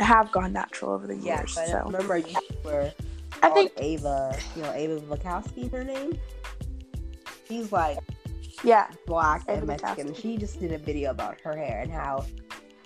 have 0.00 0.30
gone 0.32 0.52
natural 0.52 0.92
over 0.92 1.06
the 1.06 1.14
years 1.16 1.56
Yes, 1.56 1.58
I 1.58 1.66
so 1.66 1.82
remember 1.86 2.18
you 2.18 2.34
were 2.64 2.92
I 3.42 3.50
think 3.50 3.72
Ava, 3.76 4.36
you 4.56 4.62
know, 4.62 4.72
Ava 4.72 5.00
Vakowski, 5.00 5.70
her 5.70 5.84
name. 5.84 6.18
She's 7.48 7.72
like 7.72 7.98
yeah 8.62 8.88
black 9.06 9.42
Ava 9.48 9.58
and 9.58 9.66
Mexican. 9.66 10.08
Vakowski. 10.08 10.20
She 10.22 10.36
just 10.38 10.60
did 10.60 10.72
a 10.72 10.78
video 10.78 11.10
about 11.10 11.40
her 11.42 11.56
hair 11.56 11.80
and 11.80 11.92
how 11.92 12.24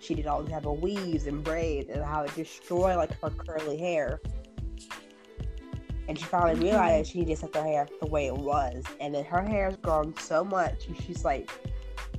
she 0.00 0.14
did 0.14 0.26
all 0.26 0.42
type 0.44 0.66
of 0.66 0.80
weaves 0.80 1.26
and 1.26 1.42
braids 1.44 1.90
and 1.90 2.02
how 2.04 2.22
it 2.22 2.34
destroyed 2.34 2.96
like 2.96 3.18
her 3.20 3.30
curly 3.30 3.76
hair. 3.76 4.20
And 6.08 6.18
she 6.18 6.24
finally 6.24 6.54
Mhm. 6.58 6.62
realized 6.62 7.10
she 7.12 7.24
just 7.24 7.42
left 7.42 7.54
her 7.56 7.62
hair 7.62 7.86
the 8.00 8.06
way 8.06 8.26
it 8.26 8.34
was. 8.36 8.82
And 9.00 9.14
then 9.14 9.24
her 9.26 9.42
hair's 9.42 9.76
grown 9.76 10.16
so 10.18 10.42
much 10.44 10.86
and 10.88 10.96
she's 11.02 11.24
like 11.24 11.50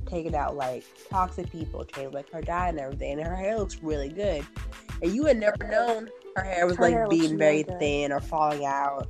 taking 0.06 0.34
out 0.34 0.56
like 0.56 0.84
toxic 1.08 1.50
people, 1.50 1.84
changing 1.84 2.12
like 2.12 2.30
her 2.32 2.40
dye 2.40 2.68
and 2.68 2.78
everything. 2.78 3.18
And 3.18 3.26
her 3.26 3.34
hair 3.36 3.58
looks 3.58 3.82
really 3.82 4.08
good. 4.08 4.46
And 5.02 5.12
you 5.14 5.24
had 5.26 5.38
never 5.38 5.56
known 5.68 6.08
her 6.36 6.42
hair 6.44 6.66
was 6.66 6.76
Her 6.76 6.84
like 6.84 6.94
hair 6.94 7.08
being 7.08 7.36
very 7.38 7.64
really 7.68 7.78
thin 7.80 8.12
or 8.12 8.20
falling 8.20 8.64
out. 8.64 9.08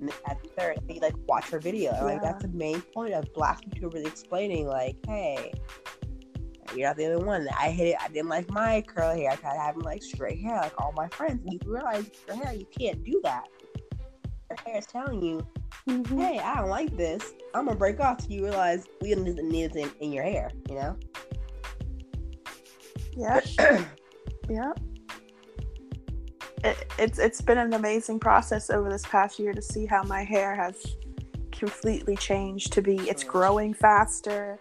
And 0.00 0.10
at 0.26 0.38
third, 0.56 0.78
you 0.88 1.00
like 1.00 1.14
watch 1.26 1.46
her 1.50 1.58
video. 1.58 1.92
And, 1.92 2.06
Like 2.06 2.22
that's 2.22 2.42
the 2.42 2.48
main 2.48 2.80
point 2.94 3.14
of 3.14 3.32
black 3.34 3.60
YouTubers 3.62 4.06
explaining, 4.06 4.66
like, 4.66 4.96
hey, 5.06 5.52
You're 6.74 6.86
not 6.88 6.96
the 6.96 7.06
only 7.12 7.24
one. 7.24 7.48
I 7.58 7.70
hate 7.70 7.88
it. 7.90 7.96
I 8.00 8.08
didn't 8.08 8.28
like 8.28 8.50
my 8.50 8.82
curly 8.82 9.22
hair. 9.22 9.32
I 9.32 9.36
tried 9.36 9.56
having 9.56 9.82
like 9.82 10.02
straight 10.02 10.38
hair, 10.40 10.56
like 10.56 10.80
all 10.80 10.92
my 10.96 11.08
friends. 11.08 11.42
And 11.44 11.52
You 11.52 11.58
realize 11.64 12.10
your 12.26 12.36
hair, 12.36 12.54
you 12.54 12.66
can't 12.78 13.02
do 13.04 13.20
that. 13.24 13.48
Your 14.50 14.58
hair 14.64 14.78
is 14.78 14.86
telling 14.86 15.22
you, 15.22 15.46
Mhm. 15.86 16.18
hey, 16.18 16.38
I 16.38 16.56
don't 16.56 16.68
like 16.68 16.96
this. 16.96 17.32
I'm 17.54 17.66
gonna 17.66 17.76
break 17.78 18.00
off. 18.00 18.20
So 18.20 18.28
you 18.28 18.44
realize 18.44 18.86
we 19.00 19.14
don't 19.14 19.24
need 19.24 19.72
this 19.72 19.84
in, 19.84 19.90
in 20.00 20.12
your 20.12 20.24
hair. 20.24 20.50
You 20.68 20.74
know. 20.76 20.96
Yeah. 23.16 23.40
Yeah. 24.50 24.72
It, 26.64 26.92
it's 26.98 27.18
it's 27.18 27.40
been 27.40 27.58
an 27.58 27.74
amazing 27.74 28.18
process 28.18 28.70
over 28.70 28.90
this 28.90 29.06
past 29.06 29.38
year 29.38 29.52
to 29.52 29.62
see 29.62 29.86
how 29.86 30.02
my 30.02 30.24
hair 30.24 30.54
has 30.54 30.96
completely 31.52 32.16
changed 32.16 32.72
to 32.72 32.82
be 32.82 32.96
it's 33.08 33.24
growing 33.24 33.74
faster, 33.74 34.58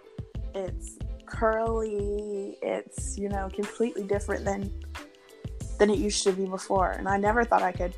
it's 0.54 0.98
curly, 1.26 2.58
it's 2.62 3.18
you 3.18 3.30
know 3.30 3.50
completely 3.54 4.04
different 4.04 4.46
than 4.46 4.72
than 5.80 5.90
it 5.90 6.00
used 6.00 6.24
to 6.24 6.32
be 6.32 6.46
before. 6.46 6.92
And 6.92 7.08
I 7.08 7.18
never 7.18 7.44
thought 7.44 7.62
I 7.62 7.72
could 7.72 7.96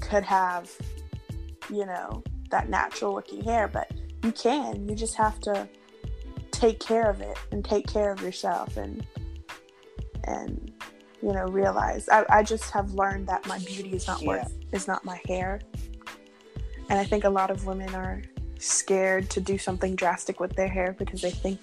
could 0.00 0.24
have 0.24 0.70
you 1.70 1.86
know 1.86 2.22
that 2.50 2.68
natural 2.68 3.14
looking 3.14 3.44
hair, 3.44 3.68
but 3.68 3.90
you 4.22 4.32
can. 4.32 4.88
You 4.88 4.94
just 4.94 5.14
have 5.16 5.38
to 5.40 5.68
take 6.50 6.80
care 6.80 7.08
of 7.08 7.20
it 7.20 7.38
and 7.52 7.64
take 7.64 7.86
care 7.86 8.12
of 8.12 8.20
yourself 8.20 8.76
and 8.76 9.06
and 10.24 10.72
you 11.22 11.32
know 11.32 11.46
realize 11.46 12.08
I, 12.08 12.24
I 12.30 12.42
just 12.42 12.70
have 12.70 12.92
learned 12.94 13.26
that 13.28 13.46
my 13.46 13.58
beauty 13.58 13.90
is 13.94 14.06
not 14.06 14.22
worth 14.22 14.52
is 14.72 14.86
not 14.86 15.04
my 15.04 15.20
hair 15.26 15.60
and 16.90 16.98
i 16.98 17.04
think 17.04 17.24
a 17.24 17.30
lot 17.30 17.50
of 17.50 17.66
women 17.66 17.94
are 17.94 18.22
scared 18.58 19.30
to 19.30 19.40
do 19.40 19.58
something 19.58 19.94
drastic 19.96 20.40
with 20.40 20.54
their 20.54 20.68
hair 20.68 20.94
because 20.98 21.20
they 21.20 21.30
think 21.30 21.60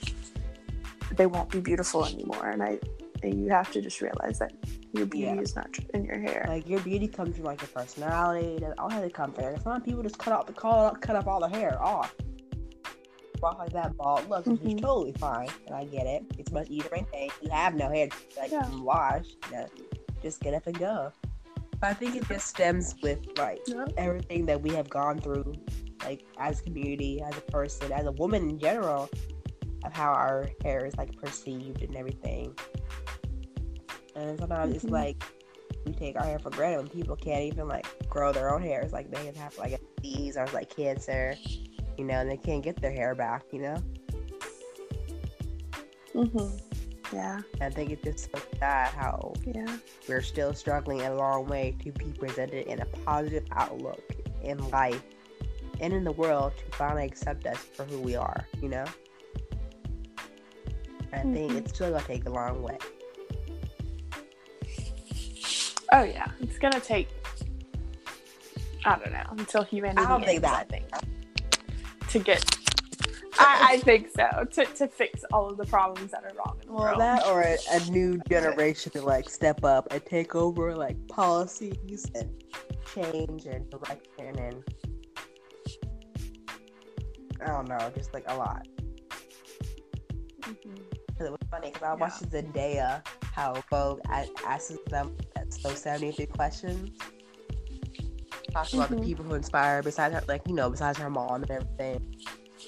they 1.16 1.26
won't 1.26 1.50
be 1.50 1.60
beautiful 1.60 2.06
anymore 2.06 2.50
and 2.50 2.62
i 2.64 2.80
and 3.24 3.44
you 3.44 3.50
have 3.50 3.72
to 3.72 3.82
just 3.82 4.02
realize 4.02 4.40
that 4.40 4.54
your 4.94 5.06
beauty 5.06 5.34
Yeah. 5.36 5.42
is 5.42 5.56
not 5.56 5.70
in 5.94 6.06
your 6.06 6.20
hair 6.20 6.46
Like 6.48 6.68
your 6.68 6.80
beauty 6.82 7.08
comes 7.08 7.36
from 7.36 7.46
like 7.46 7.62
your 7.62 7.70
personality. 7.70 8.60
That 8.60 8.78
all 8.78 8.90
has 8.90 9.04
to 9.04 9.10
come 9.10 9.32
from. 9.34 9.60
Some 9.62 9.82
people 9.82 10.04
just 10.04 10.18
cut 10.18 10.32
off 10.34 10.46
the 10.48 10.54
cut, 10.54 11.02
cut 11.02 11.16
off 11.16 11.28
all 11.28 11.40
the 11.42 11.50
hair 11.50 11.82
off. 11.82 12.14
Rock 13.42 13.60
like 13.60 13.72
that 13.74 13.96
bald 13.98 14.30
look, 14.30 14.46
which 14.46 14.62
is 14.62 14.74
totally 14.82 15.14
fine, 15.14 15.50
and 15.68 15.76
I 15.76 15.86
get 15.86 16.08
it. 16.08 16.24
It's 16.38 16.52
much 16.52 16.70
easier 16.70 16.90
to 16.90 16.96
maintain. 16.96 17.30
You 17.42 17.50
have 17.52 17.76
no 17.76 17.90
hair, 17.90 18.10
like 18.38 18.52
Yeah. 18.52 18.68
wash. 18.80 19.26
You 19.50 19.58
know, 19.58 19.68
just 20.22 20.42
get 20.42 20.54
up 20.54 20.66
and 20.68 20.78
go. 20.78 21.12
But 21.80 21.90
I 21.92 21.94
think 21.94 22.16
it 22.16 22.28
just 22.28 22.48
stems 22.48 22.96
with 23.02 23.20
like 23.38 23.62
Yeah. 23.68 23.86
everything 23.98 24.46
that 24.48 24.62
we 24.62 24.72
have 24.72 24.90
gone 24.90 25.20
through, 25.20 25.54
like 26.04 26.24
as 26.38 26.60
a 26.62 26.64
community, 26.64 27.22
as 27.22 27.38
a 27.38 27.42
person, 27.42 27.92
as 27.92 28.06
a 28.06 28.12
woman 28.14 28.50
in 28.50 28.58
general, 28.60 29.10
of 29.84 29.94
how 29.94 30.12
our 30.12 30.50
hair 30.64 30.86
is 30.86 30.96
like 30.98 31.16
perceived 31.18 31.82
and 31.82 31.96
everything. 31.96 32.56
And 34.16 34.40
sometimes 34.40 34.76
it's 34.76 34.86
Mhm. 34.86 34.92
like 34.92 35.24
we 35.86 35.94
take 35.94 36.16
our 36.16 36.24
hair 36.24 36.40
for 36.40 36.50
granted 36.50 36.78
when 36.78 36.88
people 36.88 37.16
can't 37.16 37.44
even 37.44 37.68
like 37.68 37.86
grow 38.10 38.32
their 38.32 38.54
own 38.54 38.62
hair. 38.64 38.82
It's 38.82 38.94
like 38.94 39.12
they 39.12 39.32
have 39.38 39.56
like 39.58 39.74
a 39.74 39.80
disease 40.02 40.38
or 40.38 40.48
like 40.48 40.76
cancer, 40.76 41.36
you 41.98 42.06
know, 42.06 42.16
and 42.16 42.30
they 42.30 42.38
can't 42.38 42.64
get 42.64 42.82
their 42.82 42.92
hair 42.92 43.16
back, 43.16 43.44
you 43.52 43.60
know. 43.62 43.78
hmm 46.14 46.48
yeah 47.14 47.42
I 47.62 47.70
think 47.70 47.92
it's 47.92 48.04
just 48.04 48.32
so 48.32 48.40
sad 48.58 48.88
how 48.96 49.34
yeah 49.46 49.78
we're 50.10 50.22
still 50.24 50.54
struggling 50.56 51.02
a 51.02 51.14
long 51.14 51.46
way 51.46 51.76
to 51.84 51.92
be 51.92 52.06
presented 52.06 52.66
in 52.68 52.82
a 52.82 52.86
positive 53.06 53.44
outlook 53.52 54.02
in 54.42 54.58
life 54.70 55.04
and 55.82 55.94
in 55.94 56.04
the 56.04 56.12
world 56.14 56.54
to 56.58 56.78
finally 56.78 57.06
accept 57.06 57.46
us 57.46 57.58
for 57.58 57.84
who 57.86 58.00
we 58.02 58.16
are, 58.16 58.48
you 58.62 58.70
know? 58.70 58.86
I 61.14 61.20
think 61.20 61.52
Mhm. 61.52 61.58
it's 61.58 61.74
still 61.76 61.92
gonna 61.92 62.04
take 62.04 62.26
a 62.26 62.32
long 62.32 62.64
way. 62.64 62.78
oh 65.94 66.04
yeah 66.04 66.32
it's 66.42 66.58
gonna 66.58 66.80
take 66.80 67.08
i 68.86 68.98
don't 68.98 69.12
know 69.14 69.24
until 69.38 69.64
humanity 69.64 70.02
I 70.02 70.10
don't 70.10 70.26
think 70.26 70.42
that. 70.42 70.60
i 70.62 70.64
think 70.64 70.86
to 72.18 72.24
get 72.24 72.58
I, 73.38 73.68
I 73.74 73.78
think 73.80 74.10
so 74.16 74.46
to, 74.46 74.66
to 74.66 74.88
fix 74.88 75.26
all 75.34 75.50
of 75.50 75.58
the 75.58 75.66
problems 75.66 76.12
that 76.12 76.24
are 76.24 76.32
wrong 76.38 76.58
in 76.62 76.68
the 76.68 76.74
Well, 76.74 76.84
world. 76.86 77.02
that 77.02 77.26
or 77.28 77.42
a, 77.42 77.58
a 77.72 77.80
new 77.92 78.18
generation 78.30 78.92
to 78.94 79.02
like 79.02 79.30
step 79.30 79.66
up 79.66 79.88
and 79.92 80.04
take 80.06 80.36
over 80.36 80.74
like 80.74 80.96
policies 81.10 82.06
and 82.16 82.30
change 82.94 83.46
and 83.46 83.70
direction 83.70 84.40
and 84.40 84.64
I 87.42 87.48
don't 87.48 87.68
know, 87.68 87.92
just 87.96 88.14
like 88.14 88.24
a 88.28 88.36
lot. 88.38 88.66
Mhm. 90.40 90.78
'Cause 91.18 91.28
It 91.28 91.32
was 91.32 91.40
funny 91.52 91.72
because 91.72 91.84
I 91.84 91.92
Yeah. 91.92 91.96
watched 91.96 92.30
Zendaya 92.32 93.06
how 93.24 93.62
Vogue 93.70 94.00
asks 94.46 94.78
them 94.88 95.16
those 95.64 95.80
seventy 95.80 96.12
three 96.14 96.26
questions. 96.28 96.98
Talking 98.56 98.80
about 98.80 98.90
the 98.90 98.96
Mhm. 98.96 99.04
people 99.04 99.26
who 99.26 99.34
inspire 99.34 99.84
besides 99.84 100.16
her, 100.16 100.24
like 100.30 100.42
you 100.48 100.54
know, 100.56 100.70
besides 100.70 100.98
her 100.98 101.10
mom 101.10 101.44
and 101.44 101.52
everything. 101.52 102.16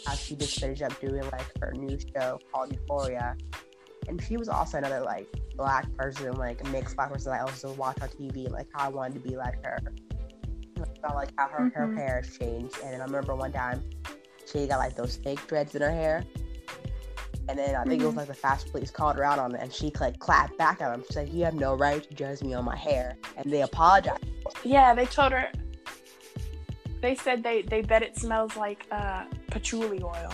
How 0.06 0.16
she 0.16 0.36
just 0.36 0.60
finished 0.60 0.82
up 0.82 1.00
doing 1.00 1.24
like 1.32 1.48
her 1.62 1.72
new 1.72 1.98
show 2.14 2.42
called 2.52 2.74
Euphoria, 2.74 3.38
and 4.10 4.22
she 4.22 4.36
was 4.36 4.50
also 4.50 4.80
another 4.80 5.00
like 5.00 5.28
black 5.56 5.86
person, 5.96 6.34
like 6.34 6.62
mixed 6.72 6.98
black 6.98 7.10
person. 7.10 7.32
that 7.32 7.40
I 7.40 7.44
also 7.44 7.72
watch 7.76 8.02
on 8.02 8.10
TV, 8.10 8.50
like 8.50 8.68
how 8.74 8.84
I 8.88 8.90
wanted 8.90 9.14
to 9.24 9.30
be 9.30 9.38
like 9.38 9.64
her. 9.66 9.78
I 10.78 10.84
felt 11.02 11.16
like 11.16 11.32
how 11.38 11.48
her, 11.48 11.72
her 11.74 11.88
Mhm. 11.88 11.96
hair 11.96 12.22
has 12.22 12.38
changed, 12.38 12.76
and 12.84 12.92
then 12.94 13.00
I 13.00 13.06
remember 13.06 13.34
one 13.34 13.54
time 13.54 13.82
she 14.46 14.68
got 14.68 14.80
like 14.80 14.96
those 14.96 15.16
fake 15.16 15.48
dreads 15.48 15.74
in 15.74 15.82
her 15.82 15.90
hair. 15.90 16.26
And 17.48 17.58
then 17.58 17.76
I 17.76 17.86
think 17.86 18.02
it 18.02 18.06
was 18.06 18.14
Mhm. 18.14 18.18
like 18.18 18.28
the 18.28 18.34
Fashion 18.34 18.70
Police 18.72 18.92
called 18.92 19.16
her 19.16 19.24
out 19.24 19.40
on 19.40 19.56
it, 19.56 19.62
and 19.62 19.72
she 19.72 19.90
like 20.02 20.20
clapped 20.20 20.58
back 20.58 20.82
at 20.82 20.94
him. 20.94 21.02
She's 21.08 21.16
like, 21.16 21.34
"You 21.34 21.46
have 21.46 21.54
no 21.54 21.76
right 21.76 22.04
to 22.04 22.14
judge 22.14 22.42
me 22.44 22.54
on 22.54 22.66
my 22.66 22.76
hair," 22.76 23.16
and 23.38 23.50
they 23.50 23.62
apologized. 23.62 24.26
Yeah, 24.66 24.94
they 24.94 25.06
told 25.06 25.32
her. 25.32 25.50
They 27.02 27.16
said 27.16 27.44
they 27.44 27.62
they 27.62 27.82
bet 27.82 28.02
it 28.02 28.18
smells 28.18 28.56
like 28.56 28.86
uh, 28.92 29.26
patchouli 29.52 30.02
oil. 30.04 30.32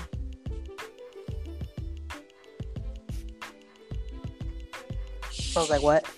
Was 5.55 5.69
like, 5.69 5.83
"What?" 5.83 6.09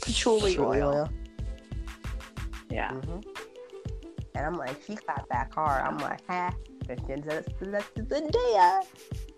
Patchouli, 0.00 0.54
Patchouli 0.54 0.82
oil. 0.82 1.08
Yeah. 2.70 2.92
hmm 2.92 3.20
And 4.34 4.46
I'm 4.46 4.54
like, 4.54 4.80
she 4.86 4.94
clapped 4.94 5.28
that 5.30 5.52
hard. 5.52 5.82
I'm 5.84 5.98
like, 5.98 6.20
ha, 6.28 6.54
Christian 6.86 7.28
says 7.28 7.44
that's 7.60 7.88
Zendaya. 7.98 8.82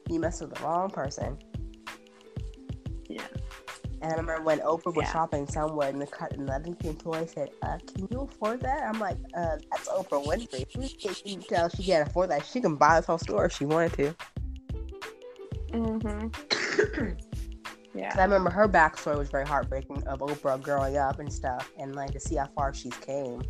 You 0.09 0.20
messed 0.20 0.43
with 0.43 0.55
the 0.55 0.62
wrong 0.62 0.91
person. 0.91 1.39
Yeah. 3.09 3.26
And 4.03 4.13
I 4.13 4.17
remember 4.17 4.43
when 4.43 4.61
Oprah 4.61 4.95
was 4.95 5.05
Yeah. 5.05 5.13
shopping 5.13 5.47
somewhere 5.47 5.89
and 5.89 6.01
the 6.01 6.07
cut 6.07 6.33
and 6.33 6.49
the 6.49 6.89
employee 6.89 7.27
said, 7.27 7.51
uh, 7.63 7.79
can 7.95 8.09
you 8.11 8.21
afford 8.23 8.61
that? 8.63 8.83
I'm 8.83 8.99
like, 8.99 9.19
uh, 9.35 9.57
that's 9.71 9.89
Oprah 9.89 10.25
Winfrey. 10.25 10.67
She 10.99 11.35
can 11.35 11.43
tell 11.43 11.69
she 11.69 11.83
can't 11.85 12.09
afford 12.09 12.31
that. 12.31 12.47
She 12.47 12.61
can 12.61 12.77
buy 12.77 12.99
this 12.99 13.07
whole 13.07 13.19
store 13.19 13.45
if 13.45 13.53
she 13.53 13.67
wanted 13.67 13.93
to. 13.95 14.15
Mm-hmm. 15.73 17.09
Yeah. 17.93 18.15
I 18.17 18.23
remember 18.23 18.51
her 18.51 18.69
backstory 18.69 19.19
was 19.19 19.31
very 19.31 19.45
heartbreaking 19.45 20.07
of 20.07 20.21
Oprah 20.21 20.63
growing 20.63 20.97
up 20.97 21.19
and 21.19 21.33
stuff, 21.33 21.73
and 21.77 21.97
like 21.97 22.13
to 22.13 22.21
see 22.21 22.37
how 22.37 22.47
far 22.55 22.73
she's 22.73 22.95
came. 22.95 23.43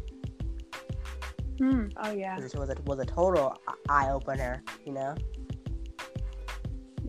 Hmm. 1.59 1.89
Oh 1.99 2.11
yeah. 2.11 2.39
It 2.39 2.59
was 2.59 2.71
a, 2.71 2.77
was 2.87 2.99
a 3.01 3.05
total 3.05 3.55
eye 3.91 4.09
opener, 4.11 4.63
you 4.87 4.93
know. 4.95 5.15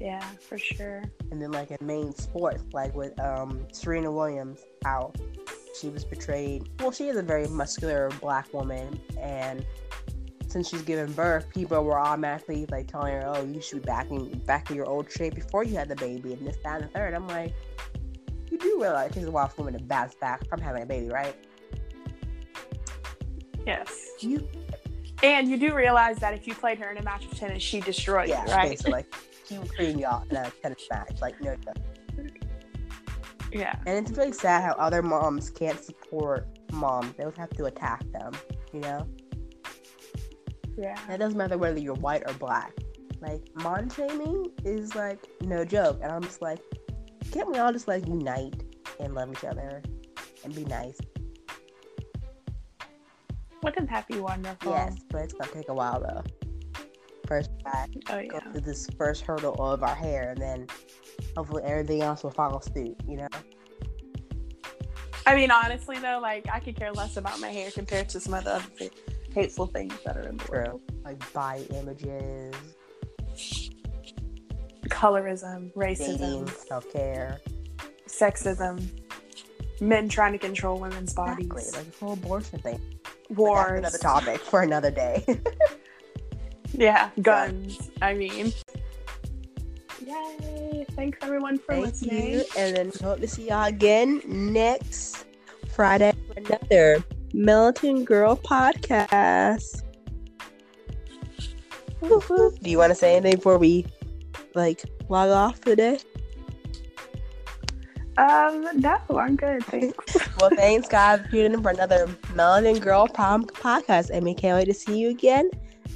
Yeah, 0.01 0.25
for 0.49 0.57
sure. 0.57 1.03
And 1.29 1.39
then 1.39 1.51
like 1.51 1.69
in 1.69 1.85
main 1.85 2.11
sports, 2.15 2.63
like 2.73 2.95
with 2.95 3.19
um 3.19 3.67
Serena 3.71 4.11
Williams, 4.11 4.61
how 4.83 5.13
she 5.79 5.89
was 5.89 6.03
portrayed. 6.03 6.67
Well, 6.79 6.91
she 6.91 7.07
is 7.07 7.17
a 7.17 7.21
very 7.21 7.47
muscular 7.47 8.09
black 8.19 8.51
woman, 8.51 8.99
and 9.19 9.63
since 10.47 10.69
she's 10.69 10.81
given 10.81 11.13
birth, 11.13 11.47
people 11.53 11.83
were 11.83 11.99
automatically 11.99 12.65
like 12.71 12.87
telling 12.87 13.13
her, 13.13 13.23
"Oh, 13.27 13.45
you 13.45 13.61
should 13.61 13.83
be 13.83 13.85
back 13.85 14.09
in 14.09 14.39
back 14.39 14.71
in 14.71 14.75
your 14.75 14.87
old 14.89 15.11
shape 15.11 15.35
before 15.35 15.63
you 15.63 15.77
had 15.77 15.87
the 15.87 15.95
baby," 15.95 16.33
and 16.33 16.47
this, 16.47 16.57
that, 16.63 16.81
and 16.81 16.89
the 16.89 16.93
third. 16.93 17.13
I'm 17.13 17.27
like, 17.27 17.53
you 18.49 18.57
do 18.57 18.81
realize 18.81 19.11
it 19.11 19.13
takes 19.13 19.27
a 19.27 19.31
while 19.31 19.47
for 19.49 19.63
women 19.63 19.79
to 19.79 19.85
bounce 19.85 20.15
back 20.15 20.47
from 20.49 20.59
having 20.59 20.81
a 20.81 20.85
baby, 20.87 21.09
right? 21.09 21.35
Yes. 23.67 24.09
You, 24.19 24.47
And 25.21 25.47
you 25.47 25.57
do 25.57 25.75
realize 25.75 26.17
that 26.17 26.33
if 26.33 26.47
you 26.47 26.55
played 26.55 26.79
her 26.79 26.89
in 26.89 26.97
a 26.97 27.03
match 27.03 27.25
of 27.25 27.37
tennis, 27.37 27.61
she 27.61 27.79
destroyed 27.79 28.27
yeah, 28.27 28.43
you, 28.45 28.51
right? 28.51 28.69
basically, 28.71 29.05
like 29.51 29.67
she 29.67 29.67
would 29.67 29.75
cream 29.75 29.99
you 29.99 30.05
out 30.05 30.25
in 30.29 30.37
a 30.37 30.51
tennis 30.61 30.87
match, 30.89 31.21
like 31.21 31.39
no 31.41 31.55
joke. 31.55 31.77
Yeah. 33.51 33.75
And 33.85 34.07
it's 34.07 34.17
really 34.17 34.31
sad 34.31 34.63
how 34.63 34.73
other 34.73 35.01
moms 35.01 35.49
can't 35.49 35.83
support 35.83 36.47
moms. 36.71 37.13
They 37.17 37.23
always 37.23 37.37
have 37.37 37.49
to 37.51 37.65
attack 37.65 38.03
them, 38.11 38.31
you 38.73 38.79
know? 38.79 39.07
Yeah. 40.77 40.97
And 41.05 41.15
it 41.15 41.17
doesn't 41.17 41.37
matter 41.37 41.57
whether 41.57 41.79
you're 41.79 41.95
white 41.95 42.23
or 42.27 42.33
black. 42.35 42.71
Like, 43.19 43.43
mom 43.55 43.89
shaming 43.89 44.51
is 44.63 44.95
like 44.95 45.27
no 45.41 45.65
joke. 45.65 45.99
And 46.01 46.11
I'm 46.11 46.23
just 46.23 46.41
like, 46.41 46.59
can't 47.31 47.51
we 47.51 47.57
all 47.59 47.73
just 47.73 47.87
like 47.87 48.07
unite 48.07 48.63
and 48.99 49.13
love 49.13 49.31
each 49.31 49.43
other 49.43 49.81
and 50.43 50.55
be 50.55 50.63
nice? 50.65 50.97
Wouldn't 53.63 53.89
that 53.89 54.07
be 54.07 54.19
wonderful? 54.19 54.71
Yes, 54.71 54.97
but 55.09 55.21
it's 55.21 55.33
gonna 55.33 55.51
take 55.51 55.69
a 55.69 55.73
while 55.73 55.99
though. 56.01 56.23
First 57.31 57.49
try, 57.61 57.85
Oh 58.09 58.21
go 58.27 58.39
through 58.51 58.59
this 58.61 58.87
first 58.97 59.21
hurdle 59.21 59.55
of 59.63 59.83
our 59.83 59.95
hair, 59.95 60.31
and 60.31 60.41
then 60.41 60.67
hopefully 61.37 61.63
everything 61.65 62.01
else 62.01 62.23
will 62.23 62.31
follow 62.31 62.59
suit. 62.59 62.97
You 63.07 63.17
know. 63.17 63.27
I 65.25 65.35
mean, 65.35 65.49
honestly 65.49 65.97
though, 65.97 66.19
like 66.21 66.45
I 66.51 66.59
could 66.59 66.75
care 66.75 66.91
less 66.91 67.15
about 67.15 67.39
my 67.39 67.47
hair 67.47 67.71
compared 67.71 68.09
to 68.09 68.19
some 68.19 68.33
of 68.33 68.43
the 68.43 68.55
other 68.55 68.65
th- 68.77 68.91
hateful 69.33 69.67
things 69.67 69.93
that 70.03 70.17
are 70.17 70.27
in 70.27 70.35
the 70.37 70.43
True. 70.43 70.57
world. 70.57 70.81
Like 71.05 71.33
body 71.33 71.67
images, 71.73 72.53
Colorism, 74.89 75.71
racism, 75.73 76.49
self 76.67 76.91
care. 76.91 77.39
sexism, 78.09 78.89
men 79.79 80.09
trying 80.09 80.33
to 80.33 80.37
control 80.37 80.79
women's 80.79 81.13
bodies, 81.13 81.45
Exactly, 81.45 81.79
like 81.79 81.91
the 81.97 82.05
whole 82.05 82.13
abortion 82.13 82.59
thing. 82.59 82.81
Wars, 83.29 83.79
another 83.79 83.97
topic 83.97 84.41
for 84.41 84.61
another 84.63 84.91
day. 84.91 85.23
yeah, 86.81 87.11
guns. 87.21 87.91
I 88.01 88.13
mean, 88.15 88.51
yay! 90.03 90.85
Thanks 90.95 91.19
everyone 91.21 91.59
for 91.59 91.73
Thank 91.75 91.85
listening. 91.85 92.31
you, 92.31 92.43
and 92.57 92.75
then 92.75 92.91
hope 93.01 93.21
to 93.21 93.27
see 93.27 93.49
y'all 93.49 93.65
again 93.65 94.21
next 94.25 95.25
Friday 95.75 96.11
for 96.27 96.39
another 96.39 97.03
Melanin 97.33 98.03
Girl 98.03 98.35
podcast. 98.35 99.83
Do 102.01 102.69
you 102.69 102.79
want 102.79 102.89
to 102.89 102.95
say 102.95 103.15
anything 103.15 103.35
before 103.35 103.59
we 103.59 103.85
like 104.55 104.81
log 105.07 105.29
off 105.29 105.61
today? 105.61 105.99
Um, 108.17 108.67
no, 108.81 108.97
I'm 109.17 109.35
good. 109.35 109.63
Thanks. 109.65 110.17
Well, 110.39 110.49
thanks, 110.55 110.87
guys, 110.87 111.21
for 111.21 111.27
tuning 111.29 111.53
in 111.53 111.61
for 111.61 111.69
another 111.69 112.07
Melanin 112.33 112.81
Girl 112.81 113.07
Prom 113.07 113.45
podcast, 113.45 114.09
and 114.09 114.25
we 114.25 114.33
can't 114.33 114.57
wait 114.57 114.65
to 114.65 114.73
see 114.73 114.97
you 114.97 115.09
again 115.09 115.51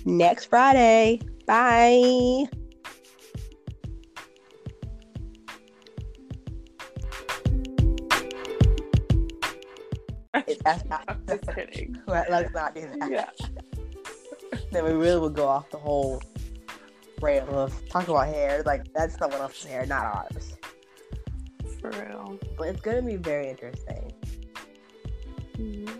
next 0.05 0.45
Friday. 0.45 1.19
Bye. 1.45 2.45
That's 10.63 10.85
not, 10.89 11.03
I'm 11.07 11.21
just 11.27 11.47
kidding. 11.55 12.01
let's 12.07 12.53
not 12.53 12.75
do 12.75 12.81
that. 12.99 13.11
Yeah. 13.11 13.29
Then 14.71 14.83
we 14.83 14.91
really 14.91 15.19
would 15.19 15.33
go 15.33 15.47
off 15.47 15.69
the 15.69 15.77
whole 15.77 16.21
rail 17.21 17.47
of 17.57 17.73
talking 17.89 18.13
about 18.13 18.27
hair. 18.27 18.61
Like 18.65 18.91
that's 18.93 19.17
someone 19.17 19.39
else's 19.41 19.65
hair, 19.65 19.85
not 19.85 20.05
ours. 20.05 20.55
For 21.79 21.91
real. 21.91 22.39
But 22.57 22.69
it's 22.69 22.81
gonna 22.81 23.01
be 23.01 23.15
very 23.15 23.49
interesting. 23.49 24.11
Mhm. 25.57 25.94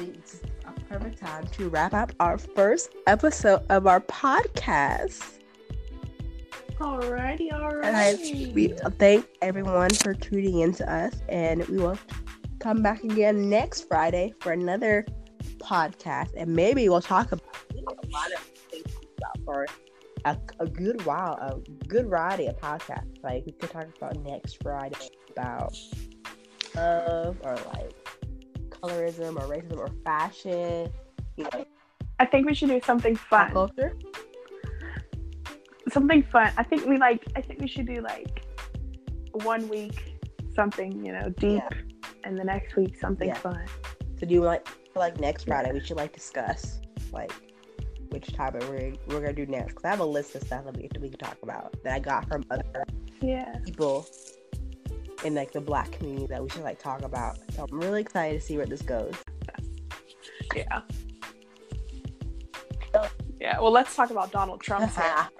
It's 0.00 0.40
a 0.66 0.72
perfect 0.88 1.18
time 1.18 1.46
to 1.48 1.68
wrap 1.68 1.94
up 1.94 2.12
our 2.20 2.38
first 2.38 2.90
episode 3.06 3.62
of 3.68 3.86
our 3.86 4.00
podcast. 4.00 5.38
Alrighty, 6.78 7.50
And 7.52 7.96
I, 7.96 8.14
alrighty. 8.14 8.54
we 8.54 8.68
thank 8.98 9.26
everyone 9.42 9.90
for 9.90 10.14
tuning 10.14 10.60
in 10.60 10.72
to 10.74 10.92
us, 10.92 11.14
and 11.28 11.66
we 11.66 11.78
will 11.78 11.98
come 12.60 12.82
back 12.82 13.02
again 13.02 13.48
next 13.50 13.88
Friday 13.88 14.32
for 14.40 14.52
another 14.52 15.04
podcast, 15.58 16.30
and 16.36 16.54
maybe 16.54 16.88
we'll 16.88 17.00
talk 17.00 17.32
about 17.32 17.44
a 17.72 18.06
lot 18.10 18.32
of 18.32 18.38
things 18.70 18.84
to 18.84 18.90
talk 19.20 19.34
about 19.36 19.44
for 19.44 19.66
a, 20.24 20.36
a 20.60 20.66
good 20.68 21.04
while, 21.04 21.32
a 21.34 21.58
good 21.88 22.06
variety 22.06 22.46
of 22.46 22.56
podcasts. 22.58 23.22
Like 23.24 23.44
we 23.46 23.52
could 23.52 23.70
talk 23.70 23.86
about 23.96 24.16
next 24.22 24.62
Friday 24.62 25.08
about 25.30 25.76
love 26.76 27.36
or 27.42 27.56
like 27.74 27.92
colorism 28.80 29.36
or 29.36 29.46
racism 29.54 29.78
or 29.78 29.88
fashion, 30.04 30.90
you 31.36 31.44
know, 31.44 31.64
I 32.20 32.26
think 32.26 32.46
we 32.46 32.54
should 32.54 32.68
do 32.68 32.80
something 32.84 33.16
pop 33.16 33.28
fun. 33.48 33.52
culture. 33.52 33.96
Something 35.92 36.22
fun. 36.24 36.52
I 36.56 36.62
think 36.62 36.84
we 36.86 36.98
like. 36.98 37.24
I 37.36 37.40
think 37.40 37.60
we 37.60 37.68
should 37.68 37.86
do 37.86 38.00
like 38.02 38.44
one 39.32 39.68
week 39.68 40.14
something 40.54 41.04
you 41.04 41.12
know 41.12 41.28
deep, 41.38 41.62
Yeah. 41.62 41.68
and 42.24 42.36
the 42.38 42.44
next 42.44 42.76
week 42.76 42.98
something 43.00 43.28
Yeah. 43.28 43.34
fun. 43.34 43.64
So 44.18 44.26
do 44.26 44.34
you 44.34 44.42
like 44.42 44.66
for 44.92 44.98
like 44.98 45.18
next 45.20 45.44
Friday? 45.44 45.72
We 45.72 45.80
should 45.80 45.96
like 45.96 46.12
discuss 46.12 46.80
like 47.12 47.32
which 48.10 48.32
topic 48.34 48.62
we're 48.68 48.92
we're 49.06 49.20
gonna 49.20 49.32
do 49.32 49.46
next. 49.46 49.74
Cause 49.74 49.84
I 49.84 49.88
have 49.90 50.00
a 50.00 50.04
list 50.04 50.34
of 50.34 50.42
stuff 50.42 50.64
that 50.64 50.76
we 50.76 50.88
we 51.00 51.08
can 51.08 51.18
talk 51.18 51.38
about 51.42 51.74
that 51.84 51.94
I 51.94 51.98
got 52.00 52.28
from 52.28 52.44
other 52.50 52.84
Yeah. 53.22 53.54
people 53.64 54.06
in 55.24 55.34
like 55.34 55.52
the 55.52 55.60
black 55.60 55.92
community 55.92 56.26
that 56.26 56.42
we 56.42 56.48
should 56.48 56.62
like 56.62 56.78
talk 56.78 57.02
about. 57.02 57.38
So 57.54 57.66
I'm 57.70 57.80
really 57.80 58.00
excited 58.00 58.40
to 58.40 58.46
see 58.46 58.56
where 58.56 58.66
this 58.66 58.82
goes. 58.82 59.14
Yeah. 60.54 60.80
Yeah. 63.40 63.60
Well, 63.60 63.72
let's 63.72 63.94
talk 63.94 64.10
about 64.10 64.32
Donald 64.32 64.60
Trump's 64.60 64.94
hair. 64.96 65.28